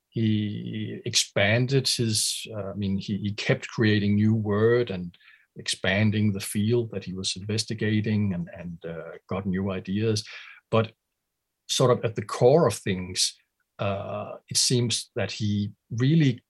he 0.09 1.01
expanded 1.05 1.88
his. 1.88 2.45
Uh, 2.55 2.72
I 2.72 2.76
mean, 2.76 2.99
he, 2.99 3.18
he 3.18 3.32
kept 3.34 3.68
creating 3.68 4.16
new 4.16 4.36
word 4.36 4.91
and 4.91 5.18
expanding 5.55 6.32
the 6.32 6.47
field 6.53 6.91
that 6.91 7.03
he 7.03 7.14
was 7.14 7.36
investigating 7.36 8.34
and, 8.36 8.47
and 8.59 8.78
uh, 8.88 9.18
got 9.28 9.45
new 9.45 9.72
ideas. 9.72 10.24
But 10.70 10.91
sort 11.68 11.91
of 11.91 12.05
at 12.05 12.16
the 12.16 12.26
core 12.38 12.68
of 12.68 12.76
things, 12.76 13.36
uh, 13.80 14.34
it 14.49 14.57
seems 14.57 15.09
that 15.16 15.32
he 15.32 15.72
really 15.89 16.43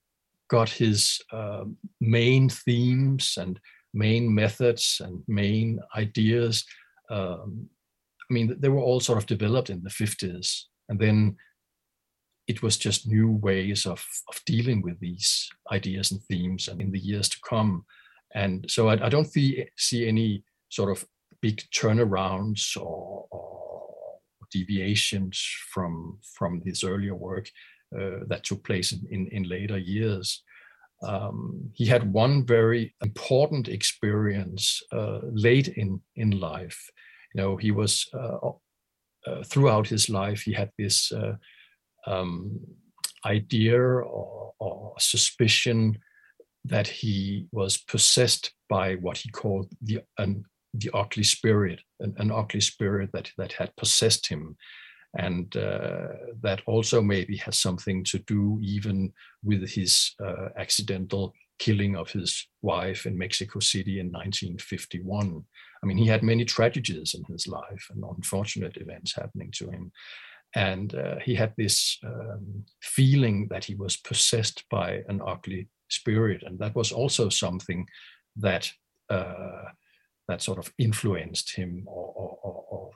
got 0.49 0.69
his 0.69 1.21
uh, 1.31 1.63
main 2.01 2.49
themes 2.49 3.37
and 3.39 3.59
main 3.93 4.33
methods 4.33 5.01
and 5.03 5.23
main 5.27 5.79
ideas. 5.95 6.65
Um, 7.09 7.69
I 8.29 8.33
mean, 8.33 8.55
they 8.59 8.69
were 8.69 8.79
all 8.79 8.99
sort 8.99 9.17
of 9.17 9.25
developed 9.25 9.69
in 9.69 9.83
the 9.83 9.89
50s. 9.89 10.63
And 10.89 10.99
then 10.99 11.37
it 12.47 12.61
was 12.61 12.77
just 12.77 13.07
new 13.07 13.31
ways 13.31 13.85
of, 13.85 14.05
of 14.29 14.41
dealing 14.45 14.81
with 14.81 14.99
these 14.99 15.49
ideas 15.71 16.11
and 16.11 16.21
themes 16.23 16.67
and 16.67 16.81
in 16.81 16.91
the 16.91 16.99
years 16.99 17.29
to 17.29 17.37
come. 17.47 17.85
And 18.35 18.65
so 18.69 18.89
I, 18.89 19.05
I 19.05 19.09
don't 19.09 19.31
see, 19.31 19.65
see 19.77 20.07
any 20.07 20.43
sort 20.69 20.91
of 20.91 21.05
big 21.41 21.61
turnarounds 21.73 22.75
or, 22.77 23.27
or 23.29 23.53
deviations 24.51 25.43
from 25.73 26.19
from 26.37 26.61
this 26.63 26.83
earlier 26.83 27.15
work 27.15 27.49
uh, 27.99 28.19
that 28.27 28.43
took 28.43 28.63
place 28.63 28.91
in, 28.93 29.05
in, 29.11 29.27
in 29.27 29.43
later 29.43 29.77
years. 29.77 30.43
Um, 31.03 31.71
he 31.73 31.85
had 31.85 32.13
one 32.13 32.45
very 32.45 32.95
important 33.03 33.67
experience 33.67 34.81
uh, 34.91 35.19
late 35.31 35.67
in 35.67 36.01
in 36.15 36.39
life. 36.39 36.79
You 37.33 37.41
know, 37.41 37.57
he 37.57 37.71
was 37.71 38.07
uh, 38.13 38.37
uh 39.27 39.43
throughout 39.45 39.87
his 39.87 40.09
life 40.09 40.41
he 40.41 40.53
had 40.53 40.71
this 40.77 41.11
uh, 41.11 41.35
um, 42.05 42.59
idea 43.25 43.79
or, 43.79 44.53
or 44.59 44.93
suspicion 44.99 45.97
that 46.65 46.87
he 46.87 47.47
was 47.51 47.77
possessed 47.77 48.53
by 48.69 48.95
what 48.95 49.17
he 49.17 49.29
called 49.29 49.67
the 49.81 50.01
an, 50.17 50.45
the 50.73 50.89
ugly 50.93 51.23
spirit, 51.23 51.81
an, 51.99 52.13
an, 52.17 52.31
ugly 52.31 52.61
spirit 52.61 53.09
that 53.13 53.29
that 53.37 53.53
had 53.53 53.75
possessed 53.75 54.27
him, 54.27 54.55
and 55.15 55.55
uh, 55.55 56.07
that 56.41 56.61
also 56.65 57.01
maybe 57.01 57.37
has 57.37 57.57
something 57.57 58.03
to 58.05 58.19
do 58.19 58.59
even 58.61 59.13
with 59.43 59.69
his 59.69 60.15
uh, 60.23 60.49
accidental 60.57 61.33
killing 61.59 61.95
of 61.95 62.09
his 62.11 62.47
wife 62.61 63.05
in 63.05 63.17
Mexico 63.17 63.59
City 63.59 63.99
in 63.99 64.07
1951. 64.07 65.43
I 65.81 65.85
mean, 65.85 65.97
he 65.97 66.07
had 66.07 66.23
many 66.23 66.45
tragedies 66.45 67.13
in 67.13 67.23
his 67.25 67.47
life 67.47 67.87
and 67.91 68.03
unfortunate 68.03 68.77
events 68.77 69.15
happening 69.15 69.51
to 69.57 69.69
him. 69.69 69.91
And 70.55 70.93
uh, 70.95 71.15
he 71.23 71.35
had 71.35 71.53
this 71.57 71.97
um, 72.03 72.65
feeling 72.81 73.47
that 73.49 73.65
he 73.65 73.75
was 73.75 73.97
possessed 73.97 74.65
by 74.69 75.03
an 75.07 75.21
ugly 75.25 75.67
spirit. 75.89 76.43
And 76.43 76.59
that 76.59 76.75
was 76.75 76.91
also 76.91 77.29
something 77.29 77.87
that 78.37 78.71
uh, 79.09 79.69
that 80.27 80.41
sort 80.41 80.57
of 80.57 80.71
influenced 80.77 81.55
him 81.55 81.83
or, 81.85 82.13
or, 82.15 82.37
or, 82.43 82.65
or 82.69 82.91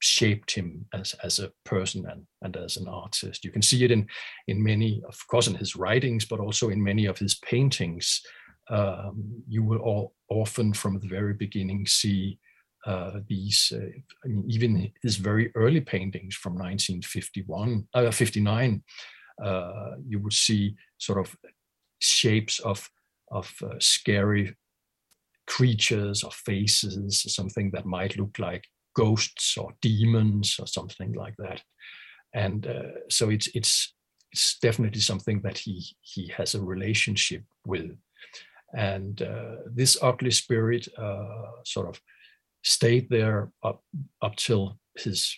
shaped 0.00 0.52
him 0.52 0.86
as, 0.92 1.14
as 1.22 1.38
a 1.38 1.50
person 1.64 2.06
and, 2.10 2.26
and 2.42 2.56
as 2.56 2.76
an 2.76 2.88
artist. 2.88 3.44
You 3.44 3.50
can 3.50 3.62
see 3.62 3.84
it 3.84 3.90
in, 3.90 4.06
in 4.48 4.62
many, 4.62 5.02
of 5.08 5.18
course, 5.28 5.46
in 5.46 5.54
his 5.54 5.76
writings, 5.76 6.24
but 6.24 6.40
also 6.40 6.68
in 6.68 6.82
many 6.82 7.06
of 7.06 7.18
his 7.18 7.36
paintings. 7.36 8.20
Um, 8.68 9.42
you 9.48 9.62
will 9.62 9.78
all, 9.78 10.14
often 10.28 10.72
from 10.72 10.98
the 10.98 11.08
very 11.08 11.34
beginning 11.34 11.86
see 11.86 12.38
uh, 12.84 13.20
these, 13.28 13.72
uh, 13.74 13.86
I 14.24 14.28
mean, 14.28 14.44
even 14.48 14.92
his 15.02 15.16
very 15.16 15.50
early 15.54 15.80
paintings 15.80 16.34
from 16.34 16.54
1951, 16.54 17.88
uh, 17.94 18.10
59, 18.10 18.82
uh, 19.42 19.90
you 20.06 20.18
would 20.20 20.32
see 20.32 20.76
sort 20.98 21.18
of 21.18 21.36
shapes 22.00 22.58
of, 22.60 22.88
of 23.30 23.52
uh, 23.62 23.74
scary 23.78 24.56
creatures 25.46 26.22
or 26.22 26.30
faces, 26.32 27.24
something 27.28 27.70
that 27.72 27.86
might 27.86 28.16
look 28.16 28.38
like 28.38 28.64
ghosts 28.96 29.56
or 29.56 29.72
demons 29.82 30.56
or 30.58 30.66
something 30.66 31.12
like 31.12 31.36
that. 31.38 31.62
And 32.34 32.66
uh, 32.66 33.00
so 33.08 33.30
it's 33.30 33.48
it's 33.54 33.94
it's 34.32 34.58
definitely 34.58 35.00
something 35.00 35.40
that 35.42 35.58
he 35.58 35.84
he 36.00 36.32
has 36.36 36.54
a 36.54 36.60
relationship 36.60 37.42
with. 37.64 37.96
And 38.74 39.22
uh, 39.22 39.56
this 39.74 39.96
ugly 40.02 40.32
spirit 40.32 40.88
uh, 40.98 41.62
sort 41.64 41.88
of 41.88 42.00
stayed 42.62 43.08
there 43.08 43.52
up 43.62 43.82
up 44.22 44.36
till 44.36 44.78
his 44.96 45.36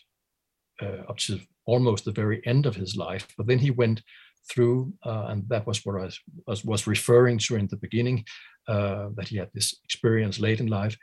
uh, 0.83 1.03
up 1.09 1.19
to 1.19 1.41
almost 1.67 2.05
the 2.05 2.13
very 2.23 2.41
end 2.47 2.67
of 2.67 2.77
his 2.77 2.97
life. 2.97 3.27
But 3.37 3.47
then 3.47 3.59
he 3.59 3.71
went 3.71 4.03
through, 4.51 4.95
uh, 5.05 5.27
and 5.29 5.47
that 5.49 5.67
was 5.67 5.85
what 5.85 6.01
I 6.01 6.09
was, 6.47 6.65
was 6.65 6.87
referring 6.87 7.39
to 7.39 7.57
in 7.57 7.67
the 7.67 7.77
beginning, 7.77 8.25
uh, 8.67 9.09
that 9.17 9.29
he 9.29 9.37
had 9.37 9.51
this 9.53 9.75
experience 9.85 10.41
late 10.41 10.61
in 10.61 10.69
life. 10.69 10.97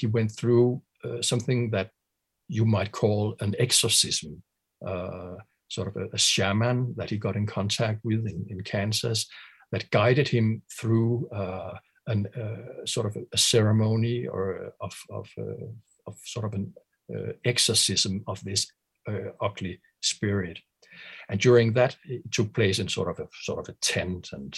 he 0.00 0.06
went 0.06 0.30
through 0.38 0.80
uh, 1.04 1.22
something 1.22 1.70
that 1.70 1.90
you 2.48 2.64
might 2.64 2.92
call 2.92 3.36
an 3.40 3.54
exorcism, 3.58 4.42
uh, 4.86 5.34
sort 5.68 5.88
of 5.88 5.96
a, 5.96 6.06
a, 6.12 6.18
shaman 6.18 6.94
that 6.96 7.10
he 7.10 7.16
got 7.16 7.36
in 7.36 7.46
contact 7.46 8.00
with 8.04 8.26
in, 8.26 8.46
in 8.48 8.62
Kansas 8.62 9.26
that 9.72 9.90
guided 9.90 10.28
him 10.28 10.62
through 10.70 11.28
uh, 11.30 11.74
an 12.06 12.26
uh, 12.40 12.86
sort 12.86 13.06
of 13.06 13.16
a, 13.32 13.38
ceremony 13.38 14.26
or 14.26 14.72
of, 14.80 14.96
of, 15.10 15.28
uh, 15.38 15.66
of 16.06 16.16
sort 16.24 16.46
of 16.46 16.54
an 16.54 16.72
exorcism 17.44 18.22
of 18.26 18.42
this 18.44 18.70
ugly 19.40 19.80
spirit. 20.00 20.58
And 21.28 21.40
during 21.40 21.72
that, 21.74 21.96
it 22.04 22.30
took 22.32 22.52
place 22.52 22.78
in 22.78 22.88
sort 22.88 23.10
of 23.10 23.18
a 23.18 23.28
sort 23.42 23.58
of 23.58 23.68
a 23.68 23.78
tent 23.80 24.30
and 24.32 24.56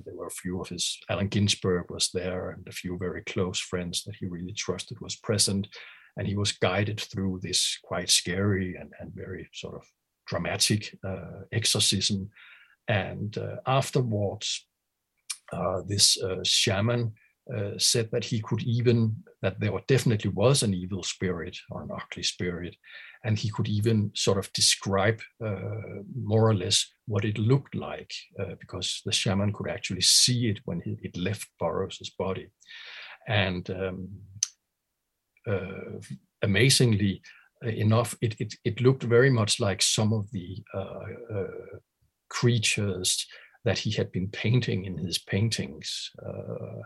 and 0.00 0.06
there 0.14 0.18
were 0.18 0.28
a 0.28 0.30
few 0.30 0.60
of 0.60 0.68
his 0.68 0.98
Allen 1.10 1.28
Ginsberg 1.28 1.90
was 1.90 2.10
there 2.12 2.50
and 2.50 2.66
a 2.66 2.72
few 2.72 2.96
very 2.96 3.22
close 3.22 3.58
friends 3.58 4.02
that 4.04 4.16
he 4.16 4.26
really 4.26 4.52
trusted 4.52 4.98
was 5.00 5.16
present. 5.16 5.68
And 6.16 6.26
he 6.26 6.36
was 6.36 6.52
guided 6.52 7.00
through 7.00 7.40
this 7.42 7.78
quite 7.84 8.10
scary 8.10 8.76
and, 8.76 8.92
and 8.98 9.14
very 9.14 9.48
sort 9.52 9.74
of 9.74 9.82
dramatic 10.26 10.96
uh, 11.06 11.42
exorcism. 11.52 12.30
And 12.88 13.36
uh, 13.36 13.56
afterwards 13.66 14.66
uh, 15.52 15.82
this 15.86 16.20
uh, 16.22 16.42
shaman 16.44 17.12
uh, 17.56 17.78
said 17.78 18.08
that 18.12 18.24
he 18.24 18.40
could 18.40 18.62
even 18.62 19.16
that 19.42 19.58
there 19.60 19.72
definitely 19.88 20.30
was 20.30 20.62
an 20.62 20.74
evil 20.74 21.02
spirit 21.02 21.56
or 21.70 21.82
an 21.82 21.90
ugly 21.90 22.22
spirit 22.22 22.76
and 23.24 23.38
he 23.38 23.50
could 23.50 23.68
even 23.68 24.10
sort 24.14 24.38
of 24.38 24.52
describe 24.52 25.20
uh, 25.44 26.00
more 26.14 26.48
or 26.48 26.54
less 26.54 26.86
what 27.06 27.24
it 27.24 27.38
looked 27.38 27.74
like 27.74 28.12
uh, 28.38 28.54
because 28.58 29.02
the 29.04 29.12
shaman 29.12 29.52
could 29.52 29.68
actually 29.68 30.00
see 30.00 30.48
it 30.48 30.60
when 30.64 30.80
he, 30.80 30.96
it 31.02 31.16
left 31.16 31.48
Burroughs's 31.58 32.10
body. 32.10 32.48
And 33.28 33.68
um, 33.70 34.08
uh, 35.46 36.00
amazingly 36.42 37.20
enough, 37.62 38.16
it, 38.22 38.36
it, 38.38 38.54
it, 38.64 38.80
looked 38.80 39.02
very 39.02 39.28
much 39.28 39.60
like 39.60 39.82
some 39.82 40.14
of 40.14 40.30
the 40.30 40.56
uh, 40.74 41.34
uh, 41.34 41.78
creatures 42.30 43.26
that 43.64 43.78
he 43.78 43.90
had 43.90 44.10
been 44.12 44.28
painting 44.28 44.86
in 44.86 44.96
his 44.96 45.18
paintings. 45.18 46.10
Uh, 46.26 46.80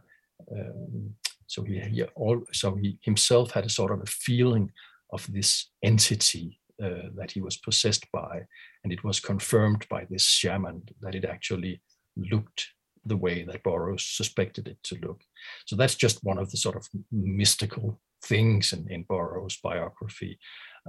um, 0.52 1.14
so 1.46 1.62
he, 1.62 1.80
he 1.80 2.02
all, 2.14 2.42
so 2.52 2.74
he 2.74 2.98
himself 3.02 3.52
had 3.52 3.66
a 3.66 3.68
sort 3.68 3.92
of 3.92 4.00
a 4.00 4.06
feeling 4.06 4.72
of 5.10 5.26
this 5.32 5.70
entity 5.82 6.60
uh, 6.82 7.08
that 7.14 7.30
he 7.30 7.40
was 7.40 7.56
possessed 7.56 8.06
by. 8.12 8.42
And 8.82 8.92
it 8.92 9.04
was 9.04 9.20
confirmed 9.20 9.86
by 9.88 10.06
this 10.10 10.26
shaman 10.26 10.82
that 11.00 11.14
it 11.14 11.24
actually 11.24 11.80
looked 12.16 12.68
the 13.06 13.16
way 13.16 13.44
that 13.44 13.62
Burroughs 13.62 14.04
suspected 14.04 14.66
it 14.66 14.82
to 14.84 14.98
look. 15.06 15.20
So 15.66 15.76
that's 15.76 15.94
just 15.94 16.24
one 16.24 16.38
of 16.38 16.50
the 16.50 16.56
sort 16.56 16.76
of 16.76 16.88
mystical 17.12 18.00
things 18.24 18.72
in, 18.72 18.90
in 18.90 19.04
biography, 19.62 20.38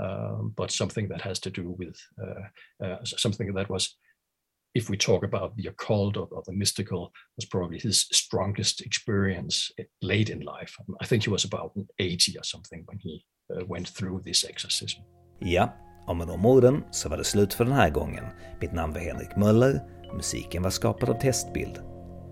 um, 0.02 0.54
but 0.56 0.72
something 0.72 1.10
that 1.10 1.22
has 1.22 1.40
to 1.40 1.50
do 1.50 1.76
with 1.78 1.98
uh, 2.22 2.86
uh, 2.86 3.04
something 3.04 3.54
that 3.54 3.70
was, 3.70 3.98
if 4.76 4.90
we 4.90 4.98
talk 4.98 5.24
about 5.24 5.56
the 5.58 5.70
occult 5.70 6.18
or, 6.18 6.28
or, 6.32 6.44
the 6.46 6.54
mystical, 6.54 7.12
was 7.38 7.46
probably 7.50 7.80
his 7.80 8.08
strongest 8.12 8.82
experience 8.82 9.72
late 10.02 10.30
in 10.34 10.40
life. 10.40 10.74
I 11.02 11.06
think 11.06 11.24
he 11.24 11.32
was 11.32 11.46
about 11.46 11.72
80 12.00 12.38
or 12.38 12.44
something 12.44 12.84
when 12.86 13.00
he 13.00 13.26
Uh, 13.54 13.64
went 13.68 13.88
through 13.88 14.24
this 14.24 14.46
exorcism. 14.50 15.02
Ja, 15.40 15.74
och 16.08 16.16
med 16.16 16.28
de 16.28 16.46
orden 16.46 16.84
så 16.92 17.10
var 17.10 17.18
det 17.18 17.24
slut 17.24 17.54
för 17.54 17.66
den 17.66 17.74
här 17.74 17.90
gången. 17.90 18.24
Mitt 18.62 18.74
namn 18.74 18.94
var 18.94 19.00
Henrik 19.00 19.36
Möller, 19.38 19.82
musiken 20.14 20.64
var 20.64 20.70
skapad 20.70 21.10
av 21.10 21.14
Testbild. 21.22 21.80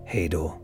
Hej 0.06 0.28
då! 0.28 0.60